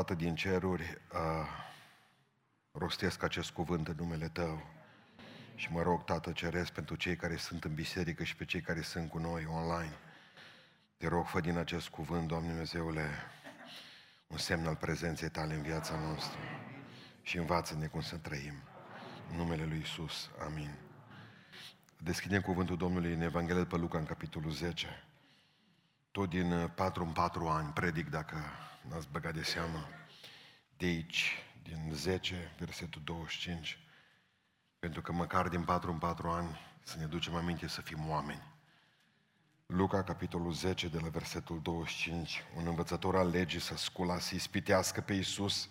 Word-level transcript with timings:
Tată 0.00 0.14
din 0.14 0.34
ceruri, 0.34 1.00
uh, 1.12 1.46
rostesc 2.72 3.22
acest 3.22 3.50
cuvânt 3.50 3.88
în 3.88 3.94
numele 3.98 4.28
Tău 4.28 4.66
și 5.54 5.72
mă 5.72 5.82
rog, 5.82 6.04
Tată 6.04 6.32
Ceresc, 6.32 6.72
pentru 6.72 6.96
cei 6.96 7.16
care 7.16 7.36
sunt 7.36 7.64
în 7.64 7.74
biserică 7.74 8.24
și 8.24 8.36
pe 8.36 8.44
cei 8.44 8.60
care 8.60 8.80
sunt 8.80 9.10
cu 9.10 9.18
noi 9.18 9.46
online. 9.46 9.92
Te 10.96 11.08
rog, 11.08 11.26
fă 11.26 11.40
din 11.40 11.56
acest 11.56 11.88
cuvânt, 11.88 12.28
Doamne 12.28 12.48
Dumnezeule, 12.48 13.10
un 14.26 14.38
semn 14.38 14.66
al 14.66 14.76
prezenței 14.76 15.30
Tale 15.30 15.54
în 15.54 15.62
viața 15.62 15.98
noastră 15.98 16.40
și 17.22 17.36
învață-ne 17.36 17.86
cum 17.86 18.00
să 18.00 18.16
trăim. 18.16 18.54
În 19.30 19.36
numele 19.36 19.64
Lui 19.64 19.78
Isus. 19.78 20.30
Amin. 20.44 20.74
Deschidem 21.98 22.40
cuvântul 22.40 22.76
Domnului 22.76 23.12
în 23.12 23.20
Evanghelia 23.20 23.66
pe 23.66 23.76
Luca, 23.76 23.98
în 23.98 24.06
capitolul 24.06 24.50
10. 24.50 25.09
Tot 26.10 26.28
din 26.28 26.68
4 26.74 27.04
în 27.04 27.12
4 27.12 27.48
ani 27.48 27.72
predic, 27.72 28.08
dacă 28.08 28.36
n-ați 28.88 29.08
băgat 29.10 29.34
de 29.34 29.42
seamă, 29.42 29.88
de 30.76 30.86
aici, 30.86 31.32
din 31.62 31.90
10, 31.92 32.54
versetul 32.58 33.02
25, 33.04 33.78
pentru 34.78 35.02
că 35.02 35.12
măcar 35.12 35.48
din 35.48 35.64
4 35.64 35.90
în 35.90 35.98
4 35.98 36.28
ani 36.28 36.60
să 36.82 36.98
ne 36.98 37.06
ducem 37.06 37.34
aminte 37.34 37.68
să 37.68 37.80
fim 37.80 38.08
oameni. 38.08 38.42
Luca, 39.66 40.02
capitolul 40.02 40.52
10, 40.52 40.88
de 40.88 40.98
la 40.98 41.08
versetul 41.08 41.60
25, 41.62 42.44
un 42.56 42.66
învățător 42.66 43.16
al 43.16 43.28
legii 43.28 43.60
să 43.60 43.76
scula, 43.76 44.18
să 44.18 44.34
ispitească 44.34 45.00
pe 45.00 45.12
Iisus 45.12 45.68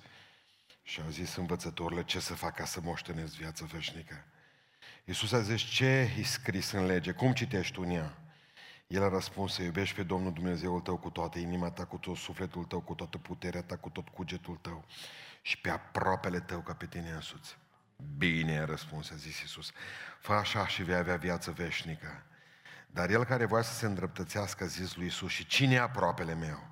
și 0.84 1.02
a 1.02 1.10
zis 1.10 1.36
învățătorile 1.36 2.04
ce 2.04 2.20
să 2.20 2.34
fac 2.34 2.56
ca 2.56 2.66
să 2.66 2.82
moștenesc 2.82 3.36
viața 3.36 3.66
veșnică. 3.66 4.26
Iisus 5.06 5.32
a 5.32 5.42
zis, 5.42 5.62
ce 5.62 6.14
e 6.18 6.24
scris 6.24 6.72
în 6.72 6.86
lege? 6.86 7.12
Cum 7.12 7.34
citești 7.34 7.74
tu 7.74 7.82
în 7.82 7.90
ea? 7.90 8.19
El 8.90 9.04
a 9.04 9.10
răspuns 9.10 9.54
să 9.54 9.62
iubești 9.62 9.96
pe 9.96 10.04
Domnul 10.04 10.34
Dumnezeul 10.34 10.80
tău 10.80 10.98
cu 10.98 11.10
toată 11.10 11.40
inima 11.40 11.72
ta, 11.72 11.86
cu 11.86 11.98
tot 11.98 12.16
sufletul 12.16 12.64
tău, 12.64 12.80
cu 12.80 12.94
toată 12.94 13.18
puterea 13.18 13.62
ta, 13.62 13.78
cu 13.78 13.90
tot 13.90 14.08
cugetul 14.08 14.56
tău 14.56 14.86
și 15.42 15.58
pe 15.60 15.70
aproapele 15.70 16.40
tău 16.40 16.60
ca 16.60 16.74
pe 16.74 16.86
tine 16.86 17.12
însuți. 17.12 17.58
Bine, 18.18 18.60
a 18.60 18.66
răspuns, 18.66 19.12
a 19.12 19.16
zis 19.16 19.40
Iisus. 19.40 19.72
Fă 20.20 20.34
așa 20.34 20.68
și 20.68 20.84
vei 20.84 20.96
avea 20.96 21.16
viață 21.16 21.52
veșnică. 21.52 22.24
Dar 22.88 23.10
el 23.10 23.26
care 23.26 23.46
voia 23.46 23.62
să 23.62 23.74
se 23.74 23.86
îndreptățească 23.86 24.64
a 24.64 24.68
zis 24.68 24.96
lui 24.96 25.06
Iisus, 25.06 25.32
și 25.32 25.46
cine 25.46 25.74
e 25.74 25.80
aproapele 25.80 26.34
meu? 26.34 26.68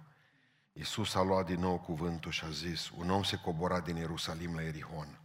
Iisus 0.74 1.16
a 1.16 1.22
luat 1.22 1.46
din 1.46 1.60
nou 1.60 1.80
cuvântul 1.80 2.32
și 2.32 2.46
a 2.46 2.50
zis, 2.50 2.90
un 2.90 3.10
om 3.10 3.24
se 3.24 3.36
cobora 3.36 3.80
din 3.80 3.96
Ierusalim 3.96 4.56
la 4.56 4.64
Erihon. 4.64 5.20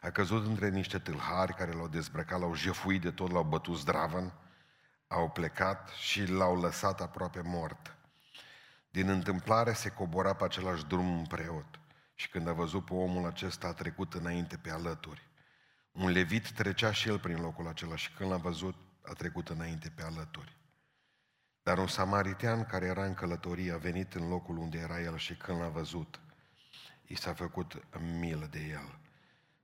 A 0.00 0.10
căzut 0.10 0.46
între 0.46 0.68
niște 0.68 0.98
tâlhari 0.98 1.54
care 1.54 1.72
l-au 1.72 1.88
dezbrăcat, 1.88 2.40
l-au 2.40 2.54
jefuit 2.54 3.00
de 3.00 3.10
tot, 3.10 3.30
l-au 3.30 3.44
bătut 3.44 3.76
zdravăn, 3.76 4.32
au 5.08 5.30
plecat 5.30 5.88
și 5.88 6.26
l-au 6.26 6.60
lăsat 6.60 7.00
aproape 7.00 7.40
mort. 7.40 7.96
Din 8.90 9.08
întâmplare 9.08 9.72
se 9.72 9.88
cobora 9.88 10.34
pe 10.34 10.44
același 10.44 10.84
drum 10.84 11.18
un 11.18 11.26
preot 11.26 11.80
și 12.14 12.28
când 12.28 12.48
a 12.48 12.52
văzut 12.52 12.84
pe 12.84 12.94
omul 12.94 13.26
acesta 13.26 13.66
a 13.66 13.72
trecut 13.72 14.14
înainte 14.14 14.56
pe 14.56 14.70
alături. 14.70 15.26
Un 15.92 16.10
levit 16.10 16.50
trecea 16.50 16.92
și 16.92 17.08
el 17.08 17.18
prin 17.18 17.40
locul 17.40 17.68
acela 17.68 17.96
și 17.96 18.12
când 18.12 18.30
l-a 18.30 18.36
văzut 18.36 18.74
a 19.02 19.12
trecut 19.12 19.48
înainte 19.48 19.92
pe 19.94 20.02
alături. 20.02 20.56
Dar 21.62 21.78
un 21.78 21.86
samaritean 21.86 22.64
care 22.64 22.86
era 22.86 23.04
în 23.04 23.14
călătorie 23.14 23.72
a 23.72 23.76
venit 23.76 24.14
în 24.14 24.28
locul 24.28 24.56
unde 24.56 24.78
era 24.78 25.00
el 25.00 25.16
și 25.16 25.36
când 25.36 25.60
l-a 25.60 25.68
văzut, 25.68 26.20
i 27.06 27.14
s-a 27.14 27.34
făcut 27.34 27.82
milă 28.18 28.46
de 28.50 28.60
el. 28.60 28.98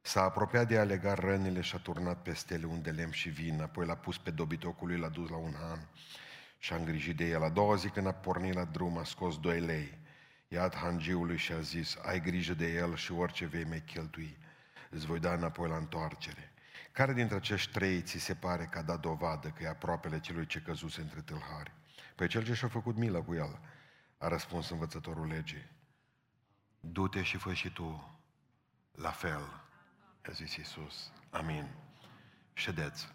S-a 0.06 0.22
apropiat 0.22 0.68
de 0.68 0.78
a 0.78 0.84
lega 0.84 1.14
rănile 1.14 1.60
și 1.60 1.74
a 1.74 1.78
turnat 1.78 2.22
peste 2.22 2.54
ele 2.54 2.66
un 2.66 2.82
de 2.82 2.90
lemn 2.90 3.12
și 3.12 3.28
vin, 3.28 3.62
apoi 3.62 3.86
l-a 3.86 3.96
pus 3.96 4.18
pe 4.18 4.30
dobitocul 4.30 4.88
lui, 4.88 4.98
l-a 4.98 5.08
dus 5.08 5.28
la 5.28 5.36
un 5.36 5.54
han 5.60 5.88
și 6.58 6.72
a 6.72 6.76
îngrijit 6.76 7.16
de 7.16 7.24
el. 7.24 7.42
A 7.42 7.48
doua 7.48 7.74
zi 7.74 7.88
când 7.88 8.06
a 8.06 8.12
pornit 8.12 8.54
la 8.54 8.64
drum, 8.64 8.98
a 8.98 9.04
scos 9.04 9.38
doi 9.38 9.60
lei, 9.60 9.98
i-a 10.48 10.70
hangiului 10.74 11.36
și 11.36 11.52
a 11.52 11.60
zis, 11.60 11.96
ai 12.02 12.20
grijă 12.20 12.54
de 12.54 12.72
el 12.72 12.96
și 12.96 13.12
orice 13.12 13.46
vei 13.46 13.64
mai 13.64 13.82
cheltui, 13.82 14.36
îți 14.90 15.06
voi 15.06 15.20
da 15.20 15.32
înapoi 15.32 15.68
la 15.68 15.76
întoarcere. 15.76 16.52
Care 16.92 17.12
dintre 17.12 17.36
acești 17.36 17.72
trei 17.72 18.02
ți 18.02 18.18
se 18.18 18.34
pare 18.34 18.64
că 18.64 18.78
a 18.78 18.82
dat 18.82 19.00
dovadă 19.00 19.48
că 19.48 19.62
e 19.62 19.68
aproapele 19.68 20.20
celui 20.20 20.46
ce 20.46 20.60
căzuse 20.60 21.00
între 21.00 21.20
tâlhari? 21.20 21.72
Păi 22.14 22.28
cel 22.28 22.44
ce 22.44 22.54
și-a 22.54 22.68
făcut 22.68 22.96
milă 22.96 23.22
cu 23.22 23.34
el, 23.34 23.60
a 24.18 24.28
răspuns 24.28 24.70
învățătorul 24.70 25.26
legii. 25.26 25.70
Du-te 26.80 27.22
și 27.22 27.36
fă 27.36 27.52
și 27.52 27.72
tu 27.72 28.18
la 28.92 29.10
fel, 29.10 29.63
a 30.28 30.32
zis 30.32 30.56
Iisus. 30.56 31.10
Amin. 31.30 31.68
Ședeți. 32.52 33.12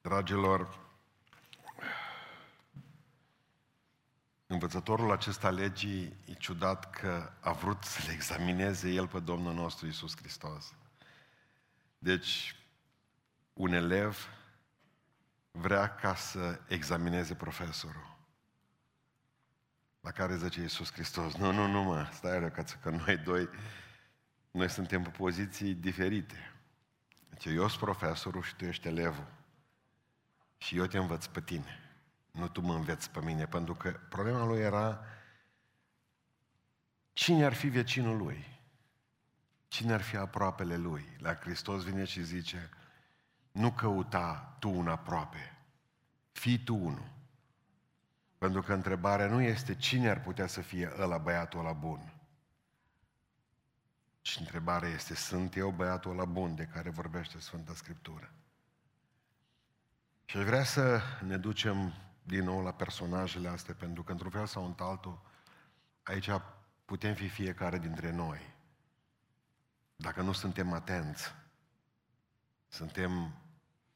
Dragilor, 0.00 0.78
învățătorul 4.46 5.10
acesta 5.12 5.50
legii 5.50 6.16
e 6.24 6.32
ciudat 6.32 6.90
că 6.90 7.32
a 7.40 7.52
vrut 7.52 7.82
să 7.82 8.02
le 8.06 8.12
examineze 8.12 8.90
el 8.90 9.08
pe 9.08 9.20
Domnul 9.20 9.54
nostru 9.54 9.86
Iisus 9.86 10.16
Hristos. 10.16 10.74
Deci, 11.98 12.56
un 13.52 13.72
elev 13.72 14.28
vrea 15.50 15.94
ca 15.94 16.14
să 16.14 16.60
examineze 16.68 17.34
profesorul. 17.34 18.13
La 20.04 20.10
care 20.10 20.36
zice 20.36 20.60
Iisus 20.60 20.92
Hristos, 20.92 21.34
nu, 21.34 21.52
nu, 21.52 21.66
nu 21.66 21.82
mă, 21.82 22.08
stai 22.12 22.38
răcață, 22.38 22.78
că 22.82 22.90
noi 22.90 23.16
doi, 23.16 23.48
noi 24.50 24.70
suntem 24.70 25.02
pe 25.02 25.08
poziții 25.08 25.74
diferite. 25.74 26.52
Deci 27.28 27.44
eu 27.44 27.68
sunt 27.68 27.80
profesorul 27.80 28.42
și 28.42 28.54
tu 28.54 28.64
ești 28.64 28.86
elevul. 28.86 29.26
Și 30.58 30.76
eu 30.76 30.86
te 30.86 30.98
învăț 30.98 31.26
pe 31.26 31.40
tine. 31.40 31.78
Nu 32.30 32.48
tu 32.48 32.60
mă 32.60 32.74
înveți 32.74 33.10
pe 33.10 33.20
mine, 33.20 33.46
pentru 33.46 33.74
că 33.74 33.90
problema 34.08 34.44
lui 34.44 34.58
era 34.58 35.04
cine 37.12 37.44
ar 37.44 37.52
fi 37.52 37.68
vecinul 37.68 38.16
lui? 38.16 38.60
Cine 39.68 39.92
ar 39.92 40.02
fi 40.02 40.16
aproapele 40.16 40.76
lui? 40.76 41.16
La 41.18 41.34
Hristos 41.34 41.82
vine 41.82 42.04
și 42.04 42.22
zice, 42.22 42.70
nu 43.52 43.72
căuta 43.72 44.56
tu 44.58 44.70
un 44.70 44.88
aproape, 44.88 45.56
fii 46.32 46.58
tu 46.58 46.74
unul. 46.74 47.13
Pentru 48.44 48.62
că 48.62 48.72
întrebarea 48.72 49.26
nu 49.26 49.40
este 49.40 49.74
cine 49.74 50.08
ar 50.08 50.20
putea 50.20 50.46
să 50.46 50.60
fie 50.60 50.92
ăla 50.98 51.18
băiatul 51.18 51.58
ăla 51.58 51.72
bun. 51.72 52.12
Și 54.20 54.40
întrebarea 54.40 54.88
este, 54.88 55.14
sunt 55.14 55.56
eu 55.56 55.70
băiatul 55.70 56.10
ăla 56.10 56.24
bun 56.24 56.54
de 56.54 56.64
care 56.64 56.90
vorbește 56.90 57.40
Sfânta 57.40 57.74
Scriptură? 57.74 58.32
Și 60.24 60.36
aș 60.36 60.44
vrea 60.44 60.64
să 60.64 61.00
ne 61.26 61.36
ducem 61.36 61.94
din 62.22 62.44
nou 62.44 62.62
la 62.62 62.72
personajele 62.72 63.48
astea, 63.48 63.74
pentru 63.74 64.02
că 64.02 64.12
într-un 64.12 64.30
fel 64.30 64.46
sau 64.46 64.64
într-altul, 64.64 65.20
aici 66.02 66.30
putem 66.84 67.14
fi 67.14 67.28
fiecare 67.28 67.78
dintre 67.78 68.10
noi. 68.10 68.54
Dacă 69.96 70.22
nu 70.22 70.32
suntem 70.32 70.72
atenți, 70.72 71.34
suntem 72.68 73.34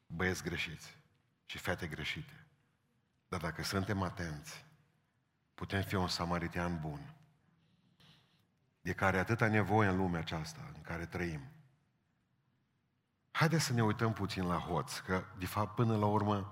băieți 0.06 0.42
greșiți 0.42 0.96
și 1.46 1.58
fete 1.58 1.86
greșite. 1.86 2.37
Dar 3.28 3.40
dacă 3.40 3.62
suntem 3.62 4.02
atenți, 4.02 4.66
putem 5.54 5.82
fi 5.82 5.94
un 5.94 6.08
samaritean 6.08 6.80
bun, 6.80 7.14
de 8.80 8.92
care 8.92 9.18
atâta 9.18 9.48
nevoie 9.48 9.88
în 9.88 9.96
lumea 9.96 10.20
aceasta 10.20 10.70
în 10.74 10.80
care 10.80 11.06
trăim. 11.06 11.40
Haideți 13.30 13.64
să 13.64 13.72
ne 13.72 13.82
uităm 13.82 14.12
puțin 14.12 14.46
la 14.46 14.58
hoți, 14.58 15.02
că, 15.02 15.24
de 15.38 15.46
fapt, 15.46 15.74
până 15.74 15.96
la 15.96 16.06
urmă, 16.06 16.50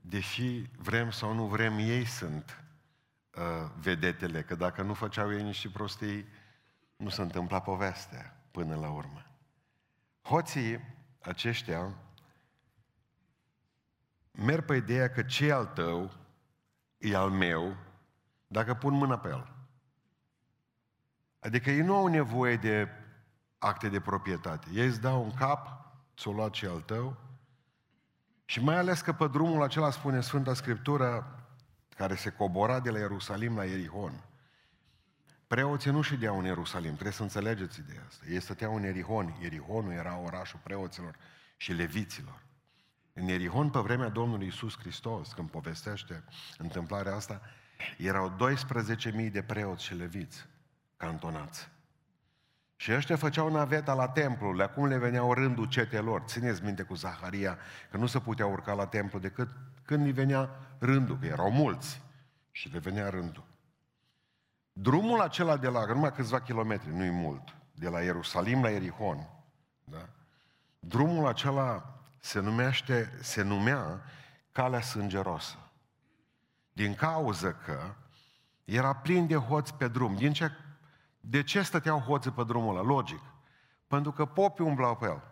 deși 0.00 0.62
vrem 0.76 1.10
sau 1.10 1.32
nu 1.32 1.46
vrem, 1.46 1.78
ei 1.78 2.04
sunt 2.04 2.64
uh, 3.34 3.70
vedetele, 3.76 4.42
că 4.42 4.54
dacă 4.54 4.82
nu 4.82 4.94
făceau 4.94 5.32
ei 5.32 5.42
niște 5.42 5.68
prostii, 5.68 6.28
nu 6.96 7.08
se 7.08 7.22
întâmpla 7.22 7.60
povestea 7.60 8.44
până 8.50 8.76
la 8.76 8.90
urmă. 8.90 9.26
Hoții 10.22 10.80
aceștia 11.20 11.94
merg 14.34 14.64
pe 14.64 14.76
ideea 14.76 15.10
că 15.10 15.22
ce 15.22 15.52
al 15.52 15.66
tău 15.66 16.10
e 16.98 17.16
al 17.16 17.30
meu 17.30 17.76
dacă 18.46 18.74
pun 18.74 18.94
mâna 18.94 19.18
pe 19.18 19.28
el. 19.28 19.52
Adică 21.40 21.70
ei 21.70 21.80
nu 21.80 21.94
au 21.94 22.06
nevoie 22.06 22.56
de 22.56 22.88
acte 23.58 23.88
de 23.88 24.00
proprietate. 24.00 24.68
Ei 24.72 24.86
îți 24.86 25.00
dau 25.00 25.22
un 25.22 25.34
cap, 25.34 25.68
ți-o 26.16 26.32
luat 26.32 26.50
ce 26.50 26.66
al 26.66 26.80
tău, 26.80 27.16
și 28.44 28.60
mai 28.60 28.76
ales 28.76 29.00
că 29.00 29.12
pe 29.12 29.28
drumul 29.28 29.62
acela 29.62 29.90
spune 29.90 30.20
Sfânta 30.20 30.54
Scriptură, 30.54 31.38
care 31.96 32.14
se 32.14 32.30
cobora 32.30 32.80
de 32.80 32.90
la 32.90 32.98
Ierusalim 32.98 33.56
la 33.56 33.64
Erihon. 33.64 34.24
Preoții 35.46 35.90
nu 35.90 36.00
ședeau 36.00 36.38
în 36.38 36.44
Ierusalim, 36.44 36.92
trebuie 36.92 37.12
să 37.12 37.22
înțelegeți 37.22 37.80
ideea 37.80 38.02
asta. 38.08 38.24
Ei 38.28 38.40
stăteau 38.40 38.76
în 38.76 38.82
Erihon. 38.82 39.36
Erihonul 39.40 39.92
era 39.92 40.18
orașul 40.18 40.60
preoților 40.62 41.16
și 41.56 41.72
leviților. 41.72 42.43
În 43.16 43.28
Erihon, 43.28 43.70
pe 43.70 43.78
vremea 43.78 44.08
Domnului 44.08 44.46
Isus 44.46 44.78
Hristos, 44.78 45.32
când 45.32 45.50
povestește 45.50 46.24
întâmplarea 46.58 47.14
asta, 47.14 47.40
erau 47.98 48.36
12.000 49.26 49.32
de 49.32 49.42
preoți 49.42 49.84
și 49.84 49.94
leviți 49.94 50.46
cantonați. 50.96 51.68
Și 52.76 52.92
ăștia 52.92 53.16
făceau 53.16 53.50
naveta 53.50 53.94
la 53.94 54.08
templu, 54.08 54.62
acum 54.62 54.86
le 54.86 54.98
veneau 54.98 55.32
rândul 55.32 55.66
cetelor. 55.66 56.22
Țineți 56.22 56.64
minte 56.64 56.82
cu 56.82 56.94
Zaharia 56.94 57.58
că 57.90 57.96
nu 57.96 58.06
se 58.06 58.18
putea 58.18 58.46
urca 58.46 58.72
la 58.72 58.86
templu 58.86 59.18
decât 59.18 59.48
când 59.82 60.04
îi 60.04 60.12
venea 60.12 60.50
rândul, 60.78 61.18
că 61.18 61.26
erau 61.26 61.50
mulți 61.50 62.02
și 62.50 62.68
le 62.72 62.78
venea 62.78 63.08
rândul. 63.08 63.44
Drumul 64.72 65.20
acela 65.20 65.56
de 65.56 65.68
la, 65.68 65.84
numai 65.84 66.12
câțiva 66.12 66.40
kilometri, 66.40 66.94
nu-i 66.94 67.10
mult, 67.10 67.56
de 67.74 67.88
la 67.88 68.00
Ierusalim 68.00 68.62
la 68.62 68.70
Erihon, 68.70 69.28
da? 69.84 70.08
drumul 70.78 71.26
acela 71.26 71.93
se, 72.24 72.40
numește, 72.40 73.18
se 73.20 73.42
numea 73.42 74.02
Calea 74.52 74.80
Sângeroasă. 74.80 75.56
Din 76.72 76.94
cauză 76.94 77.52
că 77.52 77.94
era 78.64 78.94
plin 78.94 79.26
de 79.26 79.36
hoți 79.36 79.74
pe 79.74 79.88
drum. 79.88 80.16
Din 80.16 80.32
ce, 80.32 80.50
de 81.20 81.42
ce 81.42 81.62
stăteau 81.62 81.98
hoții 81.98 82.30
pe 82.30 82.44
drumul 82.44 82.76
ăla? 82.76 82.86
Logic. 82.86 83.20
Pentru 83.86 84.12
că 84.12 84.24
popii 84.24 84.64
umblau 84.64 84.96
pe 84.96 85.06
el. 85.06 85.22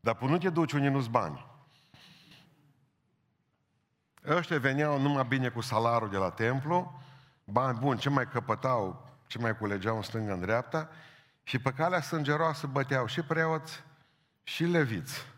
Dar 0.00 0.14
până 0.14 0.30
nu 0.30 0.38
te 0.38 0.50
duci 0.50 0.72
unde 0.72 0.88
nu-ți 0.88 1.10
bani. 1.10 1.46
Ăștia 4.26 4.58
veneau 4.58 5.00
numai 5.00 5.24
bine 5.24 5.48
cu 5.48 5.60
salarul 5.60 6.10
de 6.10 6.16
la 6.16 6.30
templu, 6.30 7.00
bani 7.44 7.78
buni, 7.78 7.98
ce 7.98 8.08
mai 8.08 8.28
căpătau, 8.28 9.08
ce 9.26 9.38
mai 9.38 9.56
culegeau 9.56 9.96
în 9.96 10.02
stânga, 10.02 10.32
în 10.32 10.40
dreapta, 10.40 10.88
și 11.42 11.58
pe 11.58 11.72
calea 11.72 12.00
sângeroasă 12.00 12.66
băteau 12.66 13.06
și 13.06 13.22
preoți 13.22 13.83
și 14.44 14.64
leviți. 14.64 15.32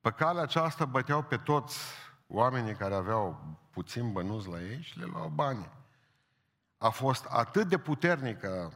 Pe 0.00 0.10
calea 0.10 0.42
aceasta 0.42 0.84
băteau 0.84 1.22
pe 1.22 1.36
toți 1.36 1.78
oamenii 2.26 2.74
care 2.74 2.94
aveau 2.94 3.58
puțin 3.70 4.12
bănuți 4.12 4.48
la 4.48 4.62
ei 4.62 4.82
și 4.82 4.98
le 4.98 5.04
luau 5.04 5.28
bani. 5.28 5.70
A 6.78 6.88
fost 6.88 7.24
atât 7.24 7.68
de 7.68 7.78
puternică 7.78 8.72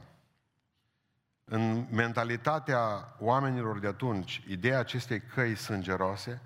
în 1.44 1.86
mentalitatea 1.90 3.14
oamenilor 3.18 3.78
de 3.78 3.86
atunci 3.86 4.44
ideea 4.46 4.78
acestei 4.78 5.20
căi 5.20 5.54
sângeroase, 5.54 6.42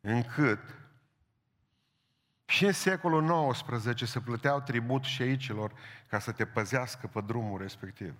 încât 0.00 0.60
și 2.44 2.64
în 2.64 2.72
secolul 2.72 3.52
XIX 3.52 4.10
se 4.10 4.20
plăteau 4.20 4.60
tribut 4.60 5.02
șeicilor 5.02 5.72
ca 6.08 6.18
să 6.18 6.32
te 6.32 6.46
păzească 6.46 7.06
pe 7.06 7.20
drumul 7.20 7.60
respectiv. 7.60 8.14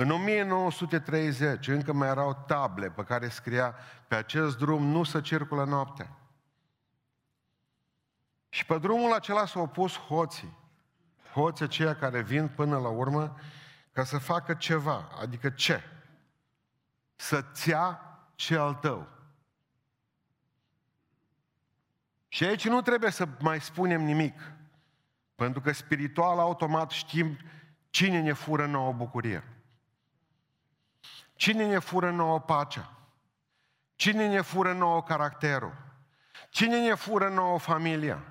În 0.00 0.10
1930 0.10 1.68
încă 1.68 1.92
mai 1.92 2.08
erau 2.08 2.44
table 2.46 2.90
pe 2.90 3.04
care 3.04 3.28
scria 3.28 3.74
pe 4.08 4.14
acest 4.14 4.58
drum 4.58 4.86
nu 4.86 5.02
se 5.02 5.20
circulă 5.20 5.64
noaptea. 5.64 6.18
Și 8.48 8.66
pe 8.66 8.78
drumul 8.78 9.12
acela 9.12 9.46
s-au 9.46 9.66
pus 9.66 9.96
hoții. 9.98 10.56
Hoții 11.32 11.64
aceia 11.64 11.96
care 11.96 12.22
vin 12.22 12.48
până 12.48 12.78
la 12.78 12.88
urmă 12.88 13.36
ca 13.92 14.04
să 14.04 14.18
facă 14.18 14.54
ceva. 14.54 15.08
Adică 15.20 15.50
ce? 15.50 15.82
Să-ți 17.16 17.68
ia 17.68 18.00
ce 18.34 18.56
al 18.56 18.74
tău. 18.74 19.08
Și 22.28 22.44
aici 22.44 22.68
nu 22.68 22.82
trebuie 22.82 23.10
să 23.10 23.28
mai 23.40 23.60
spunem 23.60 24.02
nimic. 24.02 24.52
Pentru 25.34 25.60
că 25.60 25.72
spiritual 25.72 26.38
automat 26.38 26.90
știm 26.90 27.38
cine 27.90 28.20
ne 28.20 28.32
fură 28.32 28.66
nouă 28.66 28.92
bucurie. 28.92 29.44
Cine 31.40 31.66
ne 31.66 31.78
fură 31.78 32.10
nouă 32.10 32.40
pacea? 32.40 32.90
Cine 33.94 34.28
ne 34.28 34.40
fură 34.40 34.72
nouă 34.72 35.02
caracterul? 35.02 35.74
Cine 36.50 36.88
ne 36.88 36.94
fură 36.94 37.28
nouă 37.28 37.58
familia? 37.58 38.22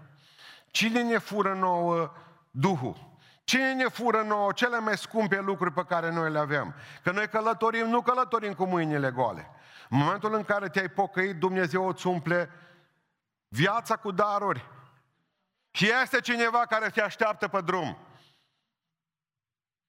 Cine 0.71 1.01
ne 1.01 1.17
fură 1.17 1.53
nouă 1.53 2.11
Duhul? 2.51 3.17
Cine 3.43 3.73
ne 3.73 3.87
fură 3.87 4.21
nouă 4.21 4.51
cele 4.51 4.79
mai 4.79 4.97
scumpe 4.97 5.39
lucruri 5.39 5.73
pe 5.73 5.83
care 5.83 6.11
noi 6.11 6.31
le 6.31 6.39
avem? 6.39 6.75
Că 7.03 7.11
noi 7.11 7.27
călătorim, 7.27 7.87
nu 7.87 8.01
călătorim 8.01 8.53
cu 8.53 8.65
mâinile 8.65 9.11
goale. 9.11 9.49
În 9.89 9.97
momentul 9.97 10.33
în 10.33 10.43
care 10.43 10.69
te-ai 10.69 10.89
pocăit, 10.89 11.35
Dumnezeu 11.35 11.87
îți 11.87 12.07
umple 12.07 12.49
viața 13.47 13.95
cu 13.95 14.11
daruri. 14.11 14.65
Și 15.71 15.91
este 16.01 16.19
cineva 16.19 16.65
care 16.65 16.89
te 16.89 17.01
așteaptă 17.01 17.47
pe 17.47 17.61
drum. 17.61 17.97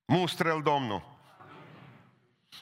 Mustră-l 0.04 0.62
Domnul. 0.62 1.09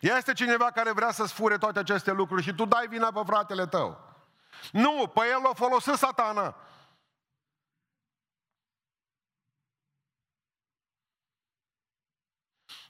Este 0.01 0.33
cineva 0.33 0.71
care 0.71 0.93
vrea 0.93 1.11
să-ți 1.11 1.33
fure 1.33 1.59
toate 1.59 1.79
aceste 1.79 2.13
lucruri 2.13 2.43
și 2.43 2.55
tu 2.55 2.65
dai 2.65 2.87
vina 2.89 3.13
pe 3.13 3.21
fratele 3.27 3.67
tău. 3.67 4.01
Nu, 4.73 5.11
pe 5.15 5.21
el 5.33 5.41
l-a 5.43 5.53
folosit 5.55 5.95
satana. 5.95 6.57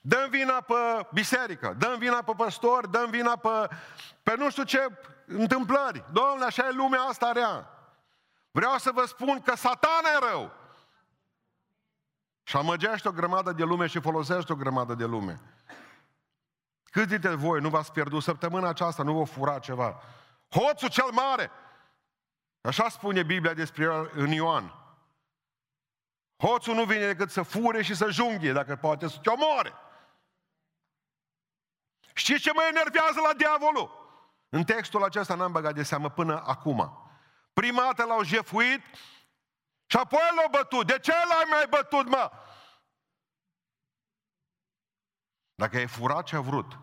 Dăm 0.00 0.30
vina 0.30 0.60
pe 0.60 1.08
biserică, 1.12 1.74
dăm 1.78 1.98
vina 1.98 2.22
pe 2.22 2.32
păstori, 2.36 2.90
dăm 2.90 3.10
vina 3.10 3.36
pe, 3.36 3.68
pe 4.22 4.34
nu 4.36 4.50
știu 4.50 4.62
ce 4.62 4.98
întâmplări. 5.26 6.04
Domnule, 6.12 6.44
așa 6.44 6.66
e 6.66 6.70
lumea 6.70 7.00
asta 7.00 7.32
rea. 7.32 7.70
Vreau 8.50 8.78
să 8.78 8.90
vă 8.90 9.04
spun 9.04 9.40
că 9.40 9.56
satana 9.56 10.08
e 10.14 10.30
rău. 10.30 10.52
Și 12.42 12.56
amăgește 12.56 13.08
o 13.08 13.12
grămadă 13.12 13.52
de 13.52 13.64
lume 13.64 13.86
și 13.86 14.00
folosește 14.00 14.52
o 14.52 14.56
grămadă 14.56 14.94
de 14.94 15.04
lume. 15.04 15.40
Cât 16.90 17.08
dintre 17.08 17.34
voi 17.34 17.60
nu 17.60 17.68
v-ați 17.68 17.92
pierdut 17.92 18.22
săptămâna 18.22 18.68
aceasta, 18.68 19.02
nu 19.02 19.12
vă 19.12 19.24
fura 19.24 19.58
ceva? 19.58 20.00
Hoțul 20.50 20.88
cel 20.88 21.10
mare! 21.10 21.50
Așa 22.60 22.88
spune 22.88 23.22
Biblia 23.22 23.54
despre 23.54 23.84
el 23.84 24.10
în 24.14 24.30
Ioan. 24.30 24.74
Hoțul 26.36 26.74
nu 26.74 26.84
vine 26.84 27.06
decât 27.06 27.30
să 27.30 27.42
fure 27.42 27.82
și 27.82 27.94
să 27.94 28.10
junghie, 28.10 28.52
dacă 28.52 28.76
poate 28.76 29.08
să 29.08 29.18
te 29.22 29.30
omoare. 29.30 29.72
Știți 32.14 32.40
ce 32.40 32.52
mă 32.52 32.62
enervează 32.68 33.20
la 33.20 33.32
diavolul? 33.32 33.98
În 34.48 34.64
textul 34.64 35.04
acesta 35.04 35.34
n-am 35.34 35.52
băgat 35.52 35.74
de 35.74 35.82
seamă 35.82 36.10
până 36.10 36.42
acum. 36.46 37.08
Prima 37.52 37.82
dată 37.82 38.04
l-au 38.04 38.22
jefuit 38.22 38.80
și 39.86 39.96
apoi 39.96 40.20
l-au 40.36 40.48
bătut. 40.50 40.86
De 40.86 40.98
ce 40.98 41.12
l-ai 41.12 41.46
mai 41.50 41.66
bătut, 41.68 42.08
mă? 42.08 42.30
Dacă 45.58 45.76
ai 45.76 45.86
furat 45.86 46.24
ce 46.24 46.36
a 46.36 46.40
vrut, 46.40 46.78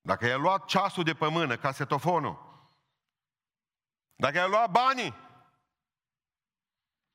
dacă 0.00 0.24
ai 0.24 0.38
luat 0.38 0.64
ceasul 0.64 1.04
de 1.04 1.14
pe 1.14 1.28
mână, 1.28 1.56
casetofonul, 1.56 2.64
dacă 4.16 4.40
ai 4.40 4.48
luat 4.48 4.70
banii, 4.70 5.14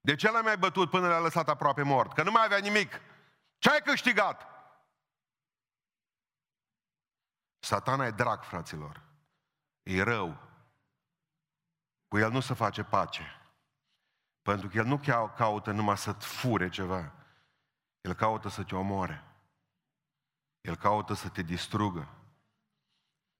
de 0.02 0.16
ce 0.16 0.32
l-ai 0.32 0.42
mai 0.42 0.58
bătut 0.58 0.90
până 0.90 1.08
l-ai 1.08 1.22
lăsat 1.22 1.50
aproape 1.50 1.82
mort? 1.82 2.14
Că 2.14 2.24
nu 2.24 2.32
mai 2.32 2.44
avea 2.44 2.58
nimic. 2.58 3.02
Ce 3.58 3.70
ai 3.70 3.82
câștigat? 3.82 4.48
Satana 7.60 8.06
e 8.06 8.12
drag, 8.12 8.44
fraților. 8.44 9.02
E 9.84 10.04
rău. 10.04 10.38
Cu 12.08 12.18
el 12.18 12.32
nu 12.32 12.40
se 12.40 12.54
face 12.54 12.84
pace. 12.84 13.42
Pentru 14.42 14.68
că 14.68 14.78
el 14.78 14.86
nu 14.86 15.02
caută 15.36 15.72
numai 15.72 15.98
să-ți 15.98 16.28
fure 16.28 16.70
ceva. 16.70 17.14
El 18.02 18.14
caută 18.14 18.50
să 18.50 18.64
te 18.64 18.76
omoare. 18.76 19.35
El 20.66 20.76
caută 20.76 21.14
să 21.14 21.30
te 21.30 21.42
distrugă. 21.42 22.08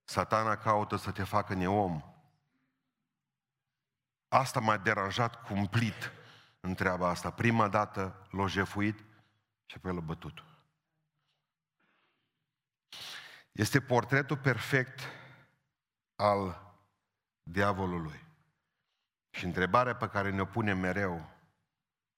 Satana 0.04 0.58
caută 0.58 0.96
să 0.96 1.12
te 1.12 1.24
facă 1.24 1.54
neom. 1.54 2.02
Asta 4.28 4.60
m-a 4.60 4.78
deranjat 4.78 5.44
cumplit 5.44 6.12
în 6.60 6.76
treaba 6.76 7.10
asta. 7.10 7.32
Prima 7.32 7.68
dată 7.68 8.28
l-a 8.32 8.48
jefuit 8.48 9.04
și 9.66 9.76
apoi 9.78 9.94
l-a 9.94 10.00
bătut. 10.00 10.44
Este 13.52 13.82
portretul 13.82 14.38
perfect 14.38 15.00
al 16.16 16.74
diavolului. 17.44 18.24
Și 19.30 19.46
întrebarea 19.46 19.96
pe 19.96 20.08
care 20.08 20.30
ne-o 20.30 20.46
punem 20.46 20.78
mereu, 20.78 21.30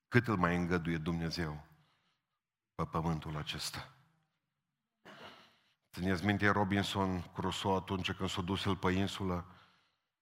cât 0.07 0.27
îl 0.27 0.37
mai 0.37 0.55
îngăduie 0.55 0.97
Dumnezeu 0.97 1.65
pe 2.75 2.85
pământul 2.85 3.37
acesta? 3.37 3.96
Țineți 5.97 6.25
minte 6.25 6.49
Robinson 6.49 7.21
Crusoe 7.33 7.75
atunci 7.75 8.11
când 8.11 8.29
s-a 8.29 8.41
dus 8.41 8.65
el 8.65 8.75
pe 8.75 8.91
insulă 8.91 9.45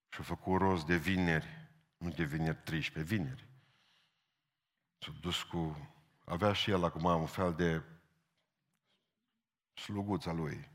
și 0.10 0.20
a 0.20 0.24
făcut 0.24 0.60
rost 0.60 0.86
de 0.86 0.96
vineri, 0.96 1.70
nu 1.98 2.10
de 2.10 2.24
vineri 2.24 2.58
13, 2.64 3.16
vineri. 3.16 3.48
S-a 4.98 5.12
dus 5.22 5.44
cu... 5.44 5.90
Avea 6.26 6.54
și 6.54 6.70
el 6.70 6.84
acum 6.84 7.04
un 7.04 7.26
fel 7.26 7.54
de 7.54 7.82
sluguța 9.74 10.32
lui, 10.32 10.70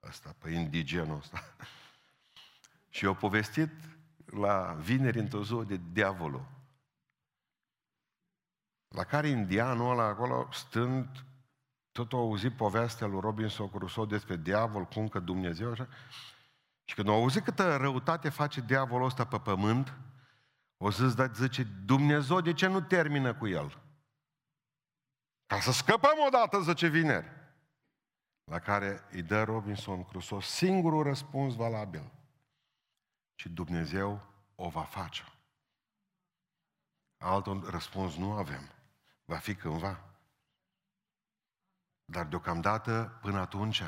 asta, 0.00 0.34
pe 0.38 0.50
indigenul 0.50 1.16
ăsta. 1.16 1.42
și 2.94 3.04
i-a 3.04 3.14
povestit 3.14 3.72
la 4.26 4.72
vineri 4.72 5.18
într-o 5.18 5.44
zi 5.44 5.54
de 5.66 5.80
diavolul. 5.92 6.48
La 8.88 9.04
care 9.04 9.28
indianul 9.28 9.90
ăla 9.90 10.04
acolo, 10.04 10.48
stând, 10.52 11.24
tot 11.98 12.12
a 12.12 12.16
auzit 12.16 12.56
povestea 12.56 13.06
lui 13.06 13.20
Robinson 13.20 13.70
Crusoe 13.70 14.06
despre 14.06 14.36
diavol, 14.36 14.84
cum 14.84 15.08
că 15.08 15.18
Dumnezeu 15.18 15.70
așa. 15.70 15.88
Și 16.84 16.94
când 16.94 17.08
a 17.08 17.12
auzit 17.12 17.44
câtă 17.44 17.76
răutate 17.76 18.28
face 18.28 18.60
diavolul 18.60 19.06
ăsta 19.06 19.26
pe 19.26 19.38
pământ, 19.38 19.94
o 20.76 20.90
să-ți 20.90 21.16
da, 21.16 21.26
zice, 21.26 21.62
Dumnezeu 21.62 22.40
de 22.40 22.52
ce 22.52 22.66
nu 22.66 22.80
termină 22.80 23.34
cu 23.34 23.46
el? 23.46 23.82
Ca 25.46 25.60
să 25.60 25.72
scăpăm 25.72 26.18
odată, 26.26 26.60
zice 26.60 26.86
vineri. 26.86 27.26
La 28.44 28.58
care 28.58 29.04
îi 29.10 29.22
dă 29.22 29.42
Robinson 29.42 30.04
Crusoe 30.04 30.40
singurul 30.40 31.02
răspuns 31.02 31.54
valabil. 31.54 32.12
Și 33.34 33.48
Dumnezeu 33.48 34.20
o 34.54 34.68
va 34.68 34.82
face. 34.82 35.24
Alt 37.16 37.64
răspuns 37.64 38.16
nu 38.16 38.32
avem. 38.32 38.70
Va 39.24 39.36
fi 39.36 39.54
cândva. 39.54 40.07
Dar 42.10 42.26
deocamdată, 42.26 43.18
până 43.20 43.38
atunci, 43.38 43.82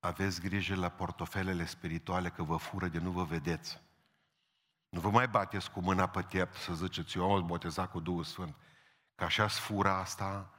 aveți 0.00 0.40
grijă 0.40 0.74
la 0.74 0.88
portofelele 0.88 1.66
spirituale 1.66 2.30
că 2.30 2.42
vă 2.42 2.56
fură 2.56 2.88
de 2.88 2.98
nu 2.98 3.10
vă 3.10 3.24
vedeți. 3.24 3.80
Nu 4.88 5.00
vă 5.00 5.10
mai 5.10 5.28
bateți 5.28 5.70
cu 5.70 5.80
mâna 5.80 6.08
pe 6.08 6.22
tiept 6.22 6.54
să 6.54 6.74
ziceți, 6.74 7.16
eu 7.16 7.34
am 7.34 7.46
botezat 7.46 7.90
cu 7.90 8.00
Duhul 8.00 8.24
Sfânt. 8.24 8.54
Că 9.14 9.24
așa 9.24 9.48
sfură 9.48 9.90
asta, 9.90 10.54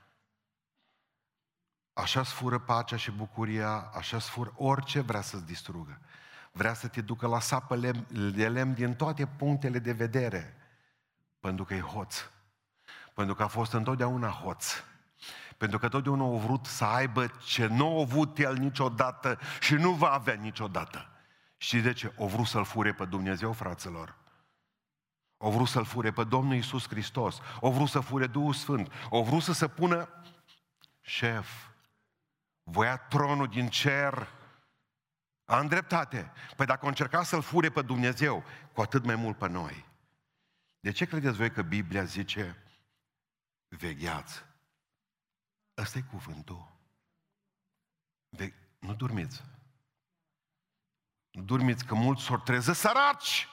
așa 1.93 2.23
sfură 2.23 2.59
pacea 2.59 2.95
și 2.95 3.11
bucuria, 3.11 3.91
așa 3.93 4.19
sfură 4.19 4.53
orice 4.55 4.99
vrea 5.01 5.21
să-ți 5.21 5.45
distrugă. 5.45 6.01
Vrea 6.51 6.73
să 6.73 6.87
te 6.87 7.01
ducă 7.01 7.27
la 7.27 7.39
sapă 7.39 7.75
de 8.35 8.49
lemn 8.49 8.73
din 8.73 8.95
toate 8.95 9.27
punctele 9.27 9.79
de 9.79 9.91
vedere. 9.91 10.57
Pentru 11.39 11.65
că 11.65 11.73
e 11.73 11.81
hoț. 11.81 12.29
Pentru 13.13 13.35
că 13.35 13.43
a 13.43 13.47
fost 13.47 13.73
întotdeauna 13.73 14.29
hoț. 14.29 14.83
Pentru 15.57 15.77
că 15.77 15.87
totdeauna 15.87 16.23
a 16.23 16.37
vrut 16.37 16.65
să 16.65 16.83
aibă 16.83 17.27
ce 17.27 17.65
nu 17.65 17.97
a 17.97 18.01
avut 18.01 18.37
el 18.37 18.55
niciodată 18.57 19.39
și 19.59 19.73
nu 19.73 19.91
va 19.91 20.11
avea 20.11 20.33
niciodată. 20.33 21.09
Și 21.57 21.79
de 21.79 21.93
ce? 21.93 22.13
O 22.17 22.27
vrut 22.27 22.45
să-L 22.45 22.65
fure 22.65 22.93
pe 22.93 23.05
Dumnezeu, 23.05 23.53
fraților. 23.53 24.15
O 25.37 25.51
vrut 25.51 25.67
să-L 25.67 25.85
fure 25.85 26.11
pe 26.11 26.23
Domnul 26.23 26.55
Iisus 26.55 26.87
Hristos. 26.87 27.39
O 27.59 27.71
vrut 27.71 27.87
să 27.87 27.99
fure 27.99 28.27
Duhul 28.27 28.53
Sfânt. 28.53 28.91
O 29.09 29.23
vrut 29.23 29.41
să 29.41 29.53
se 29.53 29.67
pună 29.67 30.09
șef. 31.01 31.67
Voia 32.63 32.97
tronul 32.97 33.47
din 33.47 33.67
cer. 33.67 34.27
Am 35.45 35.67
dreptate. 35.67 36.31
Păi 36.55 36.65
dacă 36.65 36.85
o 36.85 36.87
încerca 36.87 37.23
să-L 37.23 37.41
fure 37.41 37.69
pe 37.69 37.81
Dumnezeu, 37.81 38.43
cu 38.73 38.81
atât 38.81 39.03
mai 39.03 39.15
mult 39.15 39.37
pe 39.37 39.47
noi. 39.47 39.85
De 40.79 40.91
ce 40.91 41.05
credeți 41.05 41.37
voi 41.37 41.51
că 41.51 41.61
Biblia 41.61 42.03
zice 42.03 42.63
vegheați? 43.67 44.46
Ăsta 45.77 45.97
e 45.97 46.01
cuvântul. 46.01 46.75
Ve- 48.29 48.53
nu 48.79 48.95
dormiți. 48.95 49.43
Nu 51.31 51.43
dormiți 51.43 51.85
că 51.85 51.95
mulți 51.95 52.23
s-or 52.23 52.39
treză 52.39 52.73
săraci. 52.73 53.47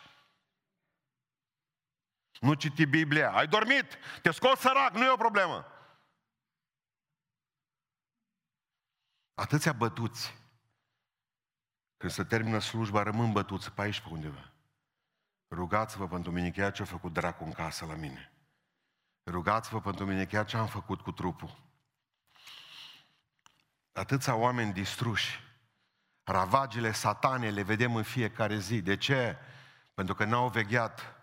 Nu 2.41 2.55
citi 2.55 2.87
Biblia. 2.87 3.33
Ai 3.33 3.47
dormit, 3.47 3.99
te 4.23 4.31
scot 4.31 4.59
sărac, 4.59 4.93
nu 4.93 5.05
e 5.05 5.11
o 5.11 5.17
problemă. 5.17 5.67
Atâția 9.35 9.73
bătuți. 9.73 10.35
Când 11.97 12.13
se 12.13 12.25
termină 12.25 12.59
slujba, 12.59 13.03
rămân 13.03 13.33
bătuți 13.33 13.73
pe 13.73 13.83
aici 13.83 14.01
pe 14.01 14.09
undeva. 14.09 14.53
Rugați-vă 15.51 16.09
pentru 16.09 16.31
mine 16.31 16.51
chiar 16.51 16.73
ce 16.73 16.83
a 16.83 16.85
făcut 16.85 17.13
dracu 17.13 17.45
în 17.45 17.53
casă 17.53 17.85
la 17.85 17.95
mine. 17.95 18.33
Rugați-vă 19.31 19.81
pentru 19.81 20.05
mine 20.05 20.27
chiar 20.27 20.47
ce 20.47 20.57
am 20.57 20.67
făcut 20.67 21.01
cu 21.01 21.13
trupul. 21.13 21.74
Atâția 23.95 24.35
oameni 24.35 24.73
distruși. 24.73 25.43
Ravagile 26.23 26.93
satane 26.93 27.51
le 27.51 27.63
vedem 27.63 27.97
în 27.97 28.03
fiecare 28.03 28.59
zi. 28.59 28.83
De 28.83 28.97
ce? 28.97 29.39
Pentru 29.95 30.15
că 30.15 30.25
n-au 30.25 30.49
vegheat. 30.49 31.15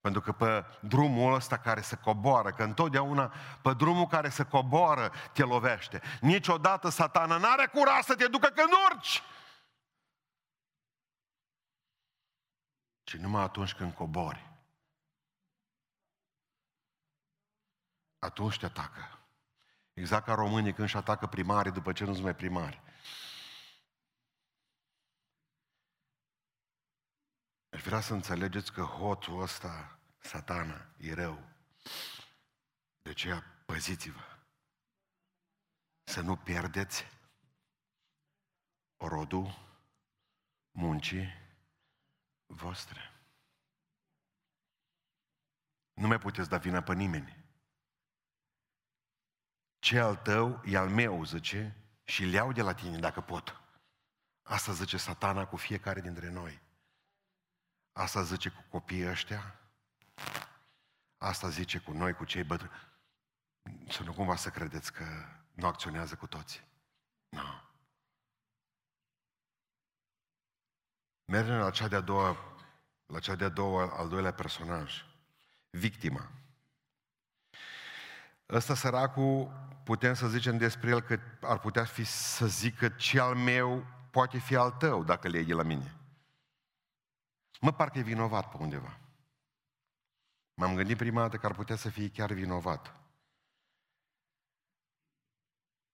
Pentru 0.00 0.20
că 0.20 0.32
pe 0.32 0.64
drumul 0.80 1.34
ăsta 1.34 1.58
care 1.58 1.80
se 1.80 1.96
coboară, 1.96 2.52
că 2.52 2.62
întotdeauna 2.62 3.32
pe 3.62 3.74
drumul 3.74 4.06
care 4.06 4.28
se 4.28 4.44
coboară 4.44 5.12
te 5.32 5.42
lovește. 5.42 6.02
Niciodată 6.20 6.88
satana 6.88 7.36
n-are 7.36 7.66
curaj 7.66 8.02
să 8.02 8.14
te 8.14 8.26
ducă 8.26 8.48
când 8.48 8.68
urci. 8.90 9.22
Ci 13.02 13.16
numai 13.16 13.42
atunci 13.42 13.74
când 13.74 13.94
cobori. 13.94 14.50
Atunci 18.18 18.58
te 18.58 18.66
atacă. 18.66 19.21
Exact 19.92 20.24
ca 20.24 20.34
românii 20.34 20.72
când 20.72 20.86
își 20.86 20.96
atacă 20.96 21.26
primarii 21.26 21.72
după 21.72 21.92
ce 21.92 22.04
nu 22.04 22.12
sunt 22.12 22.24
mai 22.24 22.34
primari. 22.34 22.82
Aș 27.70 27.82
vrea 27.82 28.00
să 28.00 28.12
înțelegeți 28.12 28.72
că 28.72 28.82
hoțul 28.82 29.40
ăsta, 29.40 29.98
satana, 30.18 30.94
e 30.96 31.14
rău. 31.14 31.48
De 33.02 33.10
aceea 33.10 33.42
păziți-vă. 33.66 34.38
Să 36.04 36.20
nu 36.20 36.36
pierdeți 36.36 37.04
rodul 38.96 39.78
muncii 40.70 41.28
voastre. 42.46 43.12
Nu 45.92 46.06
mai 46.06 46.18
puteți 46.18 46.48
da 46.48 46.58
vina 46.58 46.82
pe 46.82 46.94
nimeni. 46.94 47.41
Ce 49.82 49.98
al 49.98 50.16
tău 50.16 50.62
e 50.64 50.76
al 50.76 50.88
meu, 50.88 51.24
zice, 51.24 51.76
și 52.04 52.24
le 52.24 52.36
iau 52.36 52.52
de 52.52 52.62
la 52.62 52.74
tine 52.74 52.98
dacă 52.98 53.20
pot. 53.20 53.60
Asta 54.42 54.72
zice 54.72 54.96
satana 54.96 55.46
cu 55.46 55.56
fiecare 55.56 56.00
dintre 56.00 56.30
noi. 56.30 56.60
Asta 57.92 58.22
zice 58.22 58.48
cu 58.48 58.64
copiii 58.70 59.08
ăștia. 59.08 59.60
Asta 61.16 61.48
zice 61.48 61.78
cu 61.78 61.92
noi, 61.92 62.14
cu 62.14 62.24
cei 62.24 62.44
bătrâni. 62.44 62.72
Să 63.88 64.02
nu 64.02 64.12
cumva 64.12 64.36
să 64.36 64.50
credeți 64.50 64.92
că 64.92 65.04
nu 65.52 65.66
acționează 65.66 66.14
cu 66.14 66.26
toți. 66.26 66.64
Nu. 67.28 67.42
No. 67.42 67.60
Mergem 71.24 71.56
la 71.56 71.70
cea 71.70 71.88
de-a 71.88 72.00
doua, 72.00 72.36
la 73.06 73.18
cea 73.18 73.34
de-a 73.34 73.48
doua, 73.48 73.98
al 73.98 74.08
doilea 74.08 74.34
personaj. 74.34 75.04
Victima. 75.70 76.30
Ăsta 78.52 78.74
săracul, 78.74 79.50
putem 79.84 80.14
să 80.14 80.28
zicem 80.28 80.56
despre 80.56 80.90
el 80.90 81.00
că 81.00 81.18
ar 81.40 81.58
putea 81.58 81.84
fi 81.84 82.04
să 82.04 82.46
zică 82.46 82.88
ce 82.88 83.20
al 83.20 83.34
meu 83.34 83.86
poate 84.10 84.38
fi 84.38 84.56
al 84.56 84.70
tău 84.70 85.04
dacă 85.04 85.28
le 85.28 85.36
iei 85.36 85.46
de 85.46 85.54
la 85.54 85.62
mine. 85.62 85.96
Mă, 87.60 87.72
parcă 87.72 87.98
e 87.98 88.02
vinovat 88.02 88.50
pe 88.50 88.56
undeva. 88.56 88.98
M-am 90.54 90.74
gândit 90.74 90.96
prima 90.96 91.20
dată 91.20 91.36
că 91.36 91.46
ar 91.46 91.54
putea 91.54 91.76
să 91.76 91.88
fie 91.88 92.10
chiar 92.10 92.32
vinovat. 92.32 92.94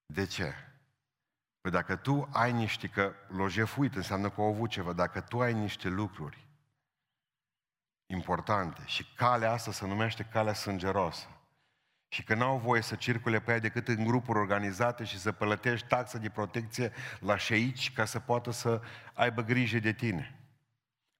De 0.06 0.26
ce? 0.26 0.54
Păi 1.60 1.70
dacă 1.70 1.96
tu 1.96 2.28
ai 2.32 2.52
niște, 2.52 2.88
că 2.88 3.14
l-o 3.28 3.48
jefuit 3.48 3.94
înseamnă 3.94 4.30
că 4.30 4.40
au 4.40 4.46
avut 4.46 4.70
ceva, 4.70 4.92
dacă 4.92 5.20
tu 5.20 5.40
ai 5.40 5.54
niște 5.54 5.88
lucruri 5.88 6.46
importante 8.06 8.86
și 8.86 9.14
calea 9.14 9.52
asta 9.52 9.72
se 9.72 9.86
numește 9.86 10.24
calea 10.24 10.52
sângeroasă, 10.52 11.37
și 12.08 12.24
că 12.24 12.34
n-au 12.34 12.58
voie 12.58 12.80
să 12.80 12.94
circule 12.94 13.40
pe 13.40 13.50
ea 13.50 13.58
decât 13.58 13.88
în 13.88 14.04
grupuri 14.04 14.38
organizate 14.38 15.04
și 15.04 15.18
să 15.18 15.32
plătești 15.32 15.86
taxă 15.86 16.18
de 16.18 16.28
protecție 16.28 16.92
la 17.20 17.36
șeici 17.36 17.92
ca 17.92 18.04
să 18.04 18.18
poată 18.18 18.50
să 18.50 18.80
aibă 19.12 19.42
grijă 19.42 19.78
de 19.78 19.92
tine. 19.92 20.38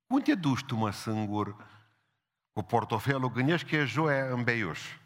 Unde 0.07 0.25
te 0.25 0.35
duci 0.35 0.64
tu, 0.64 0.75
mă, 0.75 0.90
singur, 0.90 1.57
cu 2.52 2.62
portofelul? 2.62 3.33
Gândești 3.33 3.68
că 3.68 3.76
e 3.76 3.85
joia 3.85 4.25
în 4.25 4.45
beiuș. 4.45 4.97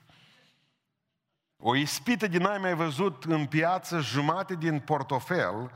O 1.57 1.77
ispită 1.77 2.27
din 2.27 2.47
ai 2.47 2.59
mai 2.59 2.75
văzut 2.75 3.25
în 3.25 3.47
piață, 3.47 4.01
jumate 4.01 4.55
din 4.55 4.81
portofel 4.81 5.73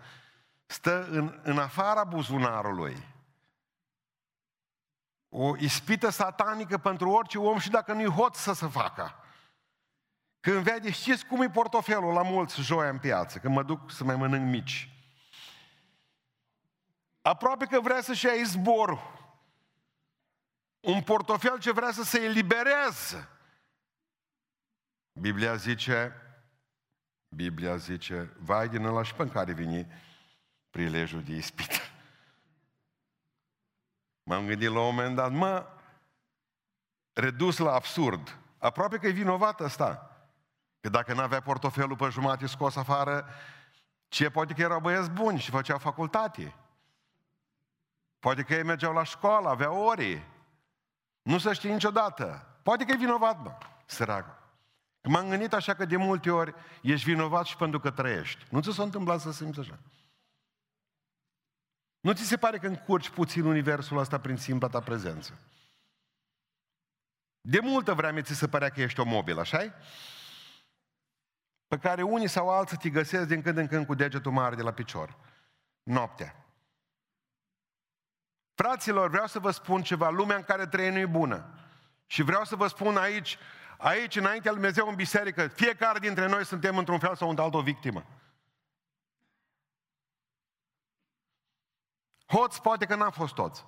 stă 0.66 1.06
în, 1.10 1.40
în 1.42 1.58
afara 1.58 2.04
buzunarului. 2.04 2.96
O 5.28 5.56
ispită 5.56 6.08
satanică 6.08 6.78
pentru 6.78 7.10
orice 7.10 7.38
om 7.38 7.58
și 7.58 7.70
dacă 7.70 7.92
nu-i 7.92 8.10
hot 8.10 8.34
să 8.34 8.52
se 8.52 8.66
facă. 8.66 9.14
Când 10.46 10.62
vede, 10.62 10.90
știți 10.90 11.26
cum 11.26 11.42
e 11.42 11.50
portofelul 11.50 12.12
la 12.12 12.22
mulți 12.22 12.60
joia 12.60 12.88
în 12.88 12.98
piață, 12.98 13.38
când 13.38 13.54
mă 13.54 13.62
duc 13.62 13.90
să 13.90 14.04
mai 14.04 14.16
mănânc 14.16 14.50
mici. 14.50 14.90
Aproape 17.22 17.64
că 17.64 17.80
vrea 17.80 18.00
să-și 18.00 18.26
ia 18.26 18.32
izborul. 18.32 19.00
Un 20.80 21.02
portofel 21.02 21.58
ce 21.58 21.72
vrea 21.72 21.90
să 21.90 22.02
se 22.02 22.22
elibereze. 22.22 23.28
Biblia 25.12 25.56
zice, 25.56 26.12
Biblia 27.28 27.76
zice, 27.76 28.32
vai 28.38 28.68
din 28.68 28.84
ăla 28.84 29.02
și 29.02 29.14
pe 29.14 29.28
care 29.28 29.52
vine 29.52 30.02
prilejul 30.70 31.22
de 31.22 31.34
ispită. 31.34 31.78
M-am 34.22 34.46
gândit 34.46 34.70
la 34.70 34.78
un 34.80 34.94
moment 34.94 35.16
dat, 35.16 35.32
mă, 35.32 35.66
redus 37.12 37.56
la 37.56 37.72
absurd. 37.72 38.38
Aproape 38.58 38.98
că 38.98 39.06
e 39.06 39.10
vinovat 39.10 39.60
ăsta. 39.60 40.10
Că 40.86 40.92
dacă 40.92 41.14
n-avea 41.14 41.40
portofelul 41.40 41.96
pe 41.96 42.08
jumate 42.08 42.46
scos 42.46 42.76
afară, 42.76 43.28
ce 44.08 44.30
poate 44.30 44.54
că 44.54 44.62
erau 44.62 44.80
băieți 44.80 45.10
buni 45.10 45.38
și 45.38 45.50
făceau 45.50 45.78
facultate. 45.78 46.54
Poate 48.18 48.42
că 48.42 48.54
ei 48.54 48.62
mergeau 48.62 48.92
la 48.92 49.02
școală, 49.02 49.48
aveau 49.48 49.84
ore. 49.84 50.28
Nu 51.22 51.38
se 51.38 51.52
știe 51.52 51.72
niciodată. 51.72 52.46
Poate 52.62 52.84
că 52.84 52.92
e 52.92 52.96
vinovat, 52.96 53.42
bă, 53.42 53.58
sărac. 53.86 54.42
M-am 55.02 55.28
gândit 55.28 55.52
așa 55.52 55.74
că 55.74 55.84
de 55.84 55.96
multe 55.96 56.30
ori 56.30 56.54
ești 56.82 57.10
vinovat 57.10 57.44
și 57.46 57.56
pentru 57.56 57.80
că 57.80 57.90
trăiești. 57.90 58.44
Nu 58.50 58.60
ți 58.60 58.72
s-a 58.72 58.82
întâmplat 58.82 59.20
să 59.20 59.32
simți 59.32 59.60
așa? 59.60 59.78
Nu 62.00 62.12
ți 62.12 62.26
se 62.26 62.36
pare 62.36 62.58
că 62.58 62.66
încurci 62.66 63.08
puțin 63.08 63.44
universul 63.44 63.98
ăsta 63.98 64.18
prin 64.18 64.36
simpla 64.36 64.68
ta 64.68 64.80
prezență? 64.80 65.38
De 67.40 67.58
multă 67.60 67.94
vreme 67.94 68.22
ți 68.22 68.34
se 68.34 68.48
părea 68.48 68.68
că 68.68 68.80
ești 68.80 69.00
o 69.00 69.04
mobilă, 69.04 69.40
așa 69.40 69.62
Pe 71.68 71.78
care 71.78 72.02
unii 72.02 72.28
sau 72.28 72.50
alții 72.50 72.76
te 72.76 72.90
găsesc 72.90 73.26
din 73.26 73.42
când 73.42 73.56
în 73.56 73.66
când 73.66 73.86
cu 73.86 73.94
degetul 73.94 74.32
mare 74.32 74.54
de 74.54 74.62
la 74.62 74.72
picior. 74.72 75.16
Noaptea. 75.82 76.46
Fraților, 78.54 79.08
vreau 79.08 79.26
să 79.26 79.38
vă 79.38 79.50
spun 79.50 79.82
ceva. 79.82 80.08
Lumea 80.08 80.36
în 80.36 80.42
care 80.42 80.66
trăie 80.66 80.90
nu 80.90 80.98
e 80.98 81.06
bună. 81.06 81.50
Și 82.06 82.22
vreau 82.22 82.44
să 82.44 82.56
vă 82.56 82.66
spun 82.66 82.96
aici, 82.96 83.38
aici, 83.78 84.16
înaintea 84.16 84.50
lui 84.50 84.60
Dumnezeu 84.60 84.88
în 84.88 84.94
biserică, 84.94 85.46
fiecare 85.46 85.98
dintre 85.98 86.26
noi 86.26 86.44
suntem 86.44 86.78
într-un 86.78 86.98
fel 86.98 87.16
sau 87.16 87.28
într-altă 87.28 87.56
o 87.56 87.62
victimă. 87.62 88.06
Hoți 92.26 92.60
poate 92.60 92.86
că 92.86 92.94
n-am 92.94 93.10
fost 93.10 93.34
toți. 93.34 93.66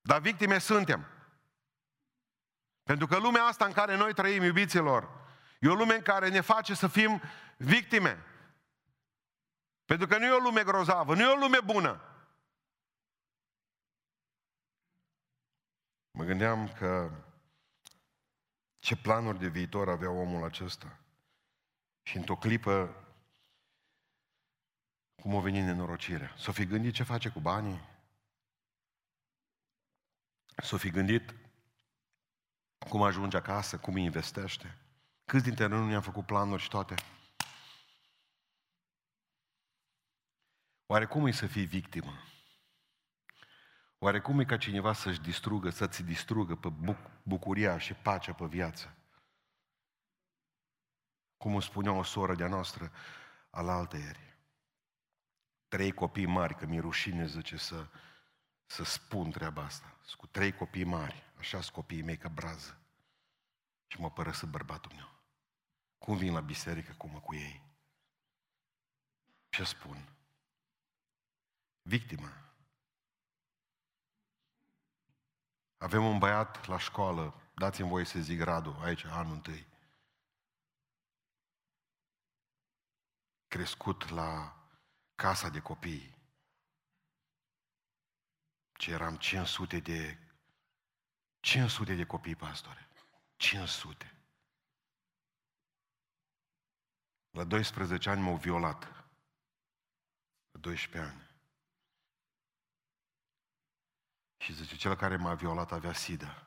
Dar 0.00 0.20
victime 0.20 0.58
suntem. 0.58 1.06
Pentru 2.82 3.06
că 3.06 3.18
lumea 3.18 3.42
asta 3.42 3.64
în 3.64 3.72
care 3.72 3.96
noi 3.96 4.14
trăim, 4.14 4.42
iubiților, 4.42 5.21
e 5.62 5.68
o 5.68 5.74
lume 5.74 5.94
în 5.94 6.02
care 6.02 6.28
ne 6.28 6.40
face 6.40 6.74
să 6.74 6.88
fim 6.88 7.22
victime. 7.56 8.24
Pentru 9.84 10.06
că 10.06 10.18
nu 10.18 10.24
e 10.24 10.30
o 10.30 10.38
lume 10.38 10.62
grozavă, 10.62 11.14
nu 11.14 11.20
e 11.20 11.32
o 11.32 11.36
lume 11.36 11.60
bună. 11.60 12.00
Mă 16.10 16.24
gândeam 16.24 16.72
că 16.72 17.10
ce 18.78 18.96
planuri 18.96 19.38
de 19.38 19.48
viitor 19.48 19.88
avea 19.88 20.10
omul 20.10 20.44
acesta. 20.44 20.98
Și 22.02 22.16
într-o 22.16 22.36
clipă, 22.36 23.04
cum 25.14 25.36
a 25.36 25.40
venit 25.40 25.64
nenorocirea. 25.64 26.34
S-o 26.36 26.52
fi 26.52 26.66
gândit 26.66 26.94
ce 26.94 27.02
face 27.02 27.28
cu 27.28 27.40
banii? 27.40 27.88
S-o 30.56 30.76
fi 30.76 30.90
gândit 30.90 31.34
cum 32.88 33.02
ajunge 33.02 33.36
acasă, 33.36 33.78
cum 33.78 33.94
îi 33.94 34.04
investește? 34.04 34.76
Câți 35.24 35.44
dintre 35.44 35.66
noi 35.66 35.78
nu 35.78 35.86
ne-am 35.86 36.02
făcut 36.02 36.26
planuri 36.26 36.62
și 36.62 36.68
toate? 36.68 36.94
Oare 40.86 41.06
cum 41.06 41.26
e 41.26 41.30
să 41.30 41.46
fii 41.46 41.64
victimă? 41.64 42.12
Oare 43.98 44.20
cum 44.20 44.40
e 44.40 44.44
ca 44.44 44.56
cineva 44.56 44.92
să-și 44.92 45.20
distrugă, 45.20 45.70
să-ți 45.70 46.02
distrugă 46.02 46.56
pe 46.56 46.68
buc- 46.68 47.22
bucuria 47.22 47.78
și 47.78 47.94
pacea 47.94 48.32
pe 48.32 48.44
viață? 48.44 48.96
Cum 51.36 51.52
îmi 51.52 51.62
spunea 51.62 51.92
o 51.92 52.02
soră 52.02 52.34
de-a 52.34 52.48
noastră 52.48 52.92
alaltă 53.50 53.96
ieri. 53.96 54.36
Trei 55.68 55.92
copii 55.92 56.26
mari, 56.26 56.54
că 56.54 56.66
mi-e 56.66 56.80
rușine, 56.80 57.26
zice, 57.26 57.56
să, 57.56 57.86
să 58.66 58.84
spun 58.84 59.30
treaba 59.30 59.62
asta. 59.62 59.96
Sunt 60.02 60.20
cu 60.20 60.26
trei 60.26 60.52
copii 60.52 60.84
mari, 60.84 61.32
așa 61.38 61.60
sunt 61.60 61.74
copiii 61.74 62.02
mei 62.02 62.16
ca 62.16 62.28
brază. 62.28 62.81
Și 63.92 64.00
mă 64.00 64.10
părăsă 64.10 64.46
bărbatul 64.46 64.92
meu. 64.94 65.08
Cum 65.98 66.16
vin 66.16 66.32
la 66.32 66.40
biserică, 66.40 66.92
cum 66.92 67.10
mă 67.10 67.20
cu 67.20 67.34
ei? 67.34 67.62
Ce 69.48 69.64
spun? 69.64 70.08
Victima. 71.82 72.32
Avem 75.76 76.04
un 76.04 76.18
băiat 76.18 76.66
la 76.66 76.78
școală, 76.78 77.50
dați-mi 77.54 77.88
voie 77.88 78.04
să 78.04 78.18
zic 78.20 78.40
Radu, 78.40 78.78
aici, 78.82 79.04
anul 79.04 79.32
întâi. 79.32 79.66
Crescut 83.48 84.08
la 84.08 84.56
casa 85.14 85.48
de 85.48 85.60
copii. 85.60 86.18
Ce 88.72 88.90
eram 88.90 89.16
500 89.16 89.78
de 89.78 90.18
500 91.40 91.94
de 91.94 92.06
copii, 92.06 92.36
pastore. 92.36 92.86
500. 93.42 94.06
La 97.30 97.44
12 97.44 98.10
ani 98.10 98.20
m-au 98.20 98.36
violat. 98.36 98.84
La 100.50 100.60
12 100.60 101.10
ani. 101.10 101.30
Și 104.36 104.52
zice, 104.52 104.76
cel 104.76 104.96
care 104.96 105.16
m-a 105.16 105.34
violat 105.34 105.72
avea 105.72 105.92
sida. 105.92 106.46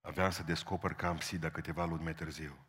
Aveam 0.00 0.30
să 0.30 0.42
descoper 0.42 0.94
că 0.94 1.06
am 1.06 1.18
sida 1.20 1.50
câteva 1.50 1.84
luni 1.84 2.02
mai 2.02 2.14
târziu. 2.14 2.66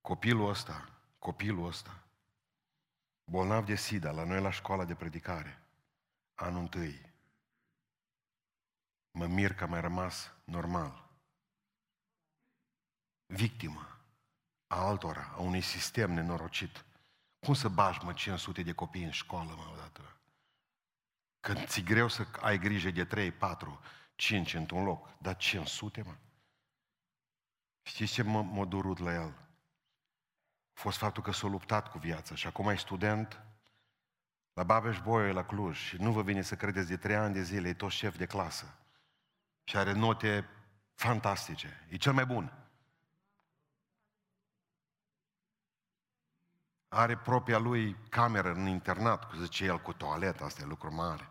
Copilul 0.00 0.48
ăsta, 0.48 1.00
copilul 1.18 1.66
ăsta, 1.66 2.09
bolnav 3.30 3.64
de 3.64 3.74
sida, 3.74 4.10
la 4.10 4.24
noi 4.24 4.40
la 4.40 4.50
școala 4.50 4.84
de 4.84 4.94
predicare, 4.94 5.62
anul 6.34 6.60
întâi, 6.60 7.12
mă 9.10 9.26
mir 9.26 9.54
că 9.54 9.64
a 9.64 9.66
mai 9.66 9.80
rămas 9.80 10.32
normal. 10.44 11.08
Victimă 13.26 13.98
a 14.66 14.76
altora, 14.86 15.32
a 15.34 15.40
unui 15.40 15.60
sistem 15.60 16.12
nenorocit. 16.12 16.84
Cum 17.40 17.54
să 17.54 17.68
bași, 17.68 18.04
mă, 18.04 18.12
500 18.12 18.62
de 18.62 18.72
copii 18.72 19.04
în 19.04 19.10
școală, 19.10 19.54
mă, 19.56 19.70
odată? 19.72 20.16
Când 21.40 21.66
ți 21.66 21.80
greu 21.82 22.08
să 22.08 22.26
ai 22.40 22.58
grijă 22.58 22.90
de 22.90 23.04
3, 23.04 23.32
4, 23.32 23.80
5 24.14 24.54
într-un 24.54 24.84
loc, 24.84 25.18
dar 25.18 25.36
500, 25.36 26.02
mă? 26.02 26.16
Știți 27.82 28.12
ce 28.12 28.22
m-a, 28.22 28.40
m-a 28.40 28.64
durut 28.64 28.98
la 28.98 29.12
el? 29.12 29.49
A 30.80 30.82
fost 30.82 30.98
faptul 30.98 31.22
că 31.22 31.32
s-a 31.32 31.46
luptat 31.46 31.90
cu 31.90 31.98
viața 31.98 32.34
și 32.34 32.46
acum 32.46 32.68
e 32.68 32.76
student 32.76 33.42
la 34.52 34.62
Babeș 34.62 35.00
Boie, 35.00 35.32
la 35.32 35.44
Cluj 35.44 35.76
și 35.76 35.96
nu 35.96 36.12
vă 36.12 36.22
vine 36.22 36.42
să 36.42 36.56
credeți, 36.56 36.88
de 36.88 36.96
trei 36.96 37.16
ani 37.16 37.34
de 37.34 37.42
zile 37.42 37.68
e 37.68 37.74
tot 37.74 37.90
șef 37.90 38.16
de 38.16 38.26
clasă 38.26 38.74
și 39.64 39.76
are 39.76 39.92
note 39.92 40.48
fantastice. 40.94 41.86
E 41.88 41.96
cel 41.96 42.12
mai 42.12 42.26
bun. 42.26 42.52
Are 46.88 47.16
propria 47.16 47.58
lui 47.58 47.96
cameră 48.08 48.52
în 48.52 48.66
internat, 48.66 49.24
cu 49.24 49.36
zice 49.36 49.64
el, 49.64 49.78
cu 49.80 49.92
toaletă, 49.92 50.44
asta 50.44 50.62
e 50.62 50.64
lucru 50.64 50.94
mare. 50.94 51.30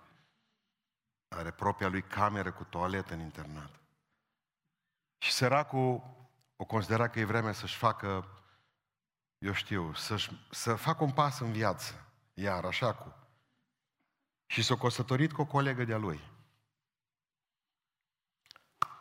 Are 1.27 1.51
propria 1.51 1.87
lui 1.87 2.01
cameră 2.01 2.51
cu 2.51 2.63
toaletă 2.63 3.13
în 3.13 3.19
internat. 3.19 3.79
Și 5.17 5.31
săracul 5.31 6.03
o 6.55 6.65
considera 6.65 7.09
că 7.09 7.19
e 7.19 7.23
vremea 7.25 7.51
să-și 7.51 7.77
facă, 7.77 8.38
eu 9.39 9.53
știu, 9.53 9.93
să 9.93 10.29
să 10.51 10.75
facă 10.75 11.03
un 11.03 11.11
pas 11.11 11.39
în 11.39 11.51
viață, 11.51 12.05
iar 12.33 12.65
așa 12.65 12.93
cu. 12.93 13.15
Și 14.45 14.63
s-a 14.63 14.77
căsătorit 14.77 15.31
cu 15.31 15.41
o 15.41 15.45
colegă 15.45 15.83
de-a 15.83 15.97
lui. 15.97 16.19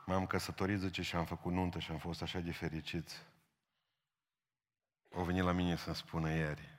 M-am 0.07 0.27
căsătorit, 0.27 0.79
zice, 0.79 1.03
și 1.03 1.17
am 1.17 1.25
făcut 1.25 1.53
nuntă 1.53 1.79
și 1.79 1.91
am 1.91 1.99
fost 1.99 2.23
așa 2.23 2.39
de 2.39 2.53
fericiți. 2.53 3.27
Au 5.15 5.25
venit 5.25 5.43
la 5.43 5.53
mine 5.53 5.77
să-mi 5.77 5.97
spună 5.97 6.31
ieri 6.31 6.79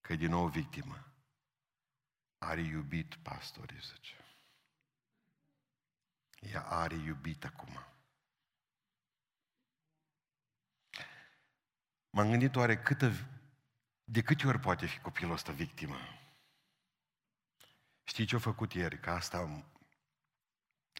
că 0.00 0.12
e 0.12 0.16
din 0.16 0.30
nou 0.30 0.48
victimă. 0.48 1.04
Are 2.38 2.60
iubit 2.60 3.14
pastorii, 3.14 3.80
zice. 3.80 4.14
Ea 6.40 6.62
are 6.62 6.94
iubit 6.94 7.44
acum. 7.44 7.84
M-am 12.10 12.30
gândit 12.30 12.56
oare 12.56 12.82
câtă, 12.82 13.12
de 14.04 14.22
câte 14.22 14.46
ori 14.46 14.58
poate 14.58 14.86
fi 14.86 14.98
copilul 15.00 15.32
ăsta 15.32 15.52
victimă? 15.52 15.96
Știi 18.04 18.24
ce 18.24 18.36
a 18.36 18.38
făcut 18.38 18.72
ieri? 18.72 19.00
Că 19.00 19.10
asta, 19.10 19.64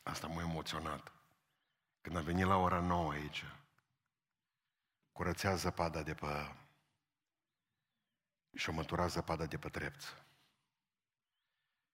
asta 0.03 0.27
m-a 0.27 0.43
emoționat. 0.43 1.13
Când 2.01 2.17
a 2.17 2.21
venit 2.21 2.47
la 2.47 2.57
ora 2.57 2.81
9 2.81 3.13
aici, 3.13 3.45
curățea 5.13 5.55
zăpada 5.55 6.03
de 6.03 6.15
pe... 6.15 6.55
și-o 8.55 8.73
mătura 8.73 9.07
zăpada 9.07 9.47
de 9.47 9.59
pe 9.59 9.69
trepț. 9.69 10.05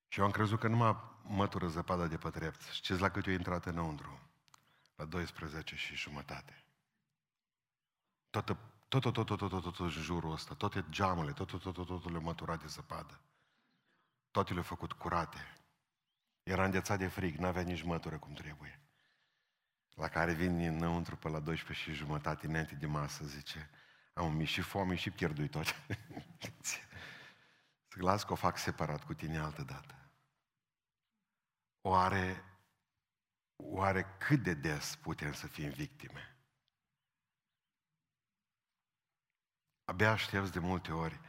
Și 0.09 0.18
eu 0.18 0.24
am 0.24 0.31
crezut 0.31 0.59
că 0.59 0.68
nu 0.68 0.76
mă 0.76 1.16
mătură 1.22 1.68
zăpada 1.68 2.07
de 2.07 2.16
pe 2.16 2.31
trepț. 2.31 2.70
Știți 2.70 3.00
la 3.00 3.11
cât 3.11 3.26
eu 3.26 3.33
intrat 3.33 3.64
înăuntru? 3.64 4.20
La 4.94 5.05
12 5.05 5.76
și 5.76 5.94
jumătate. 5.94 6.64
Toată, 8.31 8.59
tot, 8.88 9.03
tot, 9.03 9.12
tot, 9.12 9.27
tot, 9.27 9.38
tot, 9.38 9.62
tot, 9.62 9.75
tot 9.75 9.90
jurul 9.90 10.33
ăsta, 10.33 10.55
toate 10.55 10.85
geamurile, 10.90 11.33
tot, 11.33 11.49
tot, 11.49 11.62
tot, 11.62 11.75
tot, 11.75 11.87
tot 11.87 12.11
le-au 12.11 12.22
măturat 12.22 12.61
de 12.61 12.66
zăpadă. 12.66 13.20
Toate 14.31 14.53
le-au 14.53 14.64
făcut 14.64 14.92
curate. 14.92 15.57
Era 16.42 16.64
înghețat 16.64 16.99
de 16.99 17.09
frig, 17.09 17.37
n-avea 17.37 17.62
nici 17.62 17.83
mătură 17.83 18.18
cum 18.18 18.33
trebuie 18.33 18.81
la 19.96 20.09
care 20.09 20.33
vin 20.33 20.61
înăuntru 20.61 21.16
pe 21.16 21.29
la 21.29 21.40
12 21.40 21.90
și 21.90 21.96
jumătate 21.96 22.46
înainte 22.46 22.75
de 22.75 22.87
masă, 22.87 23.25
zice, 23.25 23.70
am 24.12 24.33
mi 24.33 24.44
și 24.44 24.61
foame 24.61 24.94
și 24.94 25.11
pierdui 25.11 25.49
tot. 25.49 25.66
Să 27.88 28.03
las 28.03 28.25
că 28.25 28.33
o 28.33 28.37
fac 28.37 28.59
separat 28.59 29.05
cu 29.05 29.14
tine 29.14 29.38
altă 29.38 29.62
dată. 29.62 30.11
Oare, 31.81 32.44
oare 33.57 34.16
cât 34.18 34.42
de 34.42 34.55
des 34.55 34.96
putem 34.96 35.33
să 35.33 35.46
fim 35.46 35.70
victime? 35.70 36.36
Abia 39.87 40.11
aștepți 40.11 40.53
de 40.53 40.59
multe 40.59 40.92
ori 40.92 41.20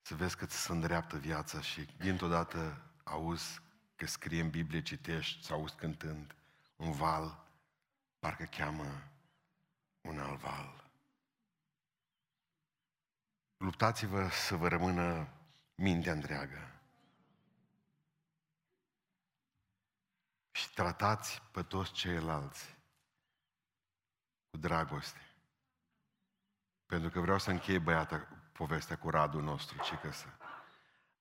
să 0.00 0.14
vezi 0.14 0.36
că 0.36 0.46
ți 0.46 0.56
se 0.56 0.72
îndreaptă 0.72 1.16
viața 1.16 1.60
și 1.60 1.86
dintr-o 1.96 2.28
dată 2.28 2.82
auzi 3.04 3.60
că 3.96 4.06
scrie 4.06 4.40
în 4.40 4.50
Biblie, 4.50 4.82
citești, 4.82 5.44
sau 5.44 5.58
auzi 5.58 5.74
cântând 5.74 6.34
un 6.76 6.92
val, 6.92 7.46
parcă 8.18 8.44
cheamă 8.44 9.02
un 10.00 10.18
alt 10.18 10.40
val. 10.40 10.90
Luptați-vă 13.56 14.28
să 14.28 14.56
vă 14.56 14.68
rămână 14.68 15.28
mintea 15.74 16.12
întreagă. 16.12 16.80
Și 20.50 20.72
tratați 20.74 21.42
pe 21.52 21.62
toți 21.62 21.92
ceilalți 21.92 22.76
cu 24.50 24.56
dragoste. 24.56 25.29
Pentru 26.90 27.10
că 27.10 27.20
vreau 27.20 27.38
să 27.38 27.50
închei 27.50 27.78
băiata 27.78 28.28
povestea 28.52 28.96
cu 28.98 29.10
Radu 29.10 29.40
nostru, 29.40 29.82
ce 29.82 29.94
că 29.94 30.12
să 30.12 30.26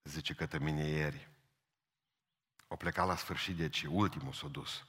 zice 0.03 0.34
către 0.34 0.58
mine 0.58 0.84
ieri. 0.84 1.29
O 2.67 2.75
plecat 2.75 3.08
la 3.08 3.15
sfârșit, 3.15 3.55
deci 3.58 3.84
ultimul 3.84 4.34
s-a 4.34 4.47
dus. 4.47 4.86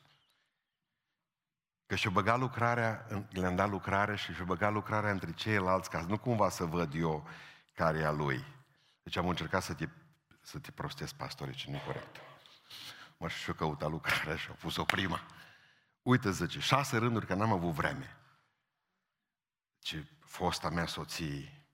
Că 1.86 1.94
și-o 1.94 2.10
băga 2.10 2.36
lucrarea, 2.36 3.06
le-am 3.30 3.56
dat 3.56 3.68
lucrare 3.68 4.16
și 4.16 4.32
și-o 4.32 4.44
băga 4.44 4.68
lucrarea 4.68 5.10
între 5.10 5.32
ceilalți, 5.32 5.90
ca 5.90 6.00
nu 6.00 6.18
cumva 6.18 6.48
să 6.48 6.64
văd 6.64 6.94
eu 6.94 7.28
care 7.74 7.98
e 7.98 8.06
a 8.06 8.10
lui. 8.10 8.44
Deci 9.02 9.16
am 9.16 9.28
încercat 9.28 9.62
să 9.62 9.74
te, 9.74 9.88
să 10.40 10.58
te 10.58 10.70
prostesc, 10.70 11.14
pastore, 11.14 11.52
ce 11.52 11.70
nu 11.70 11.76
e 11.76 11.82
corect. 11.84 12.16
Mă 13.16 13.28
și-o 13.28 13.52
căuta 13.52 13.86
lucrarea 13.86 14.36
și-o 14.36 14.52
pus-o 14.52 14.84
prima. 14.84 15.20
Uite, 16.02 16.30
zice, 16.30 16.60
șase 16.60 16.96
rânduri 16.96 17.26
că 17.26 17.34
n-am 17.34 17.52
avut 17.52 17.72
vreme. 17.72 18.16
Ce 19.78 20.06
fosta 20.30 20.68
mea 20.68 20.86
soție, 20.86 21.64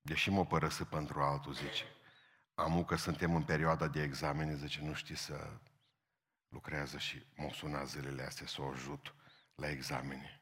deși 0.00 0.30
mă 0.30 0.46
părăsă 0.46 0.84
pentru 0.84 1.22
altul, 1.22 1.52
zice, 1.52 1.84
amu 2.54 2.84
că 2.84 2.96
suntem 2.96 3.34
în 3.34 3.42
perioada 3.42 3.88
de 3.88 4.02
examene, 4.02 4.56
zice, 4.56 4.80
nu 4.80 4.94
știi 4.94 5.16
să 5.16 5.50
lucrează 6.48 6.98
și 6.98 7.26
mă 7.36 7.50
suna 7.52 7.84
zilele 7.84 8.22
astea 8.22 8.46
să 8.46 8.62
o 8.62 8.68
ajut 8.68 9.14
la 9.54 9.68
examene. 9.68 10.40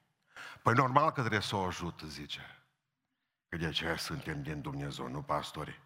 Păi 0.63 0.75
normal 0.75 1.11
că 1.11 1.21
trebuie 1.21 1.41
să 1.41 1.57
o 1.57 1.65
ajut, 1.65 2.01
zice. 2.01 2.65
Că 3.49 3.57
de 3.57 3.67
aceea 3.67 3.97
suntem 3.97 4.43
din 4.43 4.61
Dumnezeu, 4.61 5.09
nu 5.09 5.23
pastori. 5.23 5.81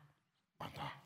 Ba 0.57 0.71
da. 0.75 1.03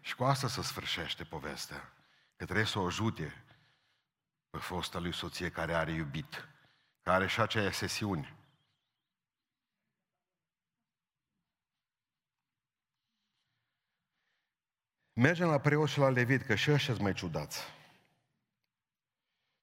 Și 0.00 0.14
cu 0.14 0.24
asta 0.24 0.48
se 0.48 0.62
sfârșește 0.62 1.24
povestea. 1.24 1.92
Că 2.36 2.44
trebuie 2.44 2.66
să 2.66 2.78
o 2.78 2.86
ajute 2.86 3.44
pe 4.50 4.58
fosta 4.58 4.98
lui 4.98 5.14
soție 5.14 5.50
care 5.50 5.74
are 5.74 5.92
iubit, 5.92 6.51
care 7.02 7.16
are 7.16 7.26
și 7.26 7.40
aceea 7.40 7.70
sesiune. 7.70 8.36
Mergem 15.12 15.48
la 15.48 15.60
preot 15.60 15.88
și 15.88 15.98
la 15.98 16.08
levit, 16.08 16.42
că 16.42 16.54
și 16.54 16.70
ăștia 16.70 16.94
mai 16.94 17.12
ciudați. 17.12 17.60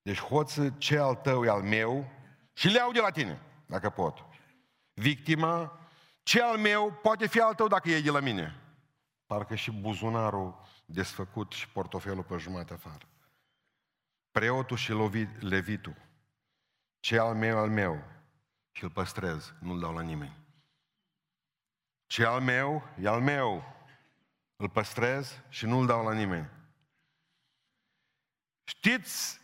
Deci 0.02 0.19
hoță, 0.19 0.69
ce 0.69 0.97
al 0.97 1.15
tău 1.15 1.45
e 1.45 1.49
al 1.49 1.62
meu 1.62 2.12
și 2.54 2.67
le 2.67 2.78
iau 2.78 2.91
de 2.91 2.99
la 2.99 3.12
tine, 3.12 3.41
dacă 3.65 3.89
pot. 3.89 4.25
Victima, 4.93 5.80
ce 6.23 6.41
al 6.41 6.58
meu 6.58 6.99
poate 7.02 7.28
fi 7.28 7.39
al 7.39 7.56
tău 7.56 7.67
dacă 7.67 7.89
e 7.89 8.02
de 8.02 8.12
la 8.12 8.19
mine. 8.19 8.56
Parcă 9.25 9.56
și 9.56 9.71
buzunarul 9.71 10.62
desfăcut 10.86 11.52
și 11.52 11.69
portofelul 11.69 12.23
pe 12.23 12.38
jumătate 12.38 12.73
afară. 12.73 13.08
Preotul 14.32 14.78
și 14.78 14.93
levitul. 15.39 16.09
Ce 17.00 17.20
al 17.20 17.36
meu, 17.36 17.58
al 17.58 17.70
meu. 17.70 18.04
Și 18.72 18.84
îl 18.84 18.90
păstrez, 18.90 19.54
nu-l 19.60 19.80
dau 19.80 19.94
la 19.94 20.02
nimeni. 20.02 20.38
Ce 22.06 22.26
al 22.26 22.42
meu, 22.42 22.88
e 23.00 23.08
al 23.08 23.22
meu. 23.22 23.64
Îl 24.56 24.70
păstrez 24.70 25.42
și 25.50 25.66
nu-l 25.66 25.86
dau 25.86 26.04
la 26.04 26.14
nimeni. 26.14 26.50
Știți 28.64 29.42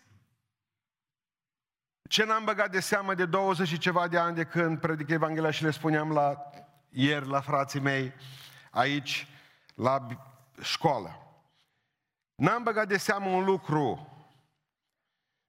ce 2.10 2.24
n-am 2.24 2.44
băgat 2.44 2.72
de 2.72 2.80
seamă 2.80 3.14
de 3.14 3.26
20 3.26 3.68
și 3.68 3.78
ceva 3.78 4.08
de 4.08 4.18
ani 4.18 4.36
de 4.36 4.44
când 4.44 4.80
predic 4.80 5.10
Evanghelia 5.10 5.52
și 5.52 5.64
le 5.64 5.72
spuneam 5.72 6.12
la, 6.12 6.50
ieri 6.90 7.28
la 7.28 7.42
frații 7.42 7.80
mei 7.80 8.14
aici 8.72 9.28
la 9.76 10.08
școală. 10.62 11.20
N-am 12.36 12.64
băgat 12.64 12.88
de 12.88 12.98
seamă 12.98 13.30
un 13.30 13.44
lucru. 13.44 14.10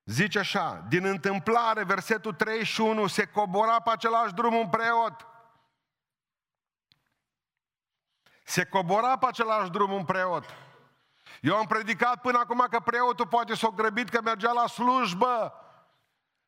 Zice 0.06 0.38
așa, 0.38 0.84
din 0.88 1.04
întâmplare, 1.04 1.84
versetul 1.84 2.32
31, 2.32 3.06
se 3.06 3.26
cobora 3.26 3.80
pe 3.80 3.90
același 3.90 4.34
drum 4.34 4.54
un 4.54 4.68
preot. 4.68 5.26
Se 8.44 8.64
cobora 8.64 9.18
pe 9.18 9.26
același 9.26 9.70
drum 9.70 9.92
un 9.92 10.04
preot. 10.04 10.44
Eu 11.40 11.56
am 11.56 11.66
predicat 11.66 12.20
până 12.20 12.38
acum 12.38 12.66
că 12.70 12.80
preotul 12.80 13.26
poate 13.26 13.54
s-o 13.54 13.70
grăbit 13.70 14.08
că 14.08 14.20
mergea 14.20 14.52
la 14.52 14.66
slujbă. 14.66 15.52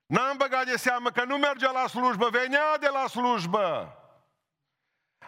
N-am 0.07 0.37
băgat 0.37 0.65
de 0.65 0.77
seamă 0.77 1.11
că 1.11 1.25
nu 1.25 1.37
mergea 1.37 1.71
la 1.71 1.87
slujbă, 1.87 2.29
venea 2.29 2.79
de 2.79 2.89
la 2.89 3.07
slujbă. 3.07 3.97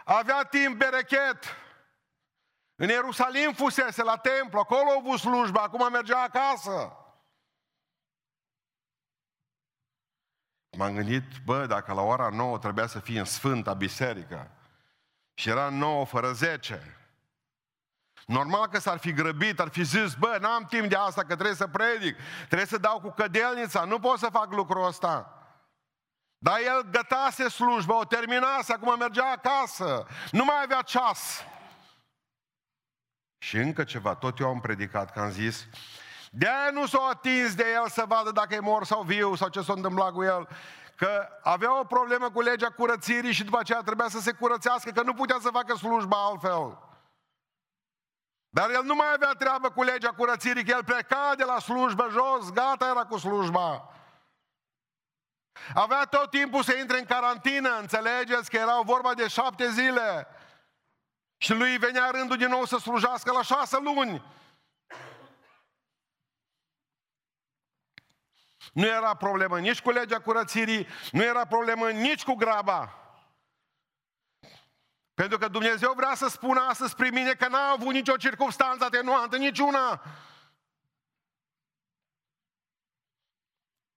Avea 0.05 0.43
timp 0.43 0.77
berechet. 0.77 1.55
În 2.75 2.89
Ierusalim 2.89 3.53
fusese 3.53 4.03
la 4.03 4.17
templu, 4.17 4.59
acolo 4.59 4.89
a 4.89 4.95
avut 4.97 5.19
slujbă, 5.19 5.59
acum 5.59 5.91
mergea 5.91 6.21
acasă. 6.21 6.95
M-am 10.77 10.93
gândit, 10.93 11.23
bă, 11.45 11.65
dacă 11.65 11.93
la 11.93 12.01
ora 12.01 12.29
9 12.29 12.57
trebuia 12.57 12.87
să 12.87 12.99
fie 12.99 13.19
în 13.19 13.25
Sfânta 13.25 13.73
Biserică 13.73 14.51
și 15.33 15.49
era 15.49 15.69
9 15.69 16.05
fără 16.05 16.31
10, 16.31 16.95
Normal 18.25 18.67
că 18.67 18.79
s-ar 18.79 18.97
fi 18.97 19.13
grăbit, 19.13 19.59
ar 19.59 19.69
fi 19.69 19.83
zis, 19.83 20.13
bă, 20.13 20.37
n-am 20.41 20.65
timp 20.65 20.89
de 20.89 20.95
asta, 20.95 21.21
că 21.21 21.33
trebuie 21.33 21.55
să 21.55 21.67
predic, 21.67 22.17
trebuie 22.45 22.67
să 22.67 22.77
dau 22.77 22.99
cu 22.99 23.09
cădelnița, 23.09 23.83
nu 23.83 23.99
pot 23.99 24.19
să 24.19 24.29
fac 24.31 24.53
lucrul 24.53 24.85
ăsta. 24.85 25.35
Dar 26.37 26.59
el 26.59 26.81
gătase 26.91 27.49
slujba, 27.49 27.97
o 27.97 28.03
terminase, 28.05 28.73
acum 28.73 28.97
mergea 28.97 29.31
acasă, 29.31 30.07
nu 30.31 30.43
mai 30.43 30.61
avea 30.63 30.81
ceas. 30.81 31.45
Și 33.37 33.57
încă 33.57 33.83
ceva, 33.83 34.15
tot 34.15 34.39
eu 34.39 34.47
am 34.47 34.59
predicat, 34.59 35.11
că 35.11 35.19
am 35.19 35.29
zis, 35.29 35.67
de 36.33 36.47
aia 36.47 36.71
nu 36.71 36.85
s-a 36.85 37.07
atins 37.09 37.55
de 37.55 37.65
el 37.73 37.87
să 37.89 38.03
vadă 38.07 38.31
dacă 38.31 38.53
e 38.53 38.59
mor 38.59 38.85
sau 38.85 39.01
viu 39.01 39.35
sau 39.35 39.47
ce 39.47 39.61
s-a 39.61 39.73
întâmplat 39.73 40.11
cu 40.11 40.23
el, 40.23 40.47
că 40.95 41.27
avea 41.43 41.79
o 41.79 41.83
problemă 41.83 42.29
cu 42.29 42.41
legea 42.41 42.69
curățirii 42.69 43.33
și 43.33 43.43
după 43.43 43.59
aceea 43.59 43.81
trebuia 43.81 44.07
să 44.07 44.19
se 44.19 44.31
curățească, 44.31 44.91
că 44.91 45.01
nu 45.01 45.13
putea 45.13 45.37
să 45.41 45.49
facă 45.49 45.75
slujba 45.75 46.25
altfel. 46.25 46.77
Dar 48.49 48.69
el 48.69 48.83
nu 48.83 48.95
mai 48.95 49.07
avea 49.13 49.31
treabă 49.31 49.69
cu 49.69 49.83
legea 49.83 50.09
curățirii, 50.09 50.63
că 50.63 50.71
el 50.71 50.83
pleca 50.83 51.33
de 51.37 51.43
la 51.43 51.59
slujbă 51.59 52.07
jos, 52.09 52.51
gata 52.51 52.87
era 52.87 53.05
cu 53.05 53.17
slujba. 53.17 53.89
Avea 55.73 56.05
tot 56.05 56.29
timpul 56.29 56.63
să 56.63 56.75
intre 56.75 56.99
în 56.99 57.05
carantină, 57.05 57.77
înțelegeți 57.79 58.49
că 58.49 58.57
erau 58.57 58.83
vorba 58.83 59.13
de 59.13 59.27
șapte 59.27 59.69
zile. 59.69 60.27
Și 61.37 61.53
lui 61.53 61.77
venea 61.77 62.09
rândul 62.09 62.37
din 62.37 62.47
nou 62.49 62.65
să 62.65 62.77
slujească 62.77 63.31
la 63.31 63.41
șase 63.41 63.77
luni. 63.81 64.23
Nu 68.71 68.85
era 68.85 69.15
problemă 69.15 69.59
nici 69.59 69.81
cu 69.81 69.89
legea 69.89 70.19
curățirii, 70.19 70.87
nu 71.11 71.23
era 71.23 71.45
problemă 71.45 71.89
nici 71.89 72.23
cu 72.23 72.33
graba. 72.33 72.95
Pentru 75.13 75.37
că 75.37 75.47
Dumnezeu 75.47 75.93
vrea 75.93 76.15
să 76.15 76.27
spună 76.27 76.59
astăzi 76.59 76.95
prin 76.95 77.13
mine 77.13 77.33
că 77.33 77.47
n-a 77.47 77.69
avut 77.69 77.93
nicio 77.93 78.15
circunstanță 78.15 78.83
atenuantă, 78.83 79.37
niciuna. 79.37 80.01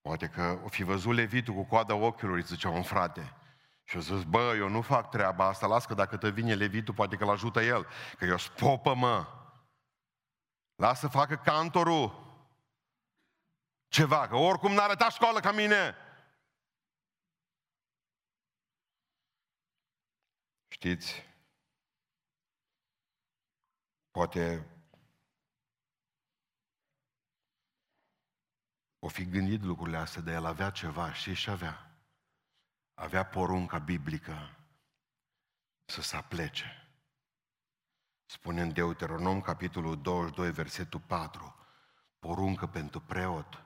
Poate 0.00 0.28
că 0.28 0.60
o 0.64 0.68
fi 0.68 0.82
văzut 0.82 1.14
levitul 1.14 1.54
cu 1.54 1.64
coada 1.64 1.94
ochiului, 1.94 2.42
zicea 2.42 2.68
un 2.68 2.82
frate. 2.82 3.34
Și 3.84 3.96
a 3.96 4.00
zis, 4.00 4.22
bă, 4.22 4.54
eu 4.56 4.68
nu 4.68 4.80
fac 4.80 5.10
treaba 5.10 5.46
asta, 5.46 5.66
las 5.66 5.87
că 5.87 5.94
dacă 5.94 6.16
te 6.16 6.30
vine 6.30 6.54
levitul, 6.54 6.94
poate 6.94 7.16
că-l 7.16 7.28
ajută 7.28 7.62
el. 7.62 7.87
Că 8.18 8.24
eu 8.24 8.37
spopă, 8.37 8.94
mă. 8.94 9.26
Lasă 10.74 11.00
să 11.00 11.08
facă 11.08 11.37
cantorul 11.37 12.23
ceva, 13.94 14.28
că 14.28 14.37
oricum 14.37 14.72
n-a 14.72 14.83
arătat 14.83 15.12
școală 15.12 15.40
ca 15.40 15.52
mine. 15.52 15.94
Știți? 20.68 21.22
Poate 24.11 24.68
o 28.98 29.09
fi 29.09 29.24
gândit 29.24 29.62
lucrurile 29.62 29.96
astea, 29.96 30.22
dar 30.22 30.35
el 30.35 30.44
avea 30.44 30.70
ceva, 30.70 31.12
și 31.12 31.35
și 31.35 31.50
avea. 31.50 31.98
Avea 32.94 33.26
porunca 33.26 33.78
biblică 33.78 34.57
să 35.85 36.02
se 36.02 36.16
aplece. 36.16 36.88
Spune 38.24 38.62
în 38.62 38.72
Deuteronom, 38.72 39.40
capitolul 39.40 40.02
22, 40.02 40.50
versetul 40.50 41.00
4, 41.00 41.57
poruncă 42.18 42.66
pentru 42.66 43.00
preot. 43.00 43.63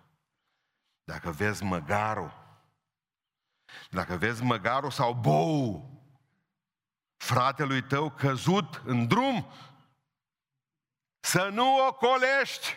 Dacă 1.08 1.30
vezi 1.30 1.62
măgarul 1.64 2.32
Dacă 3.90 4.16
vezi 4.16 4.42
măgarul 4.42 4.90
sau 4.90 5.14
bou 5.14 5.90
fratelui 7.16 7.82
tău 7.82 8.10
căzut 8.10 8.82
în 8.84 9.06
drum, 9.06 9.52
să 11.20 11.48
nu 11.48 11.86
o 11.86 11.92
colești, 11.92 12.76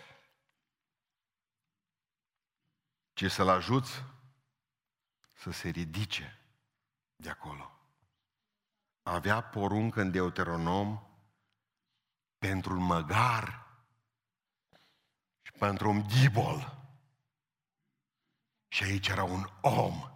ci 3.13 3.31
să-l 3.31 3.47
ajuți 3.47 4.03
să 5.33 5.51
se 5.51 5.69
ridice 5.69 6.39
de 7.15 7.29
acolo. 7.29 7.71
Avea 9.03 9.41
poruncă 9.41 10.01
în 10.01 10.11
Deuteronom 10.11 11.03
pentru 12.37 12.73
un 12.73 12.83
măgar 12.83 13.67
și 15.41 15.51
pentru 15.51 15.89
un 15.89 16.03
ghibol. 16.07 16.80
Și 18.73 18.83
aici 18.83 19.07
era 19.07 19.23
un 19.23 19.49
om. 19.61 20.11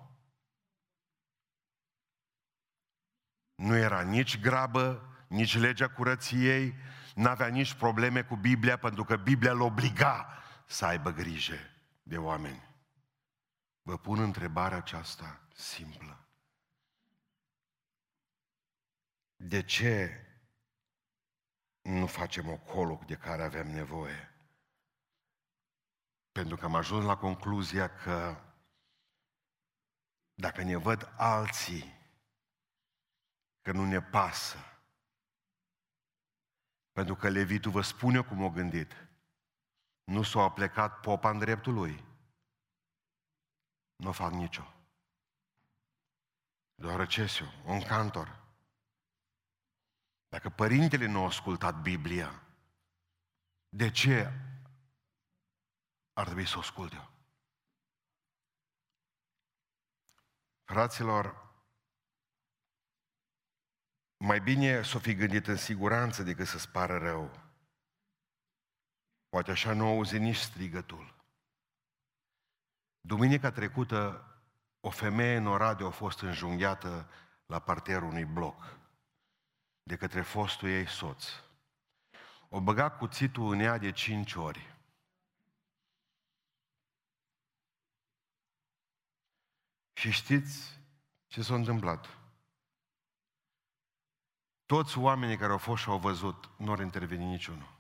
Nu 3.56 3.76
era 3.76 4.02
nici 4.02 4.40
grabă, 4.40 5.16
nici 5.28 5.58
legea 5.58 5.90
curăției, 5.90 6.76
n-avea 7.16 7.48
nici 7.48 7.74
probleme 7.74 8.24
cu 8.24 8.36
Biblia, 8.36 8.78
pentru 8.78 9.04
că 9.04 9.16
Biblia 9.16 9.52
îl 9.52 9.62
obliga 9.62 10.44
să 10.66 10.86
aibă 10.86 11.12
grijă 11.12 11.58
de 12.04 12.18
oameni. 12.18 12.64
Vă 13.82 13.98
pun 13.98 14.20
întrebarea 14.20 14.78
aceasta 14.78 15.48
simplă. 15.54 16.28
De 19.36 19.64
ce 19.64 20.26
nu 21.82 22.06
facem 22.06 22.50
ocolo 22.50 23.04
de 23.06 23.16
care 23.16 23.44
avem 23.44 23.72
nevoie? 23.72 24.30
Pentru 26.32 26.56
că 26.56 26.66
am 26.66 26.76
ajuns 26.76 27.06
la 27.06 27.18
concluzia 27.18 27.96
că 27.96 28.45
dacă 30.36 30.62
ne 30.62 30.76
văd 30.76 31.14
alții 31.18 31.94
că 33.62 33.72
nu 33.72 33.86
ne 33.86 34.02
pasă, 34.02 34.58
pentru 36.92 37.16
că 37.16 37.30
Levitul 37.30 37.72
vă 37.72 37.82
spune 37.82 38.22
cum 38.22 38.44
o 38.44 38.50
gândit, 38.50 39.08
nu 40.04 40.24
s-a 40.24 40.42
aplecat 40.42 41.00
popa 41.00 41.30
în 41.30 41.40
dreptul 41.40 41.74
lui, 41.74 42.04
nu 43.96 44.12
fac 44.12 44.32
nicio. 44.32 44.74
Doar 46.76 47.00
Recesiu, 47.00 47.46
un 47.66 47.82
cantor. 47.82 48.44
Dacă 50.28 50.50
părintele 50.50 51.06
nu 51.06 51.22
a 51.22 51.26
ascultat 51.26 51.82
Biblia, 51.82 52.44
de 53.70 53.92
ce 53.92 54.32
ar 56.14 56.26
trebui 56.26 56.48
să 56.48 56.58
o 56.58 56.60
ascult 56.60 56.94
eu? 56.94 57.15
Fraților, 60.66 61.54
mai 64.18 64.42
bine 64.42 64.84
să 64.84 64.98
o 64.98 65.00
fi 65.00 65.16
gândit 65.16 65.48
în 65.48 65.56
siguranță 65.56 66.24
decât 66.24 66.48
să-ți 66.48 66.70
pară 66.70 66.98
rău. 66.98 67.32
Poate 69.30 69.52
așa 69.52 69.74
nu 69.74 69.88
auzi 69.88 70.18
nici 70.18 70.36
strigătul. 70.36 71.16
Duminica 73.00 73.52
trecută, 73.52 74.26
o 74.80 74.90
femeie 74.90 75.36
în 75.36 75.48
Oradea 75.48 75.86
a 75.86 75.90
fost 75.90 76.22
înjunghiată 76.22 77.10
la 77.46 77.60
parterul 77.60 78.08
unui 78.08 78.26
bloc 78.26 78.78
de 79.84 79.96
către 79.96 80.22
fostul 80.22 80.70
ei 80.70 80.88
soț. 80.88 81.26
O 82.50 82.62
băga 82.62 82.92
cuțitul 82.92 83.52
în 83.52 83.60
ea 83.60 83.78
de 83.78 83.92
cinci 83.92 84.34
ori. 84.34 84.75
Și 89.98 90.12
știți 90.12 90.82
ce 91.28 91.42
s-a 91.42 91.56
întâmplat? 91.56 92.08
Toți 94.66 94.98
oamenii 94.98 95.38
care 95.38 95.52
au 95.52 95.58
fost 95.58 95.82
și 95.82 95.90
au 95.90 96.00
văzut, 96.00 96.50
nu 96.58 96.72
au 96.72 96.82
intervenit 96.82 97.28
niciunul. 97.28 97.80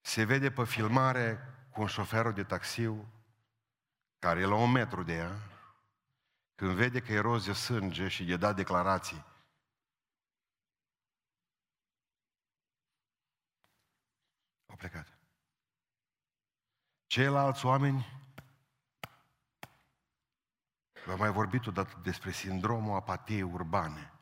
Se 0.00 0.24
vede 0.24 0.50
pe 0.50 0.64
filmare 0.64 1.38
cu 1.72 1.80
un 1.80 1.86
șoferul 1.86 2.32
de 2.32 2.44
taxiu 2.44 3.12
care 4.18 4.40
e 4.40 4.44
la 4.44 4.54
un 4.54 4.70
metru 4.70 5.02
de 5.02 5.14
ea, 5.14 5.36
când 6.54 6.74
vede 6.74 7.00
că 7.00 7.12
e 7.12 7.18
roz 7.18 7.44
de 7.44 7.52
sânge 7.52 8.08
și 8.08 8.30
e 8.30 8.36
dat 8.36 8.56
declarații, 8.56 9.24
au 14.66 14.76
plecat. 14.76 15.18
Ceilalți 17.06 17.66
oameni, 17.66 18.17
v-am 21.08 21.18
mai 21.18 21.30
vorbit 21.30 21.66
odată 21.66 22.00
despre 22.02 22.30
sindromul 22.30 22.96
apatiei 22.96 23.42
urbane. 23.42 24.12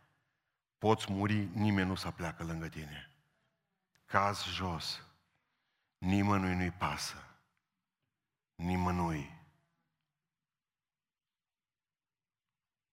Poți 0.78 1.12
muri, 1.12 1.48
nimeni 1.52 1.88
nu 1.88 1.94
să 1.94 2.10
pleacă 2.10 2.44
lângă 2.44 2.68
tine. 2.68 3.10
Caz 4.04 4.44
jos, 4.44 5.02
nimănui 5.98 6.54
nu-i 6.54 6.70
pasă 6.70 7.26
nimănui. 8.56 9.34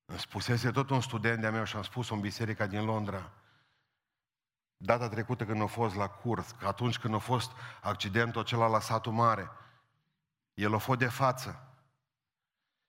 Îmi 0.06 0.20
spusese 0.20 0.72
tot 0.72 0.90
un 0.90 1.02
student 1.02 1.40
de-a 1.40 1.52
meu 1.52 1.64
și 1.64 1.76
am 1.76 1.84
spus 1.84 2.10
în 2.10 2.20
biserica 2.20 2.68
din 2.68 2.86
Londra, 2.86 3.32
data 4.78 5.10
trecută 5.10 5.46
când 5.46 5.62
a 5.62 5.66
fost 5.66 5.96
la 5.96 6.08
curs, 6.08 6.52
că 6.52 6.68
atunci 6.68 7.00
când 7.00 7.14
a 7.14 7.18
fost 7.18 7.52
accidentul 7.82 8.42
acela 8.42 8.68
la 8.68 8.80
satul 8.80 9.12
mare, 9.12 9.50
el 10.54 10.74
a 10.74 10.78
fost 10.78 11.00
de 11.00 11.08
față. 11.08 11.73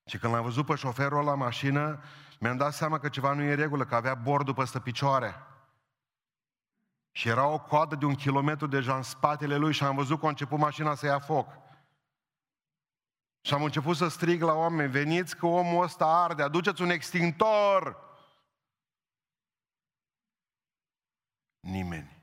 Și 0.07 0.19
când 0.19 0.33
l-am 0.33 0.43
văzut 0.43 0.67
pe 0.67 0.75
șoferul 0.75 1.25
la 1.25 1.35
mașină, 1.35 2.03
mi-am 2.41 2.57
dat 2.57 2.75
seama 2.75 2.99
că 2.99 3.09
ceva 3.09 3.33
nu 3.33 3.43
e 3.43 3.51
în 3.51 3.57
regulă, 3.57 3.85
că 3.85 3.95
avea 3.95 4.15
bordul 4.15 4.55
peste 4.55 4.81
picioare. 4.81 5.35
Și 7.11 7.29
era 7.29 7.47
o 7.47 7.61
coadă 7.61 7.95
de 7.95 8.05
un 8.05 8.15
kilometru 8.15 8.67
deja 8.67 8.97
în 8.97 9.03
spatele 9.03 9.57
lui 9.57 9.73
și 9.73 9.85
am 9.85 9.95
văzut 9.95 10.21
că 10.21 10.27
a 10.27 10.29
început 10.29 10.59
mașina 10.59 10.95
să 10.95 11.07
ia 11.07 11.19
foc. 11.19 11.49
Și 13.41 13.55
am 13.55 13.63
început 13.63 13.97
să 13.97 14.09
strig 14.09 14.43
la 14.43 14.53
oameni, 14.53 14.91
veniți 14.91 15.37
că 15.37 15.47
omul 15.47 15.83
ăsta 15.83 16.07
arde, 16.07 16.43
aduceți 16.43 16.83
un 16.83 16.91
extintor. 16.91 18.03
Nimeni. 21.61 22.23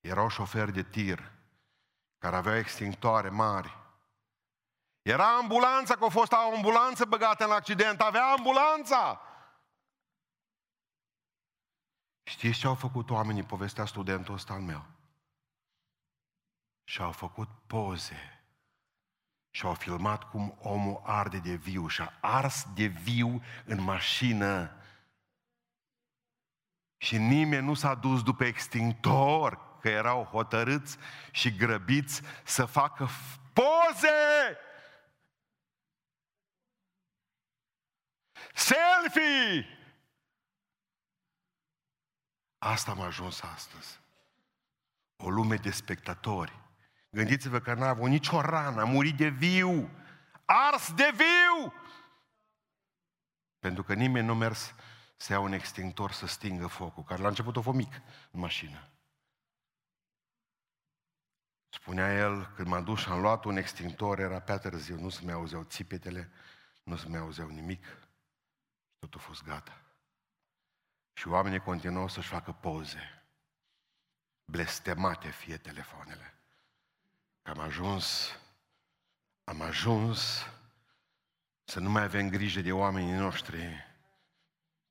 Erau 0.00 0.28
șoferi 0.28 0.72
de 0.72 0.82
tir 0.82 1.32
care 2.18 2.36
aveau 2.36 2.56
extintoare 2.56 3.28
mari. 3.28 3.85
Era 5.06 5.36
ambulanța, 5.36 5.94
că 5.94 6.04
a 6.04 6.08
fost 6.08 6.32
o 6.32 6.36
ambulanță 6.54 7.04
băgată 7.04 7.44
în 7.44 7.50
accident, 7.50 8.00
avea 8.00 8.26
ambulanța. 8.26 9.20
Știți 12.22 12.58
ce 12.58 12.66
au 12.66 12.74
făcut 12.74 13.10
oamenii, 13.10 13.42
povestea 13.42 13.84
studentul 13.84 14.34
ăsta 14.34 14.52
al 14.52 14.60
meu? 14.60 14.84
Și 16.84 17.02
au 17.02 17.12
făcut 17.12 17.48
poze 17.66 18.48
și 19.50 19.64
au 19.64 19.74
filmat 19.74 20.30
cum 20.30 20.58
omul 20.60 21.02
arde 21.04 21.38
de 21.38 21.54
viu 21.54 21.88
și 21.88 22.00
a 22.00 22.12
ars 22.20 22.66
de 22.74 22.86
viu 22.86 23.42
în 23.64 23.80
mașină. 23.80 24.76
Și 26.96 27.18
nimeni 27.18 27.66
nu 27.66 27.74
s-a 27.74 27.94
dus 27.94 28.22
după 28.22 28.44
extintor, 28.44 29.78
că 29.80 29.88
erau 29.88 30.24
hotărâți 30.24 30.98
și 31.30 31.56
grăbiți 31.56 32.22
să 32.44 32.64
facă 32.64 33.08
poze! 33.52 34.58
Selfie! 38.56 39.66
Asta 42.58 42.90
am 42.90 43.00
ajuns 43.00 43.42
astăzi. 43.42 44.00
O 45.16 45.30
lume 45.30 45.56
de 45.56 45.70
spectatori 45.70 46.64
Gândiți-vă 47.16 47.60
că 47.60 47.74
n-a 47.74 47.88
avut 47.88 48.08
nicio 48.08 48.40
rană, 48.40 48.80
a 48.80 48.84
murit 48.84 49.16
de 49.16 49.28
viu, 49.28 49.90
ars 50.44 50.92
de 50.92 51.12
viu! 51.14 51.72
Pentru 53.58 53.82
că 53.82 53.94
nimeni 53.94 54.26
nu 54.26 54.32
a 54.32 54.36
mers 54.36 54.74
să 55.16 55.32
ia 55.32 55.40
un 55.40 55.52
extintor 55.52 56.12
să 56.12 56.26
stingă 56.26 56.66
focul, 56.66 57.04
care 57.04 57.22
la 57.22 57.28
început 57.28 57.56
a 57.56 57.60
fost 57.60 57.76
mic 57.76 57.92
în 58.30 58.40
mașină. 58.40 58.90
Spunea 61.68 62.12
el, 62.12 62.52
când 62.54 62.68
m-am 62.68 62.84
dus 62.84 63.00
și 63.00 63.08
am 63.08 63.20
luat 63.20 63.44
un 63.44 63.56
extintor, 63.56 64.18
era 64.18 64.40
prea 64.40 64.58
târziu, 64.58 65.00
nu 65.00 65.08
se 65.08 65.20
mai 65.24 65.34
auzeau 65.34 65.62
țipetele, 65.62 66.30
nu 66.82 66.96
se 66.96 67.08
mai 67.08 67.18
auzeau 67.18 67.48
nimic. 67.48 67.84
Totul 69.06 69.20
a 69.20 69.26
fost 69.28 69.42
gata. 69.42 69.80
Și 71.12 71.28
oamenii 71.28 71.60
continuau 71.60 72.08
să-și 72.08 72.28
facă 72.28 72.52
poze. 72.52 73.24
Blestemate 74.44 75.30
fie 75.30 75.56
telefoanele 75.56 76.34
am 77.42 77.58
ajuns, 77.58 78.38
am 79.44 79.60
ajuns 79.60 80.46
să 81.64 81.80
nu 81.80 81.90
mai 81.90 82.02
avem 82.02 82.28
grijă 82.28 82.60
de 82.60 82.72
oamenii 82.72 83.12
noștri, 83.12 83.86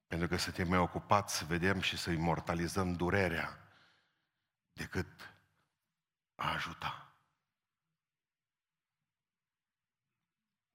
pentru 0.08 0.28
că 0.28 0.38
suntem 0.38 0.67
mai 0.67 0.78
ocupați 0.78 1.36
să 1.38 1.45
vedem 1.45 1.82
și 1.82 1.97
să 1.97 2.12
imortalizăm 2.12 2.93
durerea 2.93 3.69
decât 4.73 5.34
a 6.36 6.51
ajuta. 6.51 7.06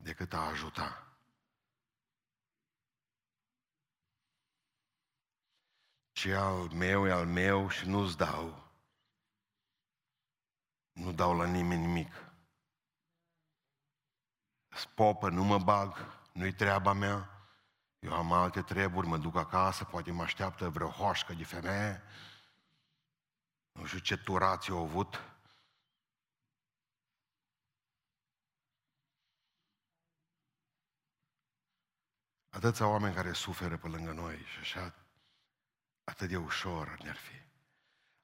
decât 0.02 0.32
a 0.32 0.46
ajuta. 0.46 1.09
Ce 6.20 6.34
al 6.34 6.68
meu 6.68 7.06
e 7.06 7.12
al 7.12 7.26
meu 7.26 7.68
și 7.68 7.88
nu-ți 7.88 8.16
dau. 8.16 8.70
Nu 10.92 11.12
dau 11.12 11.36
la 11.36 11.46
nimeni 11.46 11.86
nimic. 11.86 12.12
Spopă, 14.68 15.28
nu 15.28 15.44
mă 15.44 15.58
bag, 15.58 15.96
nu-i 16.32 16.52
treaba 16.52 16.92
mea. 16.92 17.28
Eu 17.98 18.12
am 18.12 18.32
alte 18.32 18.62
treburi, 18.62 19.06
mă 19.06 19.18
duc 19.18 19.36
acasă, 19.36 19.84
poate 19.84 20.10
mă 20.10 20.22
așteaptă 20.22 20.68
vreo 20.68 20.88
hoșcă 20.88 21.32
de 21.32 21.44
femeie. 21.44 22.02
Nu 23.72 23.86
știu 23.86 23.98
ce 23.98 24.16
turați 24.16 24.70
au 24.70 24.82
avut. 24.82 25.20
Atâția 32.48 32.88
oameni 32.88 33.14
care 33.14 33.32
suferă 33.32 33.76
pe 33.76 33.88
lângă 33.88 34.12
noi 34.12 34.36
și 34.36 34.58
așa 34.58 34.94
atât 36.10 36.28
de 36.28 36.36
ușor 36.36 36.96
ne-ar 37.02 37.16
fi. 37.16 37.34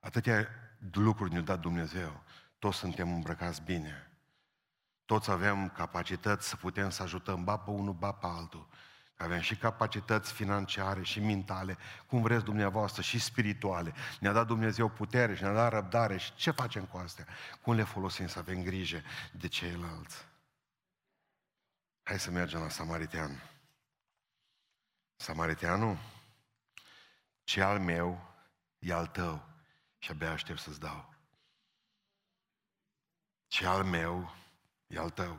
Atâtea 0.01 0.49
lucruri 0.92 1.33
ne-a 1.33 1.40
dat 1.40 1.61
Dumnezeu. 1.61 2.22
Toți 2.59 2.79
suntem 2.79 3.12
îmbrăcați 3.12 3.62
bine. 3.62 4.11
Toți 5.05 5.31
avem 5.31 5.68
capacități 5.68 6.49
să 6.49 6.57
putem 6.57 6.90
să 6.90 7.03
ajutăm 7.03 7.44
ba 7.44 7.59
pe 7.59 7.70
unul, 7.70 7.92
ba 7.92 8.12
pe 8.12 8.27
altul. 8.27 8.68
Avem 9.16 9.40
și 9.40 9.57
capacități 9.57 10.33
financiare 10.33 11.03
și 11.03 11.20
mentale, 11.20 11.77
cum 12.07 12.22
vreți 12.22 12.44
dumneavoastră, 12.44 13.03
și 13.03 13.18
spirituale. 13.18 13.94
Ne-a 14.20 14.33
dat 14.33 14.46
Dumnezeu 14.46 14.88
putere 14.88 15.35
și 15.35 15.42
ne-a 15.42 15.53
dat 15.53 15.72
răbdare. 15.72 16.16
Și 16.16 16.35
ce 16.35 16.51
facem 16.51 16.85
cu 16.85 16.96
astea? 16.96 17.27
Cum 17.61 17.75
le 17.75 17.83
folosim 17.83 18.27
să 18.27 18.38
avem 18.38 18.62
grijă 18.62 19.03
de 19.33 19.49
ceilalți? 19.49 20.27
Hai 22.03 22.18
să 22.18 22.31
mergem 22.31 22.61
la 22.61 22.68
Samaritean. 22.68 23.42
Samariteanul, 25.16 25.99
ce 27.47 27.63
al 27.63 27.79
meu 27.81 28.21
e 28.79 28.93
al 28.93 29.07
tău 29.07 29.43
și 29.99 30.11
abia 30.11 30.33
aștept 30.33 30.59
să-ți 30.59 30.81
dau. 30.81 31.15
Ce 33.47 33.67
al 33.67 33.85
meu 33.85 34.35
e 34.87 34.99
al 34.99 35.11
tău 35.11 35.39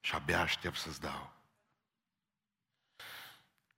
și 0.00 0.14
abia 0.14 0.40
aștept 0.40 0.76
să-ți 0.76 1.00
dau. 1.00 1.32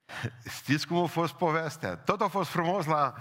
Știți 0.59 0.87
cum 0.87 0.97
a 0.97 1.07
fost 1.07 1.33
povestea? 1.33 1.97
Tot 1.97 2.21
a 2.21 2.29
fost 2.29 2.51
frumos 2.51 2.87
la 2.87 3.15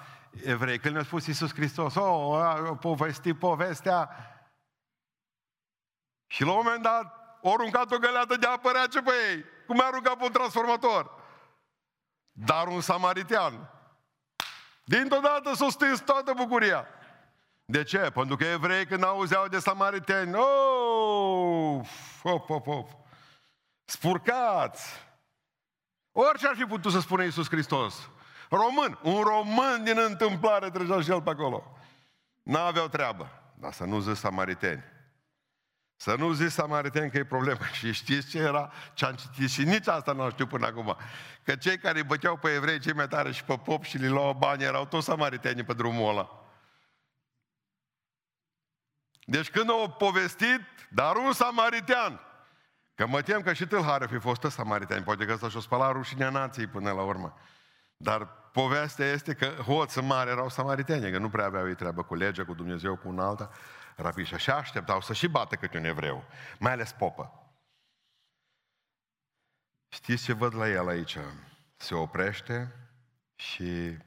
evrei, 0.44 0.80
când 0.80 0.94
ne-a 0.94 1.04
spus 1.04 1.26
Iisus 1.28 1.54
Hristos, 1.54 1.96
oh, 1.96 2.40
a 2.40 2.76
povesti 2.76 3.34
povestea 3.34 4.10
și 6.28 6.44
la 6.44 6.52
un 6.52 6.62
moment 6.64 6.82
dat 6.82 7.40
o 7.42 7.54
aruncat 7.54 7.92
o 7.92 7.98
găleată 7.98 8.36
de 8.36 8.48
apă 8.48 8.72
rece 8.72 9.02
pe 9.02 9.12
ei, 9.30 9.46
cum 9.66 9.80
a 9.80 9.86
aruncat 9.86 10.18
pe 10.18 10.24
un 10.24 10.32
transformator. 10.32 11.24
Dar 12.32 12.68
un 12.68 12.82
samaritean, 12.82 13.75
dintr-o 14.86 15.20
dată 15.20 15.56
s-a 15.56 15.70
stins 15.70 16.00
toată 16.00 16.34
bucuria. 16.36 16.88
De 17.66 17.84
ce? 17.84 18.12
Pentru 18.14 18.36
că 18.36 18.46
evrei 18.46 18.86
când 18.86 19.04
auzeau 19.04 19.48
de 19.48 19.60
samariteni, 19.60 20.36
oh, 20.36 21.80
hop, 22.24 22.46
hop, 22.46 22.66
hop, 22.66 22.90
spurcați, 23.86 25.06
Orice 26.18 26.48
ar 26.48 26.56
fi 26.56 26.64
putut 26.64 26.92
să 26.92 27.00
spună 27.00 27.24
Iisus 27.24 27.50
Hristos. 27.50 28.10
Român, 28.50 29.00
un 29.04 29.22
român 29.22 29.84
din 29.84 29.98
întâmplare 30.08 30.70
trecea 30.70 31.02
și 31.02 31.12
el 31.12 31.22
pe 31.22 31.30
acolo. 31.30 31.64
N-aveau 32.44 32.88
treabă. 32.88 33.30
Dar 33.60 33.72
să 33.72 33.84
nu 33.84 34.00
zici 34.00 34.18
samariteni. 34.18 34.84
Să 35.96 36.16
nu 36.18 36.32
zici 36.32 36.52
samariteni 36.52 37.12
că 37.12 37.18
e 37.18 37.24
problemă. 37.24 37.66
Și 37.80 37.94
știți 37.94 38.30
ce 38.30 38.38
era? 38.38 38.72
Ce 38.94 39.06
am 39.06 39.14
citit 39.14 39.50
și 39.50 39.64
nici 39.64 39.88
asta 39.88 40.12
nu 40.12 40.30
știu 40.30 40.48
până 40.48 40.66
acum. 40.66 40.98
Că 41.44 41.56
cei 41.56 41.78
care 41.78 41.98
îi 41.98 42.04
băteau 42.04 42.38
pe 42.38 42.54
evrei 42.54 42.80
cei 42.80 42.94
mai 42.94 43.08
tare 43.08 43.32
și 43.32 43.44
pe 43.44 43.58
pop 43.58 43.84
și 43.84 43.98
li 43.98 44.08
luau 44.08 44.34
bani 44.34 44.64
erau 44.64 44.86
toți 44.86 45.06
samariteni 45.06 45.64
pe 45.64 45.74
drumul 45.74 46.10
ăla. 46.10 46.30
Deci 49.26 49.50
când 49.50 49.70
au 49.70 49.96
povestit, 49.98 50.62
dar 50.90 51.16
un 51.16 51.34
samaritean, 51.34 52.20
Că 52.96 53.08
mă 53.08 53.22
tem 53.22 53.42
că 53.42 53.54
și 53.54 53.68
tâlhare 53.68 54.06
fi 54.06 54.18
fost 54.18 54.42
samaritani, 54.42 55.04
poate 55.04 55.26
că 55.26 55.34
ăsta 55.34 55.50
și-o 55.50 55.60
spăla 55.60 55.92
rușinea 55.92 56.30
nației 56.30 56.68
până 56.68 56.92
la 56.92 57.02
urmă. 57.02 57.38
Dar 57.98 58.28
povestea 58.52 59.06
este 59.06 59.34
că 59.34 59.46
hoți 59.46 60.00
mari 60.00 60.30
erau 60.30 60.50
samariteni, 60.50 61.12
că 61.12 61.18
nu 61.18 61.30
prea 61.30 61.46
aveau 61.46 61.68
ei 61.68 61.76
treabă 61.76 62.04
cu 62.04 62.16
legea, 62.16 62.46
cu 62.46 62.54
Dumnezeu, 62.54 62.96
cu 62.96 63.08
un 63.08 63.20
alta. 63.20 63.50
Rapid 63.96 64.26
și 64.26 64.34
așa 64.34 64.56
așteptau 64.56 65.02
să 65.02 65.14
și 65.14 65.28
bată 65.28 65.56
câte 65.56 65.78
un 65.78 65.84
evreu, 65.84 66.24
mai 66.60 66.72
ales 66.72 66.92
popă. 66.92 67.50
Știți 69.88 70.24
ce 70.24 70.34
văd 70.34 70.54
la 70.54 70.70
el 70.70 70.88
aici? 70.88 71.18
Se 71.76 71.96
oprește 71.96 72.76
și 73.36 73.98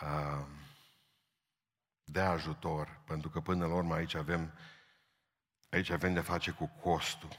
uh, 0.00 0.46
dă 2.04 2.20
ajutor, 2.20 3.00
pentru 3.06 3.30
că 3.30 3.40
până 3.40 3.66
la 3.66 3.74
urmă 3.74 3.94
aici 3.94 4.14
avem 4.14 4.52
Aici 5.72 5.90
avem 5.90 6.14
de 6.14 6.20
face 6.20 6.50
cu 6.50 6.66
costul. 6.66 7.38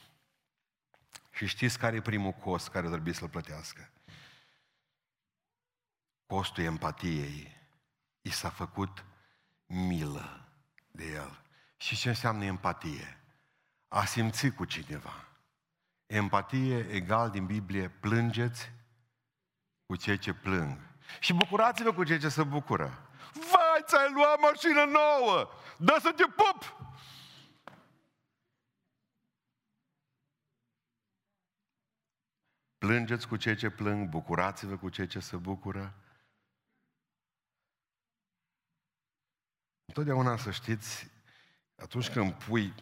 Și 1.31 1.45
știți 1.45 1.79
care 1.79 1.95
e 1.95 2.01
primul 2.01 2.31
cost 2.31 2.69
care 2.69 2.87
trebuie 2.87 3.13
să-l 3.13 3.29
plătească? 3.29 3.91
Costul 6.25 6.63
empatiei. 6.63 7.57
I 8.21 8.29
s-a 8.29 8.49
făcut 8.49 9.05
milă 9.65 10.42
de 10.95 11.05
el. 11.05 11.41
Și 11.77 11.95
ce 11.95 12.09
înseamnă 12.09 12.43
empatie? 12.43 13.17
A 13.87 14.05
simți 14.05 14.49
cu 14.49 14.65
cineva. 14.65 15.27
Empatie 16.05 16.89
egal 16.89 17.29
din 17.29 17.45
Biblie, 17.45 17.89
plângeți 17.89 18.71
cu 19.85 19.95
cei 19.95 20.17
ce 20.17 20.33
plâng. 20.33 20.77
Și 21.19 21.33
bucurați-vă 21.33 21.93
cu 21.93 22.03
cei 22.03 22.19
ce 22.19 22.29
se 22.29 22.43
bucură. 22.43 23.09
Vai, 23.33 23.83
ți-ai 23.83 24.11
luat 24.13 24.39
mașină 24.39 24.83
nouă! 24.83 25.49
Dă 25.77 25.97
să 26.01 26.11
te 26.11 26.23
pup! 26.23 26.81
Plângeți 32.77 33.27
cu 33.27 33.35
cei 33.35 33.55
ce 33.55 33.69
plâng, 33.69 34.09
bucurați-vă 34.09 34.77
cu 34.77 34.89
cei 34.89 35.07
ce 35.07 35.19
se 35.19 35.37
bucură. 35.37 35.93
Întotdeauna 39.95 40.37
să 40.37 40.51
știți, 40.51 41.11
atunci 41.75 42.09
când 42.09 42.33
pui 42.33 42.73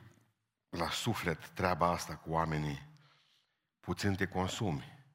la 0.69 0.89
suflet 0.89 1.47
treaba 1.47 1.87
asta 1.87 2.17
cu 2.17 2.31
oamenii, 2.31 2.87
puțin 3.79 4.15
te 4.15 4.27
consumi. 4.27 5.05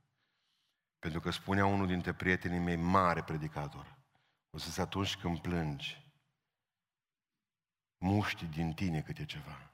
Pentru 0.99 1.21
că 1.21 1.31
spunea 1.31 1.67
unul 1.67 1.87
dintre 1.87 2.13
prietenii 2.15 2.59
mei, 2.59 2.77
mare 2.77 3.23
predicator, 3.23 3.97
o 4.51 4.59
să 4.59 4.81
atunci 4.81 5.17
când 5.17 5.41
plângi, 5.41 6.13
muști 7.99 8.45
din 8.45 8.73
tine 8.73 9.03
câte 9.03 9.25
ceva. 9.25 9.71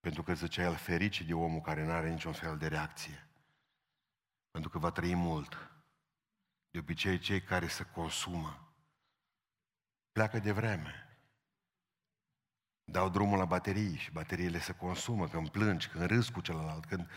Pentru 0.00 0.22
că 0.22 0.34
zicea 0.34 0.62
el 0.62 0.76
ferice 0.76 1.24
de 1.24 1.34
omul 1.34 1.60
care 1.60 1.84
nu 1.84 1.92
are 1.92 2.10
niciun 2.10 2.32
fel 2.32 2.58
de 2.58 2.66
reacție. 2.66 3.28
Pentru 4.50 4.70
că 4.70 4.78
va 4.78 4.90
trăi 4.90 5.14
mult. 5.14 5.70
De 6.70 6.78
obicei, 6.78 7.18
cei 7.18 7.42
care 7.42 7.68
se 7.68 7.84
consumă 7.84 8.63
pleacă 10.14 10.38
de 10.38 10.52
vreme. 10.52 11.18
Dau 12.84 13.08
drumul 13.08 13.38
la 13.38 13.44
baterii 13.44 13.96
și 13.96 14.10
bateriile 14.10 14.60
se 14.60 14.72
consumă 14.72 15.28
când 15.28 15.48
plângi, 15.48 15.88
când 15.88 16.06
râzi 16.06 16.32
cu 16.32 16.40
celălalt, 16.40 16.84
când 16.84 17.10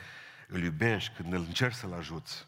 îl 0.47 0.63
iubești, 0.63 1.15
când 1.15 1.33
îl 1.33 1.39
încerci 1.39 1.75
să-l 1.75 1.93
ajuți. 1.93 2.47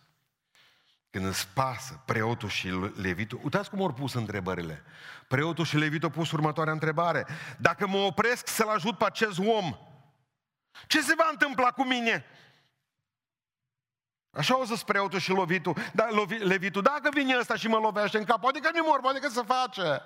Când 1.10 1.26
îți 1.26 1.48
pasă 1.48 2.02
preotul 2.06 2.50
și 2.50 2.70
levitul. 2.96 3.40
Uitați 3.44 3.70
cum 3.70 3.82
au 3.82 3.94
pus 3.94 4.14
întrebările. 4.14 4.84
Preotul 5.28 5.66
și 5.66 5.78
levitul 5.78 6.10
au 6.10 6.16
pus 6.16 6.32
următoarea 6.32 6.74
întrebare. 6.74 7.26
Dacă 7.58 7.88
mă 7.88 7.98
opresc 7.98 8.48
să-l 8.48 8.70
ajut 8.70 8.98
pe 8.98 9.06
acest 9.06 9.40
om, 9.40 9.78
ce 10.88 11.02
se 11.02 11.14
va 11.18 11.28
întâmpla 11.32 11.72
cu 11.72 11.84
mine? 11.84 12.26
Așa 14.32 14.60
o 14.60 14.66
să 14.66 14.84
preotul 14.86 15.20
și 15.20 15.32
lovitul, 15.32 15.76
da, 15.94 16.08
lovi, 16.10 16.38
levitul. 16.38 16.82
Dacă 16.82 17.10
vine 17.14 17.38
ăsta 17.38 17.56
și 17.56 17.68
mă 17.68 17.78
lovește 17.78 18.18
în 18.18 18.26
cap, 18.26 18.40
poate 18.40 18.60
că 18.60 18.70
nu 18.74 18.84
mor, 18.86 19.00
poate 19.00 19.20
că 19.20 19.30
se 19.30 19.42
face. 19.42 20.02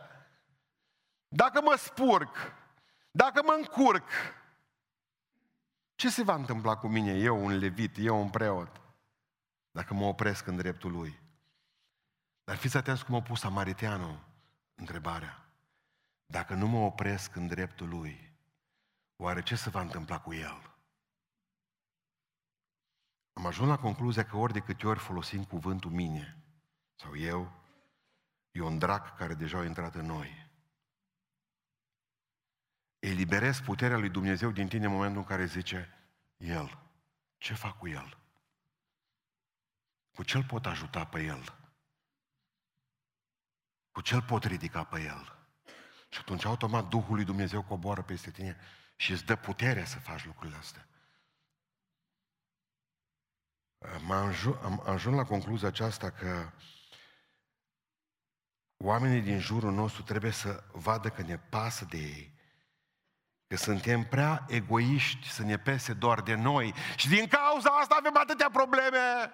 Dacă 1.35 1.61
mă 1.61 1.75
spurc, 1.77 2.35
dacă 3.11 3.41
mă 3.43 3.53
încurc, 3.57 4.09
ce 5.95 6.09
se 6.09 6.23
va 6.23 6.35
întâmpla 6.35 6.77
cu 6.77 6.87
mine, 6.87 7.11
eu 7.11 7.45
un 7.45 7.57
levit, 7.57 7.95
eu 7.97 8.21
un 8.21 8.29
preot, 8.29 8.81
dacă 9.71 9.93
mă 9.93 10.05
opresc 10.05 10.47
în 10.47 10.55
dreptul 10.55 10.91
lui? 10.91 11.21
Dar 12.43 12.55
fiți 12.55 12.77
atenți 12.77 13.05
cum 13.05 13.15
a 13.15 13.21
pus 13.21 13.39
Samariteanul 13.39 14.19
întrebarea. 14.75 15.45
Dacă 16.25 16.53
nu 16.53 16.67
mă 16.67 16.77
opresc 16.77 17.35
în 17.35 17.47
dreptul 17.47 17.89
lui, 17.89 18.35
oare 19.15 19.43
ce 19.43 19.55
se 19.55 19.69
va 19.69 19.81
întâmpla 19.81 20.19
cu 20.19 20.33
el? 20.33 20.75
Am 23.33 23.45
ajuns 23.45 23.69
la 23.69 23.77
concluzia 23.77 24.25
că 24.25 24.37
ori 24.37 24.53
de 24.53 24.59
câte 24.59 24.87
ori 24.87 24.99
folosim 24.99 25.43
cuvântul 25.43 25.91
mine 25.91 26.37
sau 26.95 27.17
eu, 27.17 27.51
e 28.51 28.61
un 28.61 28.77
drac 28.77 29.17
care 29.17 29.33
deja 29.33 29.57
a 29.57 29.65
intrat 29.65 29.95
în 29.95 30.05
noi. 30.05 30.42
Eliberez 33.03 33.59
puterea 33.59 33.97
lui 33.97 34.09
Dumnezeu 34.09 34.51
din 34.51 34.67
tine 34.67 34.85
în 34.85 34.91
momentul 34.91 35.21
în 35.21 35.27
care 35.27 35.45
zice 35.45 35.89
El. 36.37 36.79
ce 37.37 37.53
fac 37.53 37.77
cu 37.77 37.87
el? 37.87 38.17
Cu 40.11 40.23
ce-l 40.23 40.43
pot 40.43 40.65
ajuta 40.65 41.05
pe 41.05 41.23
el? 41.23 41.57
Cu 43.91 44.01
ce-l 44.01 44.21
pot 44.21 44.43
ridica 44.43 44.83
pe 44.83 45.01
el? 45.01 45.47
Și 46.09 46.19
atunci 46.19 46.45
automat 46.45 46.87
Duhul 46.87 47.15
lui 47.15 47.23
Dumnezeu 47.23 47.63
coboară 47.63 48.01
peste 48.01 48.31
tine 48.31 48.57
și 48.95 49.11
îți 49.11 49.25
dă 49.25 49.35
puterea 49.35 49.85
să 49.85 49.99
faci 49.99 50.25
lucrurile 50.25 50.57
astea. 50.57 50.87
Am 53.77 54.11
ajuns, 54.11 54.57
am 54.61 54.83
ajuns 54.85 55.15
la 55.15 55.25
concluzia 55.25 55.67
aceasta 55.67 56.11
că 56.11 56.51
oamenii 58.77 59.21
din 59.21 59.39
jurul 59.39 59.71
nostru 59.73 60.03
trebuie 60.03 60.31
să 60.31 60.63
vadă 60.71 61.09
că 61.09 61.21
ne 61.21 61.37
pasă 61.37 61.85
de 61.85 61.97
ei, 61.97 62.32
că 63.53 63.59
suntem 63.59 64.03
prea 64.03 64.45
egoiști 64.47 65.29
să 65.29 65.43
ne 65.43 65.57
pese 65.57 65.93
doar 65.93 66.21
de 66.21 66.35
noi 66.35 66.73
și 66.95 67.07
din 67.07 67.27
cauza 67.27 67.69
asta 67.69 67.95
avem 67.99 68.17
atâtea 68.17 68.49
probleme. 68.49 69.33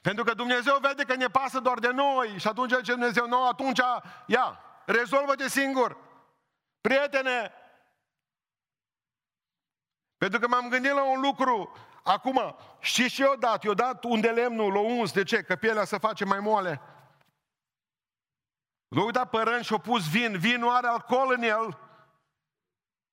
Pentru 0.00 0.24
că 0.24 0.34
Dumnezeu 0.34 0.78
vede 0.80 1.04
că 1.04 1.14
ne 1.14 1.26
pasă 1.26 1.60
doar 1.60 1.78
de 1.78 1.90
noi 1.90 2.38
și 2.38 2.46
atunci 2.46 2.70
ce 2.82 2.92
Dumnezeu 2.92 3.26
nou, 3.26 3.48
atunci, 3.48 3.80
ia, 4.26 4.60
rezolvă-te 4.86 5.48
singur. 5.48 5.96
Prietene, 6.80 7.52
pentru 10.16 10.38
că 10.38 10.48
m-am 10.48 10.68
gândit 10.68 10.92
la 10.92 11.02
un 11.02 11.20
lucru, 11.20 11.72
acum, 12.02 12.56
știți 12.80 13.14
ce 13.14 13.22
i-o 13.22 13.34
dat? 13.34 13.62
I-o 13.64 13.74
dat 13.74 14.04
unde 14.04 14.30
lemnul, 14.30 14.72
l-o 14.72 14.80
uns, 14.80 15.12
de 15.12 15.22
ce? 15.22 15.42
Că 15.42 15.56
pielea 15.56 15.84
se 15.84 15.98
face 15.98 16.24
mai 16.24 16.40
moale. 16.40 16.80
L-a 18.90 19.04
uitat 19.04 19.30
părând 19.30 19.64
și-a 19.64 19.78
pus 19.78 20.10
vin, 20.10 20.38
vinul 20.38 20.70
are 20.70 20.86
alcool 20.86 21.34
în 21.36 21.42
el. 21.42 21.78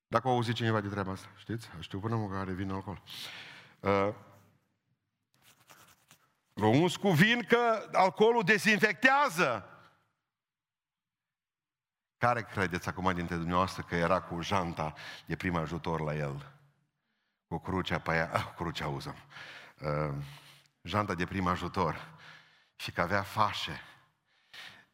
Dacă 0.06 0.28
au 0.28 0.34
auzit 0.34 0.54
cineva 0.54 0.80
de 0.80 0.88
treaba 0.88 1.12
asta, 1.12 1.28
știți? 1.36 1.68
Știu 1.80 1.98
până 1.98 2.16
mă 2.16 2.28
că 2.28 2.36
are 2.36 2.52
vin 2.52 2.70
alcool. 2.70 3.02
Uh, 3.80 4.14
L-a 6.52 6.66
uns 6.66 6.96
cu 6.96 7.10
vin 7.10 7.44
că 7.48 7.88
alcoolul 7.92 8.42
dezinfectează. 8.42 9.68
Care 12.16 12.42
credeți 12.42 12.88
acum 12.88 13.14
dintre 13.14 13.36
dumneavoastră 13.36 13.82
că 13.82 13.94
era 13.94 14.20
cu 14.20 14.40
janta 14.40 14.94
de 15.26 15.36
prim 15.36 15.56
ajutor 15.56 16.00
la 16.00 16.14
el? 16.14 16.52
Cu 17.46 17.58
crucea 17.58 17.98
pe 17.98 18.10
aia, 18.10 18.30
ah, 18.32 18.54
crucea 18.56 18.88
uzăm, 18.88 19.16
uh, 19.80 20.14
janta 20.82 21.14
de 21.14 21.26
prim 21.26 21.46
ajutor 21.46 22.18
și 22.76 22.92
că 22.92 23.00
avea 23.00 23.22
fașe. 23.22 23.80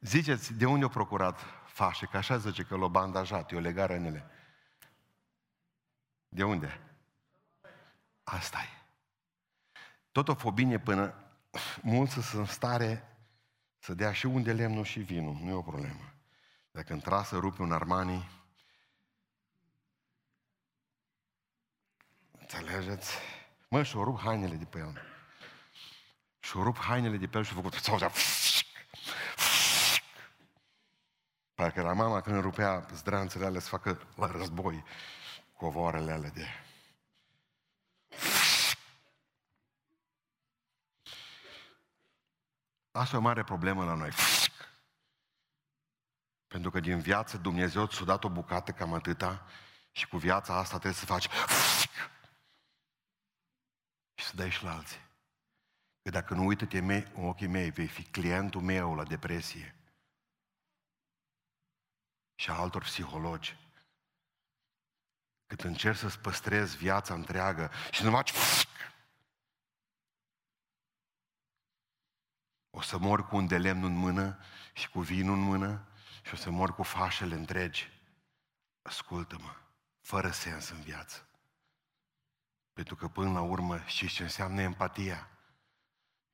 Ziceți, 0.05 0.53
de 0.53 0.67
unde 0.67 0.85
a 0.85 0.89
procurat 0.89 1.41
fașe? 1.67 2.07
Că 2.07 2.17
așa 2.17 2.37
zice 2.37 2.63
că 2.63 2.77
l-a 2.77 2.89
bandajat, 2.89 3.51
i-o 3.51 3.61
lega 3.61 3.87
rănile. 3.87 4.31
De 6.29 6.45
unde? 6.45 6.81
asta 8.25 8.59
e. 8.59 8.83
Tot 10.13 10.29
o 10.29 10.35
fobine 10.35 10.79
până 10.79 11.15
mulți 11.83 12.13
sunt 12.13 12.33
în 12.33 12.45
stare 12.45 13.17
să 13.79 13.95
dea 13.95 14.13
și 14.13 14.27
unde 14.27 14.53
lemnul 14.53 14.85
și 14.85 15.01
vinul, 15.01 15.37
nu 15.43 15.51
e 15.51 15.53
o 15.53 15.63
problemă. 15.63 16.15
Dacă 16.71 16.93
intra 16.93 17.23
să 17.23 17.37
rupe 17.37 17.63
un 17.63 17.73
Armani, 17.73 18.31
înțelegeți? 22.31 23.13
Mă, 23.69 23.83
și-o 23.83 24.05
rup 24.05 24.19
hainele 24.19 24.55
de 24.55 24.65
pe 24.65 24.79
el. 24.79 25.01
Și-o 26.41 26.63
rup 26.63 26.79
hainele 26.79 27.17
de 27.17 27.27
pe 27.27 27.37
el 27.37 27.45
și-o 27.45 27.55
făcut... 27.55 27.75
Parcă 31.55 31.81
era 31.81 31.93
mama 31.93 32.21
când 32.21 32.41
rupea 32.41 32.87
zdranțele 32.93 33.45
alea 33.45 33.61
să 33.61 33.69
facă 33.69 34.01
la 34.17 34.27
război 34.27 34.85
covoarele 35.57 36.13
alea 36.13 36.31
de 36.31 36.47
Asta 42.91 43.17
e 43.17 43.19
o 43.19 43.23
mare 43.23 43.45
problemă 43.45 43.85
la 43.85 43.95
noi. 43.95 44.11
Pentru 46.47 46.71
că 46.71 46.81
din 46.81 47.01
viață 47.01 47.37
Dumnezeu 47.37 47.87
ți-a 47.87 48.05
dat 48.05 48.25
o 48.25 48.29
bucată 48.29 48.73
cam 48.73 48.95
atâta 48.95 49.47
și 49.91 50.09
cu 50.09 50.17
viața 50.17 50.57
asta 50.57 50.79
trebuie 50.79 51.01
să 51.01 51.05
faci 51.05 51.29
și 54.15 54.25
să 54.25 54.37
dai 54.37 54.51
și 54.51 54.65
la 54.65 54.75
alții. 54.75 55.01
Că 56.03 56.11
dacă 56.11 56.35
nu 56.35 56.47
uită-te 56.47 56.81
mei, 56.81 57.13
în 57.15 57.27
ochii 57.27 57.47
mei, 57.47 57.71
vei 57.71 57.87
fi 57.87 58.03
clientul 58.03 58.61
meu 58.61 58.95
la 58.95 59.05
depresie 59.05 59.84
și 62.35 62.51
a 62.51 62.55
altor 62.55 62.82
psihologi. 62.82 63.57
Cât 65.47 65.61
încerci 65.61 65.99
să-ți 65.99 66.18
păstrezi 66.18 66.76
viața 66.76 67.14
întreagă 67.14 67.70
și 67.91 68.05
nu 68.05 68.11
faci 68.11 68.32
O 72.76 72.80
să 72.80 72.99
mor 72.99 73.26
cu 73.26 73.37
un 73.37 73.47
de 73.47 73.59
lemn 73.59 73.85
în 73.85 73.97
mână 73.97 74.39
și 74.72 74.89
cu 74.89 75.01
vinul 75.01 75.35
în 75.35 75.41
mână 75.41 75.89
și 76.22 76.35
o 76.35 76.37
să 76.37 76.51
mor 76.51 76.74
cu 76.74 76.82
fașele 76.82 77.35
întregi. 77.35 77.91
Ascultă-mă, 78.82 79.55
fără 80.01 80.30
sens 80.30 80.68
în 80.68 80.80
viață. 80.80 81.28
Pentru 82.72 82.97
că 82.97 83.09
până 83.09 83.32
la 83.32 83.41
urmă 83.41 83.82
știți 83.87 84.14
ce 84.14 84.22
înseamnă 84.22 84.61
empatia? 84.61 85.28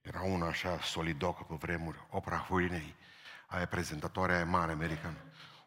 Era 0.01 0.23
una 0.23 0.47
așa 0.47 0.81
solidocă 0.81 1.43
pe 1.43 1.55
vremuri, 1.55 2.07
Oprah 2.11 2.49
Winfrey, 2.51 2.95
aia 3.47 3.67
prezentatoarea 3.67 4.37
aia 4.37 4.45
mare 4.45 4.73
americană. 4.73 5.19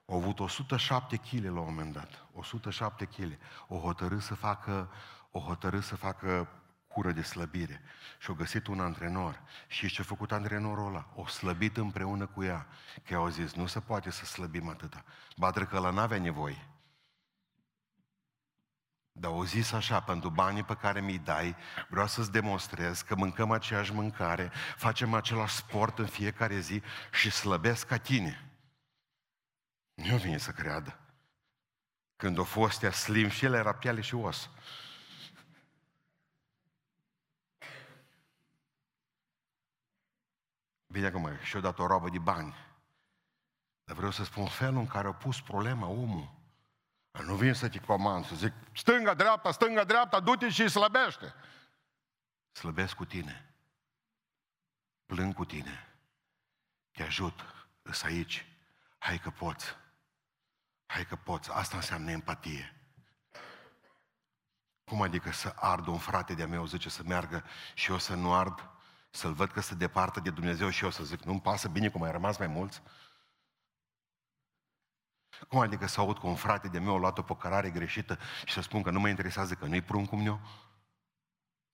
Au 0.06 0.18
avut 0.18 0.40
107 0.40 1.16
kg 1.16 1.44
la 1.44 1.60
un 1.60 1.66
moment 1.66 1.94
dat. 1.94 2.26
107 2.34 3.06
kg. 3.06 3.38
O 3.68 3.78
hotărât 3.78 4.22
să 4.22 4.36
facă, 4.36 4.92
o 5.32 5.40
hotărât 5.40 5.84
să 5.84 5.96
facă 5.96 6.48
cură 6.88 7.12
de 7.12 7.22
slăbire. 7.22 7.82
Și 8.20 8.30
au 8.30 8.36
găsit 8.36 8.68
un 8.68 8.80
antrenor. 8.80 9.42
Și 9.68 9.90
ce 9.90 10.02
a 10.02 10.04
făcut 10.04 10.32
antrenorul 10.32 10.88
ăla? 10.88 11.08
O 11.16 11.28
slăbit 11.28 11.78
împreună 11.78 12.26
cu 12.26 12.44
ea. 12.44 12.68
Că 13.04 13.16
au 13.16 13.28
zis, 13.28 13.54
nu 13.54 13.66
se 13.66 13.80
poate 13.80 14.10
să 14.10 14.26
slăbim 14.26 14.70
atâta. 14.70 15.04
Batre 15.38 15.66
că 15.66 15.76
ăla 15.76 15.90
n-avea 15.90 16.20
nevoie. 16.20 16.68
Dar 19.16 19.32
au 19.32 19.44
zis 19.44 19.72
așa, 19.72 20.02
pentru 20.02 20.30
banii 20.30 20.64
pe 20.64 20.76
care 20.76 21.02
mi-i 21.02 21.20
dai, 21.20 21.56
vreau 21.90 22.08
să-ți 22.08 22.32
demonstrez 22.32 23.02
că 23.02 23.16
mâncăm 23.16 23.52
aceeași 23.52 23.94
mâncare, 23.94 24.52
facem 24.76 25.14
același 25.14 25.56
sport 25.56 26.00
în 26.00 26.06
fiecare 26.06 26.60
zi 26.60 26.82
și 27.12 27.32
slăbesc 27.32 27.88
ca 27.88 27.98
tine. 27.98 28.53
Nu 29.94 30.18
vine 30.18 30.38
să 30.38 30.52
creadă. 30.52 31.00
Când 32.16 32.38
o 32.38 32.44
fost 32.44 32.84
ea 32.84 32.92
slim 32.92 33.30
și 33.30 33.46
el 33.46 33.54
era 33.54 33.76
piele 33.76 34.02
și 34.02 34.16
os. 34.16 34.50
Bine 40.88 41.06
acum, 41.06 41.38
și-o 41.38 41.60
dat 41.60 41.80
o 41.80 41.88
robă 41.88 42.10
de 42.10 42.20
bani. 42.20 42.56
Dar 43.84 43.96
vreau 43.96 44.12
să 44.12 44.24
spun 44.24 44.48
felul 44.48 44.80
în 44.80 44.88
care 44.88 45.08
a 45.08 45.14
pus 45.14 45.42
problema 45.42 45.88
omul. 45.88 46.42
Nu 47.12 47.36
vin 47.36 47.54
să 47.54 47.70
te 47.70 47.80
comand, 47.80 48.26
să 48.26 48.36
zic, 48.36 48.54
stânga, 48.74 49.14
dreapta, 49.14 49.52
stânga, 49.52 49.84
dreapta, 49.84 50.20
du-te 50.20 50.50
și 50.50 50.68
slăbește. 50.68 51.34
Slăbesc 52.52 52.96
cu 52.96 53.06
tine. 53.06 53.56
Plâng 55.06 55.34
cu 55.34 55.46
tine. 55.46 55.96
Te 56.92 57.04
ajut. 57.04 57.40
Îs 57.82 58.04
aici. 58.04 58.46
Hai 58.98 59.20
că 59.20 59.30
poți. 59.30 59.76
Hai 60.94 61.06
că 61.06 61.16
poți. 61.16 61.52
Asta 61.52 61.76
înseamnă 61.76 62.12
empatie. 62.12 62.76
Cum 64.84 65.02
adică 65.02 65.32
să 65.32 65.54
ard 65.56 65.88
un 65.88 65.98
frate 65.98 66.34
de-a 66.34 66.48
meu, 66.48 66.66
zice 66.66 66.90
să 66.90 67.04
meargă 67.06 67.44
și 67.74 67.92
eu 67.92 67.98
să 67.98 68.16
nu 68.16 68.34
ard? 68.34 68.74
să-l 69.16 69.34
văd 69.34 69.52
că 69.52 69.62
se 69.62 69.76
departă 69.76 70.20
de 70.20 70.30
Dumnezeu 70.30 70.70
și 70.70 70.84
eu 70.84 70.90
să 70.90 71.04
zic, 71.04 71.22
nu-mi 71.24 71.42
pasă 71.42 71.68
bine 71.68 71.90
cum 71.90 72.04
ai 72.04 72.12
rămas 72.12 72.38
mai 72.38 72.48
mulți? 72.48 72.82
Cum 75.48 75.60
adică 75.60 75.88
să 75.88 76.00
aud 76.00 76.20
că 76.20 76.28
un 76.28 76.36
frate 76.36 76.68
de 76.68 76.80
meu 76.80 76.96
a 76.96 76.98
luat 76.98 77.18
o 77.18 77.22
păcărare 77.22 77.70
greșită 77.70 78.20
și 78.46 78.54
să 78.54 78.62
spun 78.62 78.82
că 78.82 78.92
nu 78.92 79.00
mă 79.00 79.10
interesează 79.10 79.54
că 79.54 79.66
nu-i 79.66 79.82
pruncul 79.82 80.18
meu? 80.18 80.42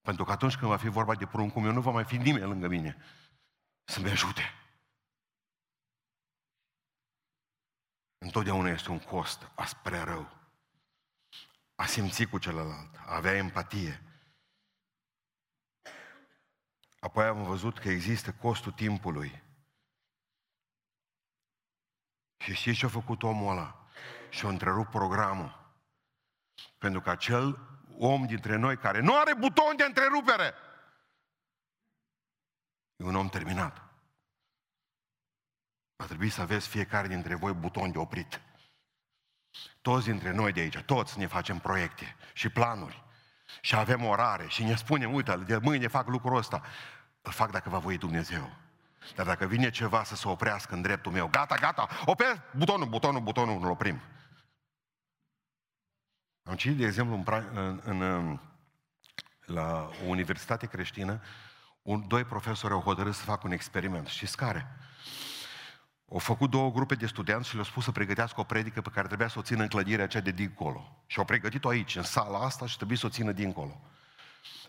Pentru 0.02 0.24
că 0.24 0.32
atunci 0.32 0.56
când 0.56 0.72
va 0.72 0.78
fi 0.78 0.88
vorba 0.88 1.16
de 1.16 1.26
pruncul 1.26 1.62
meu, 1.62 1.72
nu 1.72 1.82
va 1.82 1.92
mai 1.92 2.06
fi 2.06 2.18
nimeni 2.18 2.46
lângă 2.46 2.68
mine 2.68 2.98
să-mi 3.84 4.10
ajute. 4.10 4.42
Întotdeauna 8.20 8.70
este 8.70 8.92
un 8.92 9.00
cost 9.00 9.52
a 9.56 9.66
spre 9.66 10.00
rău. 10.00 10.38
A 11.76 11.86
simți 11.86 12.26
cu 12.26 12.38
celălalt, 12.38 12.96
a 12.96 13.16
avea 13.16 13.36
empatie, 13.36 14.10
Apoi 17.00 17.26
am 17.26 17.44
văzut 17.44 17.80
că 17.80 17.90
există 17.90 18.34
costul 18.34 18.72
timpului. 18.72 19.44
Și 22.38 22.54
știți 22.54 22.78
ce 22.78 22.86
a 22.86 22.90
făcut 22.90 23.24
omul 23.24 23.52
ăla? 23.52 23.88
Și-a 24.30 24.50
întrerupt 24.50 24.90
programul. 24.90 25.74
Pentru 26.78 27.02
că 27.02 27.10
acel 27.10 27.60
om 27.98 28.26
dintre 28.26 28.56
noi 28.56 28.78
care 28.78 29.00
nu 29.00 29.18
are 29.18 29.34
buton 29.34 29.76
de 29.76 29.84
întrerupere 29.84 30.54
e 32.96 33.04
un 33.04 33.16
om 33.16 33.30
terminat. 33.30 33.89
Va 36.00 36.06
trebui 36.06 36.30
să 36.30 36.42
aveți 36.42 36.68
fiecare 36.68 37.08
dintre 37.08 37.36
voi 37.36 37.54
buton 37.54 37.92
de 37.92 37.98
oprit. 37.98 38.42
Toți 39.82 40.06
dintre 40.06 40.32
noi 40.32 40.52
de 40.52 40.60
aici, 40.60 40.78
toți 40.78 41.18
ne 41.18 41.28
facem 41.28 41.60
proiecte 41.60 42.16
și 42.34 42.50
planuri. 42.50 43.04
Și 43.62 43.76
avem 43.76 44.06
orare 44.06 44.48
și 44.48 44.64
ne 44.64 44.76
spunem, 44.76 45.14
uite, 45.14 45.36
de 45.36 45.58
mâine 45.58 45.88
fac 45.88 46.08
lucrul 46.08 46.38
ăsta. 46.38 46.62
Îl 47.22 47.32
fac 47.32 47.52
dacă 47.52 47.70
va 47.70 47.78
voi 47.78 47.98
Dumnezeu. 47.98 48.56
Dar 49.16 49.26
dacă 49.26 49.46
vine 49.46 49.70
ceva 49.70 50.04
să 50.04 50.16
se 50.16 50.28
oprească 50.28 50.74
în 50.74 50.82
dreptul 50.82 51.12
meu, 51.12 51.28
gata, 51.28 51.56
gata, 51.56 51.88
oper 52.06 52.42
butonul, 52.56 52.88
butonul, 52.88 53.22
butonul, 53.22 53.64
îl 53.64 53.70
oprim. 53.70 54.02
Am 56.44 56.56
citit, 56.56 56.78
de 56.78 56.86
exemplu, 56.86 57.16
în, 57.16 57.50
în, 57.84 58.02
în, 58.02 58.40
la 59.46 59.90
o 60.06 60.08
universitate 60.08 60.68
creștină, 60.68 61.22
un, 61.82 62.08
doi 62.08 62.24
profesori 62.24 62.74
au 62.74 62.82
hotărât 62.82 63.14
să 63.14 63.24
facă 63.24 63.42
un 63.44 63.52
experiment. 63.52 64.08
Știți 64.08 64.38
care? 64.38 64.68
Au 66.12 66.18
făcut 66.18 66.50
două 66.50 66.72
grupe 66.72 66.96
de 66.96 67.06
studenți 67.06 67.48
și 67.48 67.54
le-au 67.54 67.66
spus 67.66 67.84
să 67.84 67.92
pregătească 67.92 68.40
o 68.40 68.44
predică 68.44 68.82
pe 68.82 68.90
care 68.94 69.08
trebuia 69.08 69.28
să 69.28 69.40
o 69.40 69.42
țină 69.42 69.62
în 69.62 69.68
clădirea 69.68 70.04
aceea 70.04 70.24
de 70.24 70.32
dincolo. 70.32 71.04
Și 71.06 71.20
au 71.20 71.26
pregătit-o 71.26 71.70
aici, 71.70 71.96
în 71.96 72.04
sala 72.04 72.40
asta 72.40 72.68
și 72.68 72.76
trebuie 72.76 72.98
să 72.98 73.06
o 73.06 73.10
țină 73.10 73.32
dincolo. 73.32 73.82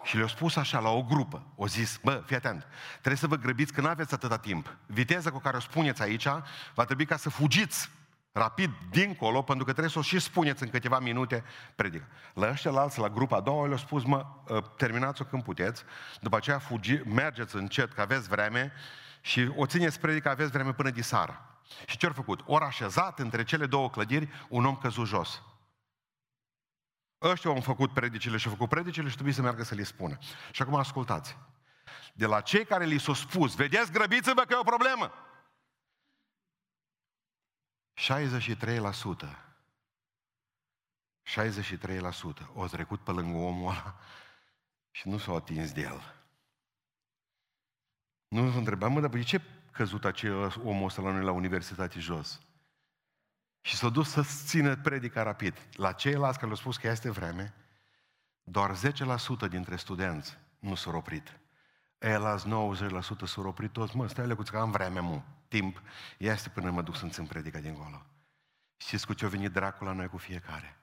Și 0.02 0.16
le-au 0.16 0.28
spus 0.28 0.56
așa 0.56 0.78
la 0.78 0.88
o 0.88 1.02
grupă, 1.02 1.46
o 1.56 1.66
zis, 1.66 2.00
bă, 2.02 2.22
fii 2.26 2.36
atent, 2.36 2.66
trebuie 2.90 3.16
să 3.16 3.26
vă 3.26 3.36
grăbiți 3.36 3.72
că 3.72 3.80
nu 3.80 3.88
aveți 3.88 4.14
atâta 4.14 4.38
timp. 4.38 4.76
Viteza 4.86 5.30
cu 5.30 5.38
care 5.38 5.56
o 5.56 5.60
spuneți 5.60 6.02
aici 6.02 6.26
va 6.74 6.84
trebui 6.84 7.04
ca 7.04 7.16
să 7.16 7.30
fugiți 7.30 7.90
rapid 8.32 8.70
dincolo, 8.90 9.42
pentru 9.42 9.64
că 9.64 9.70
trebuie 9.70 9.92
să 9.92 9.98
o 9.98 10.02
și 10.02 10.18
spuneți 10.18 10.62
în 10.62 10.68
câteva 10.68 10.98
minute 10.98 11.44
predică. 11.74 12.06
La 12.34 12.50
ăștia 12.50 12.70
la 12.70 12.80
alții, 12.80 13.02
la 13.02 13.08
grupa 13.08 13.36
a 13.36 13.40
doua, 13.40 13.64
le-au 13.64 13.78
spus, 13.78 14.04
mă, 14.04 14.26
ă, 14.48 14.60
terminați-o 14.76 15.24
când 15.24 15.42
puteți, 15.42 15.82
după 16.20 16.36
aceea 16.36 16.58
fugi, 16.58 17.00
mergeți 17.04 17.56
încet, 17.56 17.92
că 17.92 18.00
aveți 18.00 18.28
vreme, 18.28 18.72
și 19.20 19.52
o 19.56 19.66
țineți 19.66 20.00
predica, 20.00 20.30
aveți 20.30 20.50
vreme 20.50 20.72
până 20.72 20.90
de 20.90 21.02
seară. 21.02 21.60
Și 21.86 21.96
ce 21.96 22.06
au 22.06 22.12
făcut? 22.12 22.40
Ori 22.46 22.64
așezat 22.64 23.18
între 23.18 23.44
cele 23.44 23.66
două 23.66 23.90
clădiri, 23.90 24.28
un 24.48 24.64
om 24.64 24.76
căzut 24.76 25.06
jos. 25.06 25.42
Ăștia 27.22 27.50
au 27.50 27.60
făcut 27.60 27.92
predicile 27.92 28.36
și 28.36 28.46
au 28.46 28.52
făcut 28.52 28.68
predicile 28.68 29.08
și 29.08 29.14
trebuie 29.14 29.34
să 29.34 29.42
meargă 29.42 29.62
să 29.62 29.74
le 29.74 29.82
spună. 29.82 30.18
Și 30.50 30.62
acum 30.62 30.74
ascultați. 30.74 31.36
De 32.12 32.26
la 32.26 32.40
cei 32.40 32.64
care 32.64 32.84
li 32.84 32.98
s-au 32.98 33.14
spus, 33.14 33.54
vedeți, 33.54 33.92
grăbiți-vă 33.92 34.42
că 34.42 34.52
e 34.52 34.56
o 34.56 34.62
problemă. 34.62 35.12
63% 37.94 39.50
63% 41.30 41.32
au 42.56 42.66
trecut 42.66 43.00
pe 43.00 43.10
lângă 43.10 43.38
omul 43.38 43.70
ăla 43.70 43.98
și 44.90 45.08
nu 45.08 45.18
s-au 45.18 45.36
atins 45.36 45.72
de 45.72 45.80
el. 45.80 46.19
Nu 48.30 48.42
vă 48.42 48.58
întrebam, 48.58 48.92
mă, 48.92 49.00
dar 49.00 49.10
de 49.10 49.22
ce 49.22 49.40
căzut 49.72 50.04
acel 50.04 50.60
omul 50.64 50.84
ăsta 50.84 51.02
la 51.02 51.10
noi 51.10 51.22
la 51.22 51.30
universitate 51.30 52.00
jos? 52.00 52.40
Și 53.60 53.76
s-a 53.76 53.88
dus 53.88 54.10
să 54.10 54.22
țină 54.44 54.76
predica 54.76 55.22
rapid. 55.22 55.68
La 55.72 55.92
ceilalți 55.92 56.38
care 56.38 56.46
le-au 56.46 56.60
spus 56.60 56.76
că 56.76 56.88
este 56.88 57.10
vreme, 57.10 57.54
doar 58.42 58.76
10% 59.46 59.48
dintre 59.48 59.76
studenți 59.76 60.38
nu 60.58 60.74
s-au 60.74 60.96
oprit. 60.96 61.40
Elați 61.98 62.46
90% 62.46 62.48
s-au 63.24 63.46
oprit 63.46 63.72
toți. 63.72 63.96
Mă, 63.96 64.08
stai 64.08 64.26
lecuț 64.26 64.48
că 64.48 64.58
am 64.58 64.70
vreme, 64.70 65.00
mu. 65.00 65.24
Timp. 65.48 65.82
Este 66.18 66.48
până 66.48 66.70
mă 66.70 66.82
duc 66.82 66.96
să-mi 66.96 67.10
țin 67.10 67.26
predica 67.26 67.58
dincolo. 67.58 68.06
Știți 68.76 69.06
cu 69.06 69.12
ce 69.12 69.24
a 69.24 69.28
venit 69.28 69.52
dracul 69.52 69.86
la 69.86 69.92
noi 69.92 70.08
cu 70.08 70.16
fiecare? 70.16 70.76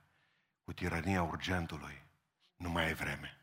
Cu 0.63 0.73
tirania 0.73 1.23
urgentului. 1.23 2.03
Nu 2.55 2.69
mai 2.69 2.85
ai 2.85 2.93
vreme. 2.93 3.37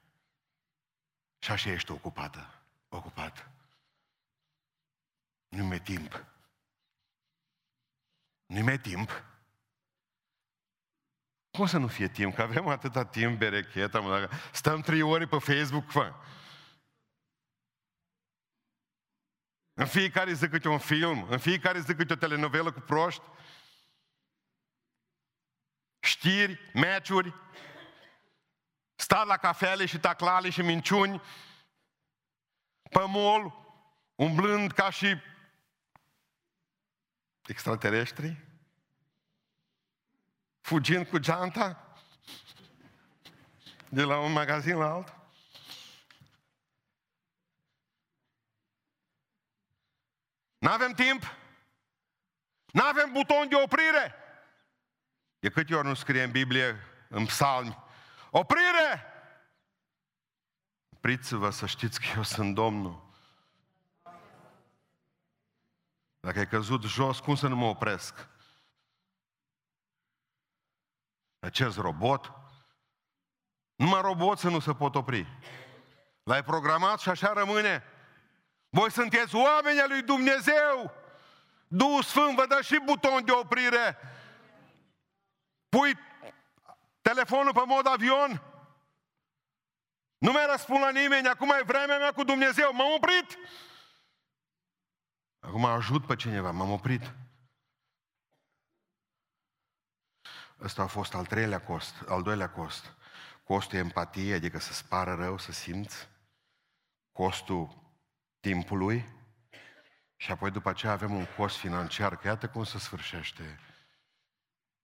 Și 1.38 1.50
așa 1.50 1.70
ești 1.70 1.90
ocupată. 1.90 2.62
Ocupat. 2.88 3.50
Nu 5.54 5.64
mai 5.64 5.80
timp. 5.80 6.24
Nu 8.46 8.62
mai 8.62 8.78
timp. 8.78 9.24
Cum 11.50 11.66
să 11.66 11.78
nu 11.78 11.86
fie 11.86 12.08
timp? 12.08 12.34
Că 12.34 12.42
avem 12.42 12.68
atâta 12.68 13.04
timp, 13.04 13.38
berecheta, 13.38 14.00
mă, 14.00 14.20
dacă 14.20 14.34
stăm 14.52 14.80
trei 14.80 15.02
ore 15.02 15.26
pe 15.26 15.38
Facebook, 15.38 15.90
fă. 15.90 16.14
În 19.72 19.86
fiecare 19.86 20.32
zi 20.32 20.48
câte 20.48 20.68
un 20.68 20.78
film, 20.78 21.26
în 21.30 21.38
fiecare 21.38 21.80
zi 21.80 21.94
câte 21.94 22.12
o 22.12 22.16
telenovelă 22.16 22.72
cu 22.72 22.80
proști, 22.80 23.22
știri, 26.00 26.70
meciuri, 26.72 27.34
stat 28.94 29.26
la 29.26 29.36
cafele 29.36 29.86
și 29.86 29.98
taclale 29.98 30.50
și 30.50 30.62
minciuni, 30.62 31.22
pe 32.90 33.04
mol, 33.06 33.52
umblând 34.14 34.72
ca 34.72 34.90
și 34.90 35.16
extraterestri, 37.46 38.36
fugind 40.60 41.06
cu 41.06 41.18
geanta 41.18 41.96
de 43.88 44.02
la 44.02 44.18
un 44.18 44.32
magazin 44.32 44.76
la 44.76 44.92
altul. 44.92 45.22
Nu 50.58 50.70
avem 50.70 50.92
timp. 50.92 51.36
Nu 52.72 52.82
avem 52.82 53.12
buton 53.12 53.48
de 53.48 53.54
oprire. 53.54 54.14
De 55.38 55.50
câte 55.50 55.74
ori 55.74 55.86
nu 55.86 55.94
scrie 55.94 56.22
în 56.22 56.30
Biblie, 56.30 56.76
în 57.08 57.26
psalmi, 57.26 57.78
oprire! 58.30 59.12
Opriți-vă 60.96 61.50
să 61.50 61.66
știți 61.66 62.00
că 62.00 62.06
eu 62.16 62.22
sunt 62.22 62.54
Domnul. 62.54 63.03
Dacă 66.24 66.38
ai 66.38 66.48
căzut 66.48 66.82
jos, 66.82 67.20
cum 67.20 67.34
să 67.34 67.46
nu 67.46 67.56
mă 67.56 67.64
opresc? 67.64 68.28
Acest 71.38 71.78
robot? 71.78 72.32
Numai 73.74 74.00
roboții 74.00 74.50
nu 74.50 74.60
se 74.60 74.74
pot 74.74 74.94
opri. 74.94 75.26
L-ai 76.22 76.44
programat 76.44 77.00
și 77.00 77.08
așa 77.08 77.32
rămâne. 77.32 77.84
Voi 78.68 78.90
sunteți 78.90 79.34
oameni 79.34 79.80
al 79.80 79.88
lui 79.88 80.02
Dumnezeu. 80.02 80.92
Duhul 81.68 82.02
Sfânt 82.02 82.36
vă 82.36 82.46
dă 82.46 82.60
și 82.62 82.80
buton 82.84 83.24
de 83.24 83.32
oprire. 83.32 83.98
Pui 85.68 85.98
telefonul 87.02 87.52
pe 87.52 87.62
mod 87.66 87.86
avion. 87.86 88.42
Nu 90.18 90.32
mai 90.32 90.46
răspund 90.46 90.82
la 90.82 90.90
nimeni, 90.90 91.28
acum 91.28 91.50
e 91.50 91.62
vremea 91.66 91.98
mea 91.98 92.12
cu 92.12 92.24
Dumnezeu. 92.24 92.72
M-am 92.72 92.92
oprit. 92.92 93.38
Acum 95.44 95.64
ajut 95.64 96.06
pe 96.06 96.16
cineva, 96.16 96.50
m-am 96.50 96.70
oprit. 96.70 97.14
Ăsta 100.60 100.82
a 100.82 100.86
fost 100.86 101.14
al 101.14 101.26
treilea 101.26 101.64
cost, 101.64 101.94
al 102.08 102.22
doilea 102.22 102.50
cost. 102.50 102.94
Costul 103.42 103.78
empatiei, 103.78 104.32
adică 104.32 104.58
să 104.58 104.72
spară 104.72 105.14
rău, 105.14 105.38
să 105.38 105.52
simți. 105.52 106.08
Costul 107.12 107.82
timpului. 108.40 109.04
Și 110.16 110.30
apoi 110.30 110.50
după 110.50 110.68
aceea 110.68 110.92
avem 110.92 111.14
un 111.14 111.26
cost 111.36 111.56
financiar, 111.56 112.16
că 112.16 112.26
iată 112.26 112.48
cum 112.48 112.64
se 112.64 112.78
sfârșește 112.78 113.60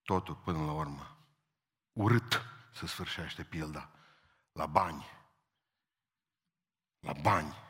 totul 0.02 0.34
până 0.34 0.64
la 0.64 0.72
urmă. 0.72 1.18
Urât 1.92 2.42
se 2.72 2.86
sfârșește 2.86 3.44
pilda. 3.44 3.90
La 4.52 4.66
bani. 4.66 5.06
La 6.98 7.12
bani. 7.12 7.69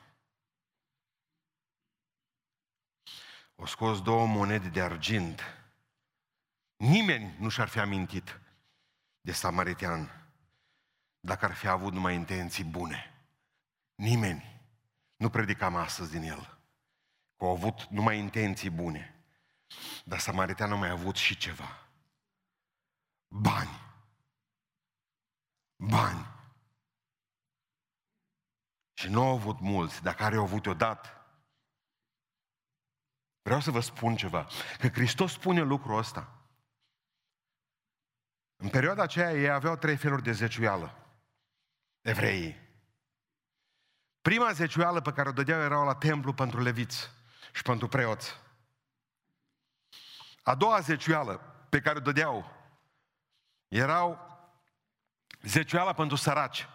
O 3.62 3.66
scos 3.66 4.02
două 4.02 4.26
monede 4.26 4.68
de 4.68 4.82
argint. 4.82 5.42
Nimeni 6.76 7.36
nu 7.38 7.48
și-ar 7.48 7.68
fi 7.68 7.78
amintit 7.78 8.40
de 9.20 9.32
samaritean 9.32 10.10
dacă 11.20 11.44
ar 11.44 11.54
fi 11.54 11.66
avut 11.66 11.92
numai 11.92 12.14
intenții 12.14 12.64
bune. 12.64 13.14
Nimeni. 13.94 14.60
Nu 15.16 15.30
predicam 15.30 15.76
astăzi 15.76 16.10
din 16.10 16.22
el. 16.22 16.58
Că 17.36 17.44
au 17.44 17.50
avut 17.50 17.86
numai 17.86 18.18
intenții 18.18 18.70
bune. 18.70 19.24
Dar 20.04 20.18
samariteanul 20.18 20.78
mai 20.78 20.88
a 20.88 20.92
avut 20.92 21.16
și 21.16 21.36
ceva. 21.36 21.88
Bani. 23.28 23.80
Bani. 25.76 26.26
Și 28.92 29.08
nu 29.08 29.22
au 29.22 29.34
avut 29.34 29.60
mulți, 29.60 30.02
dar 30.02 30.14
care 30.14 30.36
au 30.36 30.42
avut 30.42 30.66
odată. 30.66 31.19
Vreau 33.42 33.60
să 33.60 33.70
vă 33.70 33.80
spun 33.80 34.16
ceva. 34.16 34.46
Că 34.78 34.88
Hristos 34.88 35.32
spune 35.32 35.60
lucrul 35.60 35.98
ăsta. 35.98 36.40
În 38.56 38.68
perioada 38.68 39.02
aceea 39.02 39.32
ei 39.32 39.50
aveau 39.50 39.76
trei 39.76 39.96
feluri 39.96 40.22
de 40.22 40.32
zeciuială. 40.32 40.94
Evreii. 42.00 42.68
Prima 44.22 44.52
zeciuială 44.52 45.00
pe 45.00 45.12
care 45.12 45.28
o 45.28 45.32
dădeau 45.32 45.60
erau 45.60 45.84
la 45.84 45.94
templu 45.94 46.32
pentru 46.32 46.62
leviți 46.62 47.10
și 47.52 47.62
pentru 47.62 47.88
preoți. 47.88 48.36
A 50.42 50.54
doua 50.54 50.80
zeciuială 50.80 51.36
pe 51.68 51.80
care 51.80 51.98
o 51.98 52.00
dădeau 52.00 52.58
erau 53.68 54.28
zeciuiala 55.42 55.92
pentru 55.92 56.16
săraci. 56.16 56.68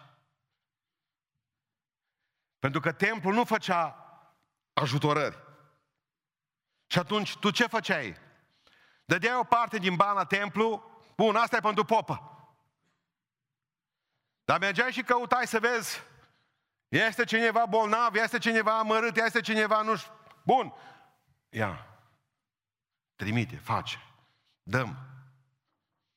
Pentru 2.58 2.80
că 2.80 2.92
templul 2.92 3.34
nu 3.34 3.44
făcea 3.44 3.96
ajutorări. 4.72 5.45
Și 6.86 6.98
atunci, 6.98 7.36
tu 7.36 7.50
ce 7.50 7.66
făceai? 7.66 8.16
Dădeai 9.04 9.38
o 9.38 9.44
parte 9.44 9.78
din 9.78 9.94
bani 9.94 10.16
la 10.16 10.24
templu 10.24 10.96
Bun, 11.16 11.36
asta 11.36 11.56
e 11.56 11.60
pentru 11.60 11.84
popă. 11.84 12.30
Dar 14.44 14.58
mergeai 14.58 14.92
și 14.92 15.02
căutai 15.02 15.46
să 15.46 15.58
vezi, 15.58 16.02
este 16.88 17.24
cineva 17.24 17.66
bolnav, 17.66 18.14
este 18.14 18.38
cineva 18.38 18.78
amărât, 18.78 19.16
este 19.16 19.40
cineva 19.40 19.82
nu 19.82 19.96
știu. 19.96 20.12
Bun, 20.44 20.72
ia, 21.48 21.86
trimite, 23.14 23.56
face, 23.56 23.98
dăm. 24.62 24.96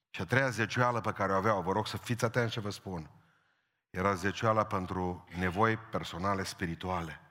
Și 0.09 0.21
a 0.21 0.25
treia 0.25 0.49
zecioală 0.49 1.01
pe 1.01 1.11
care 1.11 1.31
o 1.31 1.35
aveau, 1.35 1.61
vă 1.61 1.71
rog 1.71 1.87
să 1.87 1.97
fiți 1.97 2.25
atenți 2.25 2.53
ce 2.53 2.59
vă 2.59 2.69
spun, 2.69 3.09
era 3.89 4.13
zecioala 4.13 4.65
pentru 4.65 5.27
nevoi 5.37 5.77
personale 5.77 6.43
spirituale. 6.43 7.21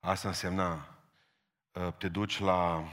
Asta 0.00 0.28
însemna, 0.28 0.72
ă, 0.72 0.95
te 1.98 2.08
duci 2.08 2.38
la, 2.38 2.84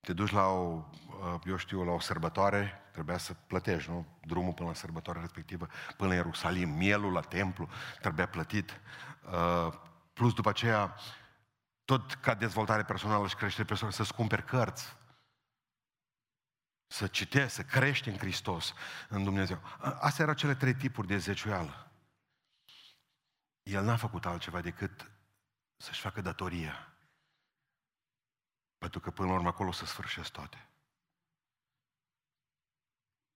te 0.00 0.12
duci 0.12 0.30
la 0.30 0.46
o, 0.46 0.84
ă, 1.22 1.40
eu 1.44 1.56
știu, 1.56 1.84
la 1.84 1.92
o 1.92 2.00
sărbătoare, 2.00 2.80
trebuia 2.92 3.18
să 3.18 3.34
plătești, 3.34 3.90
nu? 3.90 4.06
Drumul 4.24 4.52
până 4.52 4.68
la 4.68 4.74
sărbătoarea 4.74 5.22
respectivă, 5.22 5.68
până 5.96 6.08
la 6.08 6.14
Ierusalim, 6.14 6.68
mielul 6.68 7.12
la 7.12 7.20
templu, 7.20 7.68
trebuia 8.00 8.28
plătit. 8.28 8.80
Ă, 9.32 9.72
plus 10.12 10.32
după 10.32 10.48
aceea, 10.48 10.96
tot 11.84 12.14
ca 12.14 12.34
dezvoltare 12.34 12.84
personală 12.84 13.26
și 13.26 13.34
creștere 13.34 13.66
personală, 13.66 13.96
să-ți 13.96 14.14
cumperi 14.14 14.44
cărți, 14.44 14.96
să 16.86 17.06
citești, 17.06 17.50
să 17.50 17.62
crești 17.62 18.08
în 18.08 18.16
Hristos, 18.16 18.74
în 19.08 19.24
Dumnezeu. 19.24 19.60
Astea 19.78 20.24
erau 20.24 20.36
cele 20.36 20.54
trei 20.54 20.74
tipuri 20.74 21.06
de 21.06 21.18
zeciuială. 21.18 21.90
El 23.62 23.84
n-a 23.84 23.96
făcut 23.96 24.26
altceva 24.26 24.60
decât 24.60 25.10
să-și 25.76 26.00
facă 26.00 26.20
datoria. 26.20 26.95
Pentru 28.86 29.04
că 29.04 29.10
până 29.10 29.28
la 29.28 29.34
urmă 29.34 29.48
acolo 29.48 29.72
să 29.72 29.86
sfârșesc 29.86 30.30
toate. 30.30 30.66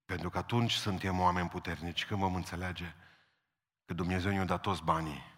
Pentru 0.04 0.30
că 0.30 0.38
atunci 0.38 0.72
suntem 0.72 1.20
oameni 1.20 1.48
puternici, 1.48 2.06
când 2.06 2.20
vom 2.20 2.34
înțelege 2.34 2.94
că 3.84 3.94
Dumnezeu 3.94 4.30
ne-a 4.30 4.44
dat 4.44 4.60
toți 4.60 4.82
banii 4.82 5.34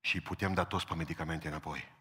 și 0.00 0.20
putem 0.20 0.54
da 0.54 0.64
toți 0.64 0.86
pe 0.86 0.94
medicamente 0.94 1.48
înapoi. 1.48 1.92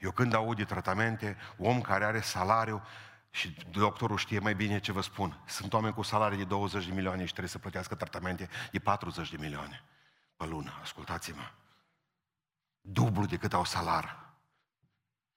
Eu 0.00 0.10
când 0.10 0.32
aud 0.32 0.56
de 0.56 0.64
tratamente, 0.64 1.36
om 1.58 1.80
care 1.80 2.04
are 2.04 2.20
salariu 2.20 2.82
și 3.30 3.56
doctorul 3.70 4.16
știe 4.16 4.38
mai 4.38 4.54
bine 4.54 4.80
ce 4.80 4.92
vă 4.92 5.00
spun. 5.00 5.42
Sunt 5.46 5.72
oameni 5.72 5.94
cu 5.94 6.02
salarii 6.02 6.38
de 6.38 6.44
20 6.44 6.86
de 6.86 6.92
milioane 6.92 7.20
și 7.20 7.30
trebuie 7.30 7.52
să 7.52 7.58
plătească 7.58 7.94
tratamente 7.94 8.48
de 8.70 8.78
40 8.78 9.30
de 9.30 9.36
milioane 9.36 9.84
pe 10.36 10.46
lună. 10.46 10.78
Ascultați-mă. 10.80 11.52
Dublu 12.80 13.26
decât 13.26 13.52
au 13.52 13.64
salar. 13.64 14.18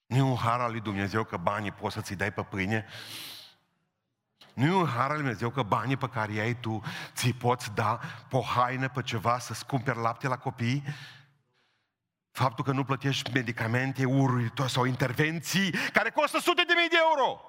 Nu 0.05 0.17
e 0.17 0.21
un 0.21 0.35
har 0.35 0.59
al 0.59 0.71
lui 0.71 0.81
Dumnezeu 0.81 1.23
că 1.23 1.37
banii 1.37 1.71
poți 1.71 1.93
să-ți 1.93 2.13
dai 2.13 2.31
pe 2.31 2.43
pâine? 2.43 2.85
Nu 4.53 4.65
e 4.65 4.73
un 4.73 4.87
har 4.87 5.09
al 5.09 5.09
lui 5.09 5.17
Dumnezeu 5.17 5.49
că 5.49 5.63
banii 5.63 5.97
pe 5.97 6.09
care 6.09 6.39
ai 6.39 6.59
tu 6.59 6.81
ți 7.13 7.33
poți 7.33 7.71
da 7.73 7.99
pe 8.29 8.35
o 8.35 8.41
haină, 8.41 8.89
pe 8.89 9.01
ceva, 9.01 9.39
să-ți 9.39 9.65
cumperi 9.65 10.01
lapte 10.01 10.27
la 10.27 10.37
copii? 10.37 10.83
Faptul 12.31 12.63
că 12.63 12.71
nu 12.71 12.83
plătești 12.83 13.31
medicamente 13.33 14.05
uritor 14.05 14.67
sau 14.67 14.85
intervenții 14.85 15.71
care 15.71 16.09
costă 16.09 16.39
sute 16.39 16.63
de 16.67 16.73
mii 16.77 16.89
de 16.89 16.95
euro. 17.09 17.41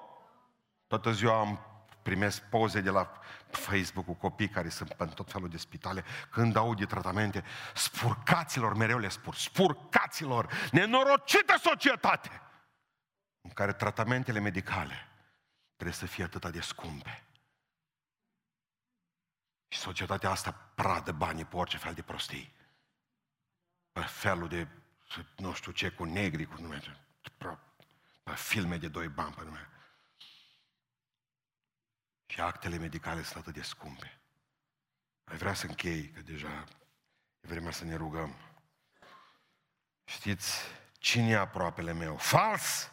Toată 0.87 1.11
ziua 1.11 1.39
am 1.39 1.59
primesc 2.01 2.41
poze 2.41 2.81
de 2.81 2.89
la 2.89 3.11
Facebook 3.55 4.05
cu 4.05 4.13
copii 4.13 4.49
care 4.49 4.69
sunt 4.69 4.93
în 4.97 5.09
tot 5.09 5.31
felul 5.31 5.49
de 5.49 5.57
spitale, 5.57 6.03
când 6.29 6.55
au 6.55 6.73
de 6.73 6.85
tratamente, 6.85 7.43
spurcaților, 7.75 8.75
mereu 8.75 8.97
le 8.97 9.09
spur, 9.09 9.35
spurcaților, 9.35 10.69
nenorocită 10.71 11.57
societate, 11.63 12.41
în 13.41 13.49
care 13.49 13.73
tratamentele 13.73 14.39
medicale 14.39 15.07
trebuie 15.75 15.95
să 15.95 16.05
fie 16.05 16.23
atât 16.23 16.51
de 16.51 16.61
scumpe. 16.61 17.23
Și 19.67 19.79
societatea 19.79 20.29
asta 20.29 20.51
pradă 20.75 21.11
banii 21.11 21.45
pe 21.45 21.55
orice 21.55 21.77
fel 21.77 21.93
de 21.93 22.01
prostii 22.01 22.55
pe 23.95 24.01
felul 24.01 24.47
de, 24.47 24.67
nu 25.37 25.53
știu 25.53 25.71
ce, 25.71 25.89
cu 25.89 26.03
negri, 26.03 26.45
cu 26.45 26.61
nume, 26.61 26.81
pe 28.23 28.31
filme 28.35 28.77
de 28.77 28.87
doi 28.87 29.07
bani, 29.07 29.33
pe 29.33 29.43
nume. 29.43 29.69
Și 32.25 32.41
actele 32.41 32.77
medicale 32.77 33.23
sunt 33.23 33.35
atât 33.35 33.53
de 33.53 33.61
scumpe. 33.61 34.21
Ai 35.23 35.37
vrea 35.37 35.53
să 35.53 35.65
închei, 35.65 36.11
că 36.11 36.21
deja 36.21 36.63
e 37.39 37.47
vremea 37.47 37.71
să 37.71 37.83
ne 37.83 37.95
rugăm. 37.95 38.35
Știți 40.03 40.61
cine 40.99 41.29
e 41.29 41.37
aproapele 41.37 41.93
meu? 41.93 42.17
Fals! 42.17 42.91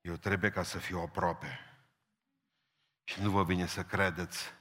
Eu 0.00 0.16
trebuie 0.16 0.50
ca 0.50 0.62
să 0.62 0.78
fiu 0.78 0.98
aproape. 0.98 1.58
Și 3.04 3.20
nu 3.20 3.30
vă 3.30 3.44
vine 3.44 3.66
să 3.66 3.84
credeți 3.84 4.54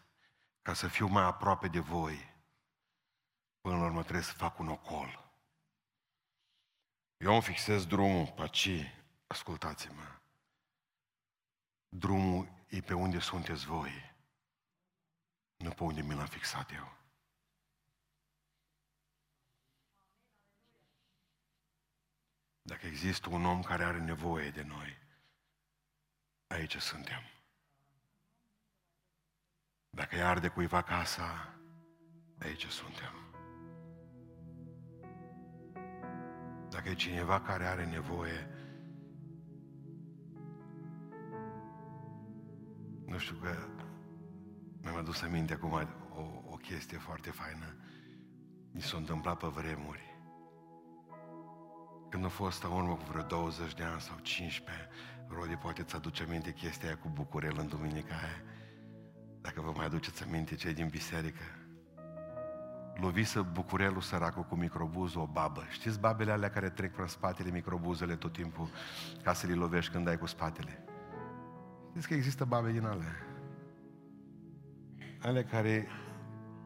ca 0.61 0.73
să 0.73 0.88
fiu 0.88 1.07
mai 1.07 1.23
aproape 1.23 1.67
de 1.67 1.79
voi 1.79 2.32
Până 3.61 3.77
la 3.77 3.84
urmă 3.84 4.01
trebuie 4.01 4.23
să 4.23 4.34
fac 4.34 4.59
un 4.59 4.67
ocol. 4.67 5.34
Eu 7.17 7.34
îmi 7.34 7.41
fixez 7.41 7.86
drumul 7.86 8.27
pe 8.27 8.47
ce? 8.47 9.03
Ascultați-mă. 9.27 10.19
Drumul 11.89 12.61
e 12.72 12.82
pe 12.82 12.93
unde 12.93 13.19
sunteți 13.19 13.65
voi. 13.65 14.15
Nu 15.57 15.69
pe 15.69 15.84
unde 15.84 16.01
mi 16.01 16.13
l-am 16.13 16.26
fixat 16.26 16.72
eu. 16.72 16.97
Dacă 22.61 22.86
există 22.86 23.30
un 23.30 23.45
om 23.45 23.61
care 23.61 23.84
are 23.84 23.99
nevoie 23.99 24.49
de 24.49 24.61
noi, 24.61 24.97
aici 26.47 26.78
suntem. 26.78 27.22
Dacă 29.89 30.15
i 30.15 30.22
arde 30.22 30.47
cuiva 30.47 30.82
casa, 30.82 31.59
aici 32.39 32.67
suntem. 32.67 33.13
Dacă 36.69 36.89
e 36.89 36.93
cineva 36.93 37.41
care 37.41 37.65
are 37.65 37.86
nevoie, 37.86 38.61
nu 43.12 43.18
știu 43.18 43.36
că 43.36 43.55
mi-am 44.82 44.95
adus 44.95 45.22
aminte 45.22 45.53
acum 45.53 45.72
o, 45.72 46.22
o 46.51 46.55
chestie 46.55 46.97
foarte 46.97 47.30
faină. 47.30 47.76
Mi 48.72 48.82
s-a 48.82 48.97
întâmplat 48.97 49.38
pe 49.38 49.47
vremuri. 49.47 50.09
Când 52.09 52.26
a 52.26 52.28
fost 52.28 52.64
în 52.64 52.72
urmă 52.72 52.95
cu 52.95 53.03
vreo 53.12 53.24
20 53.24 53.74
de 53.74 53.84
ani 53.84 54.01
sau 54.01 54.18
15, 54.22 54.89
Rodi, 55.28 55.55
poate 55.55 55.84
ți 55.84 55.95
aduce 55.95 56.24
aminte 56.24 56.53
chestia 56.53 56.88
aia 56.88 56.97
cu 56.97 57.09
Bucurel 57.14 57.55
în 57.57 57.68
duminica 57.68 58.16
aia. 58.16 58.41
Dacă 59.41 59.62
vă 59.62 59.72
mai 59.76 59.86
aduceți 59.86 60.24
aminte 60.24 60.55
cei 60.55 60.74
din 60.74 60.88
biserică 60.88 61.43
lovisă 62.95 63.41
bucurelul 63.41 64.01
săracul 64.01 64.43
cu 64.43 64.55
microbuzul 64.55 65.22
o 65.22 65.26
babă. 65.26 65.64
Știți 65.70 65.99
babele 65.99 66.32
alea 66.32 66.49
care 66.49 66.70
trec 66.70 66.93
prin 66.93 67.07
spatele 67.07 67.49
microbuzele 67.49 68.16
tot 68.16 68.34
timpul 68.34 68.70
ca 69.24 69.34
să 69.34 69.47
le 69.47 69.53
lovești 69.53 69.91
când 69.91 70.05
dai 70.05 70.18
cu 70.18 70.26
spatele? 70.26 70.86
Știți 71.92 72.08
că 72.08 72.14
există 72.14 72.46
babe 72.46 72.72
din 72.72 72.86
alea. 72.86 73.16
Ale 75.22 75.44
care... 75.44 75.88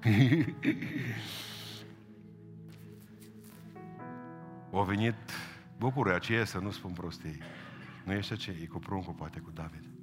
Au 4.72 4.84
venit 4.84 5.16
bucură 5.78 6.14
aceea 6.14 6.46
să 6.46 6.60
nu 6.60 6.72
spun 6.72 6.92
prostii. 6.92 7.38
Nu 8.06 8.14
ești 8.14 8.38
ce? 8.38 8.58
E 8.62 8.66
cu 8.66 8.80
pruncul, 8.80 9.14
poate, 9.14 9.40
cu 9.40 9.52
David 9.52 9.96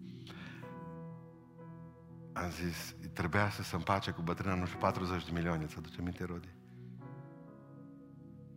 am 2.33 2.51
zis, 2.51 2.95
trebuia 3.13 3.51
să 3.51 3.63
se 3.63 3.77
împace 3.77 4.11
cu 4.11 4.23
bătrâna, 4.23 4.55
nu 4.55 4.67
știu, 4.67 4.79
40 4.79 5.25
de 5.25 5.31
milioane, 5.35 5.67
să 5.67 5.75
aduce 5.79 6.03
minte, 6.03 6.25
Rodi? 6.25 6.55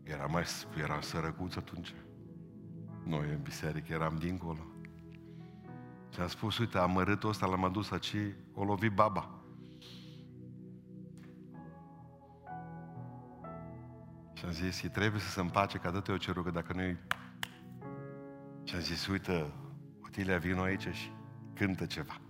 Era 0.03 0.25
mai, 0.25 0.43
eram 0.77 1.01
sărăcuț 1.01 1.55
atunci. 1.55 1.93
Noi 3.03 3.29
în 3.29 3.41
biserică 3.41 3.93
eram 3.93 4.15
dincolo. 4.15 4.65
Și 6.15 6.21
am 6.21 6.27
spus, 6.27 6.57
uite, 6.57 6.77
amărâtul 6.77 7.29
ăsta 7.29 7.45
l-am 7.45 7.63
adus 7.63 7.91
aici, 7.91 8.15
o 8.53 8.63
lovi 8.63 8.89
baba. 8.89 9.29
Și 14.33 14.45
am 14.45 14.51
zis, 14.51 14.81
îi 14.81 14.89
trebuie 14.89 15.21
să 15.21 15.29
se 15.29 15.39
împace, 15.39 15.77
că 15.77 15.87
atât 15.87 16.07
eu 16.07 16.17
cer 16.17 16.33
că 16.33 16.49
dacă 16.49 16.73
nu 16.73 16.81
Și 18.63 18.75
am 18.75 18.81
zis, 18.81 19.07
uite, 19.07 19.53
Otilia, 20.05 20.37
vino 20.37 20.61
aici 20.61 20.87
și 20.87 21.11
cântă 21.53 21.85
ceva. 21.85 22.21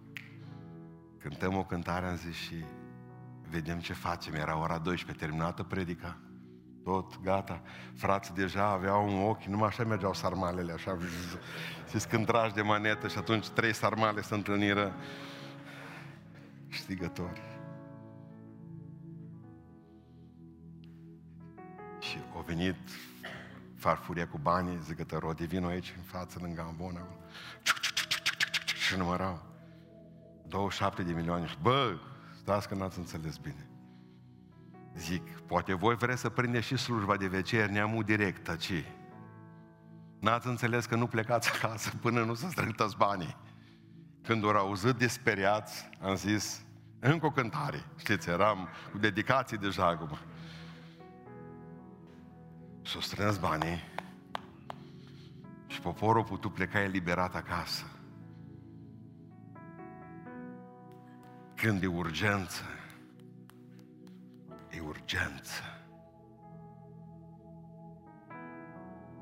Cântăm 1.18 1.58
o 1.58 1.66
cântare, 1.66 2.06
am 2.06 2.16
zis, 2.16 2.36
și 2.36 2.56
vedem 3.50 3.80
ce 3.80 3.94
facem. 3.94 4.34
Era 4.34 4.58
ora 4.58 4.78
12, 4.78 5.26
terminată 5.26 5.64
predica. 5.64 6.18
Tot, 6.86 7.22
gata. 7.22 7.62
Frații 7.96 8.34
deja 8.34 8.66
aveau 8.66 9.08
un 9.08 9.28
ochi, 9.28 9.44
numai 9.44 9.68
așa 9.68 9.84
mergeau 9.84 10.14
sarmalele, 10.14 10.72
așa. 10.72 10.98
Zis 11.90 12.06
când 12.06 12.26
tragi 12.26 12.54
de 12.54 12.62
manetă 12.62 13.08
și 13.08 13.18
atunci 13.18 13.50
trei 13.50 13.74
sarmale 13.74 14.22
se 14.22 14.34
întâlniră 14.34 14.96
știgători. 16.68 17.42
Și 22.00 22.18
au 22.36 22.44
venit 22.48 22.76
farfuria 23.76 24.28
cu 24.28 24.38
banii, 24.38 24.80
zic 24.82 25.12
rodi, 25.12 25.46
vin 25.46 25.66
aici 25.66 25.94
în 25.98 26.04
față, 26.04 26.40
lângă 26.42 26.62
ambon, 26.68 26.96
acolo. 26.96 27.20
Și 28.86 28.98
numărau. 28.98 29.42
27 30.48 31.04
de 31.04 31.14
milioane. 31.14 31.48
Bă, 31.62 31.98
stați 32.38 32.68
că 32.68 32.76
n-ați 32.76 32.98
înțeles 32.98 33.38
bine. 33.38 33.70
Zic, 34.98 35.40
poate 35.40 35.74
voi 35.74 35.96
vreți 35.96 36.22
să 36.22 36.30
prindeți 36.30 36.66
și 36.66 36.78
slujba 36.78 37.18
de 37.18 37.28
vecier, 37.28 37.70
neamul 37.70 38.04
direct, 38.04 38.44
taci. 38.44 38.84
N-ați 40.20 40.48
înțeles 40.48 40.86
că 40.86 40.96
nu 40.96 41.08
plecați 41.08 41.52
acasă 41.54 41.92
până 42.02 42.24
nu 42.24 42.34
să 42.34 42.48
strângăți 42.50 42.98
banii. 42.98 43.38
Când 44.24 44.44
au 44.44 44.50
auzit 44.50 44.96
disperiați, 44.96 45.90
am 46.02 46.16
zis, 46.16 46.66
încă 47.00 47.26
o 47.26 47.32
cântare. 47.32 47.84
Știți, 47.98 48.30
eram 48.30 48.68
cu 48.92 48.98
dedicații 48.98 49.58
deja 49.58 49.88
acum. 49.88 50.18
S-au 52.82 53.02
strâns 53.02 53.38
banii 53.38 53.84
și 55.68 55.82
poporul 55.82 56.22
a 56.22 56.24
putut 56.24 56.54
pleca 56.54 56.82
eliberat 56.82 57.36
acasă. 57.36 57.86
Când 61.56 61.84
e 61.84 61.88
urgență, 61.88 62.62
e 62.62 62.75
urgență. 65.06 65.62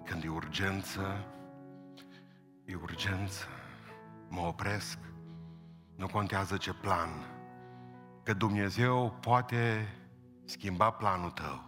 Când 0.04 0.24
e 0.24 0.30
urgență, 0.30 1.26
e 2.66 2.76
urgență. 2.76 3.46
Mă 4.30 4.42
opresc, 4.42 4.98
nu 5.96 6.08
contează 6.08 6.58
ce 6.58 6.74
plan, 6.74 7.10
că 8.24 8.34
Dumnezeu 8.34 9.18
poate 9.22 9.94
schimba 10.46 10.92
planul 10.92 11.30
tău. 11.30 11.64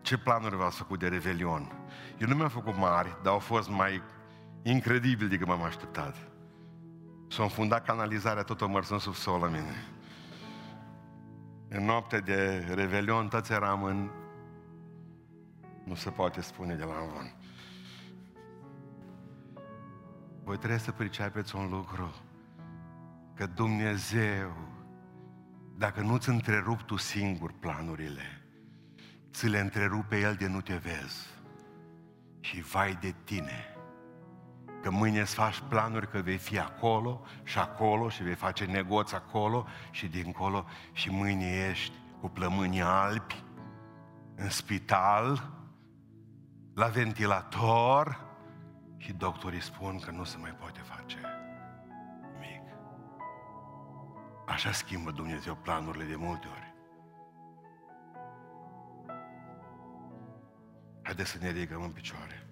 Ce 0.00 0.18
planuri 0.18 0.56
v-ați 0.56 0.76
făcut 0.76 0.98
de 0.98 1.08
revelion? 1.08 1.72
Eu 2.18 2.28
nu 2.28 2.34
mi-am 2.34 2.48
făcut 2.48 2.76
mari, 2.76 3.16
dar 3.22 3.32
au 3.32 3.38
fost 3.38 3.68
mai 3.68 4.02
incredibil 4.62 5.28
decât 5.28 5.46
m-am 5.46 5.62
așteptat. 5.62 6.16
S-a 7.28 7.42
înfundat 7.42 7.84
canalizarea 7.84 8.42
tot 8.42 8.60
o 8.60 8.68
mărsă 8.68 8.92
în 8.92 8.98
subsol 8.98 9.40
la 9.40 9.48
mine. 9.48 9.99
În 11.72 11.84
noapte 11.84 12.18
de 12.18 12.66
revelion, 12.74 13.28
toți 13.28 13.52
eram 13.52 13.82
în... 13.82 14.10
Nu 15.84 15.94
se 15.94 16.10
poate 16.10 16.40
spune 16.40 16.74
de 16.74 16.84
la 16.84 16.94
învon. 17.00 17.34
Voi 20.44 20.56
trebuie 20.56 20.78
să 20.78 20.92
pricepeți 20.92 21.56
un 21.56 21.68
lucru. 21.68 22.14
Că 23.34 23.46
Dumnezeu, 23.46 24.56
dacă 25.76 26.00
nu-ți 26.00 26.28
întrerup 26.28 26.80
tu 26.80 26.96
singur 26.96 27.52
planurile, 27.52 28.42
ți 29.32 29.48
le 29.48 29.58
întrerupe 29.58 30.20
El 30.20 30.34
de 30.34 30.46
nu 30.46 30.60
te 30.60 30.76
vezi. 30.76 31.26
Și 32.40 32.60
vai 32.60 32.98
de 33.00 33.14
tine 33.24 33.74
Că 34.82 34.90
mâine 34.90 35.20
îți 35.20 35.34
faci 35.34 35.62
planuri 35.68 36.10
că 36.10 36.18
vei 36.18 36.36
fi 36.36 36.58
acolo 36.58 37.20
și 37.42 37.58
acolo 37.58 38.08
și 38.08 38.22
vei 38.22 38.34
face 38.34 38.64
negoți 38.64 39.14
acolo 39.14 39.66
și 39.90 40.08
dincolo 40.08 40.64
și 40.92 41.10
mâine 41.10 41.68
ești 41.70 41.92
cu 42.20 42.28
plămânii 42.28 42.80
albi, 42.80 43.44
în 44.36 44.50
spital, 44.50 45.50
la 46.74 46.86
ventilator 46.86 48.28
și 48.96 49.12
doctorii 49.12 49.62
spun 49.62 49.98
că 49.98 50.10
nu 50.10 50.24
se 50.24 50.36
mai 50.36 50.50
poate 50.50 50.80
face 50.80 51.18
nimic. 52.32 52.62
Așa 54.46 54.72
schimbă 54.72 55.10
Dumnezeu 55.10 55.54
planurile 55.54 56.04
de 56.04 56.16
multe 56.16 56.46
ori. 56.46 56.74
Haideți 61.02 61.30
să 61.30 61.38
ne 61.40 61.50
ridicăm 61.50 61.82
în 61.82 61.90
picioare. 61.90 62.49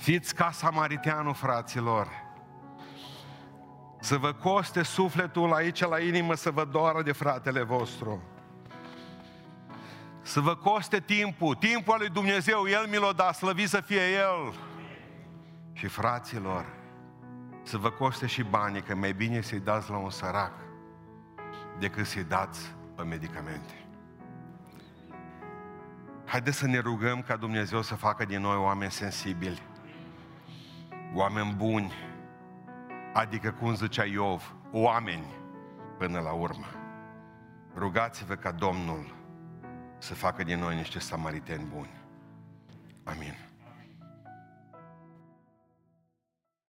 Fiți 0.00 0.34
ca 0.34 0.50
samariteanul, 0.50 1.34
fraților. 1.34 2.08
Să 4.00 4.16
vă 4.16 4.32
coste 4.32 4.82
sufletul 4.82 5.52
aici 5.52 5.80
la 5.80 5.98
inimă 5.98 6.34
să 6.34 6.50
vă 6.50 6.64
doară 6.64 7.02
de 7.02 7.12
fratele 7.12 7.62
vostru. 7.62 8.22
Să 10.22 10.40
vă 10.40 10.54
coste 10.56 11.00
timpul, 11.00 11.54
timpul 11.54 11.92
al 11.92 11.98
lui 11.98 12.08
Dumnezeu, 12.08 12.66
El 12.66 12.86
mi 12.88 12.96
l-a 12.96 13.12
dat, 13.12 13.34
slăvit 13.34 13.68
să 13.68 13.80
fie 13.80 14.00
El. 14.12 14.54
Și 15.72 15.86
fraților, 15.86 16.64
să 17.62 17.78
vă 17.78 17.90
coste 17.90 18.26
și 18.26 18.42
banii, 18.42 18.82
că 18.82 18.94
mai 18.94 19.12
bine 19.12 19.40
să-i 19.40 19.60
dați 19.60 19.90
la 19.90 19.96
un 19.96 20.10
sărac 20.10 20.52
decât 21.78 22.06
să-i 22.06 22.24
dați 22.24 22.74
pe 22.96 23.02
medicamente. 23.02 23.74
Haideți 26.24 26.56
să 26.56 26.66
ne 26.66 26.78
rugăm 26.78 27.22
ca 27.22 27.36
Dumnezeu 27.36 27.82
să 27.82 27.94
facă 27.94 28.24
din 28.24 28.40
noi 28.40 28.56
oameni 28.56 28.90
sensibili 28.90 29.68
oameni 31.14 31.54
buni, 31.56 31.92
adică 33.12 33.52
cum 33.52 33.74
zicea 33.74 34.04
Iov, 34.04 34.54
oameni 34.72 35.26
până 35.98 36.20
la 36.20 36.32
urmă. 36.32 36.66
Rugați-vă 37.74 38.34
ca 38.34 38.50
Domnul 38.50 39.14
să 39.98 40.14
facă 40.14 40.42
din 40.42 40.58
noi 40.58 40.76
niște 40.76 40.98
samariteni 40.98 41.68
buni. 41.74 42.00
Amin. 43.04 43.49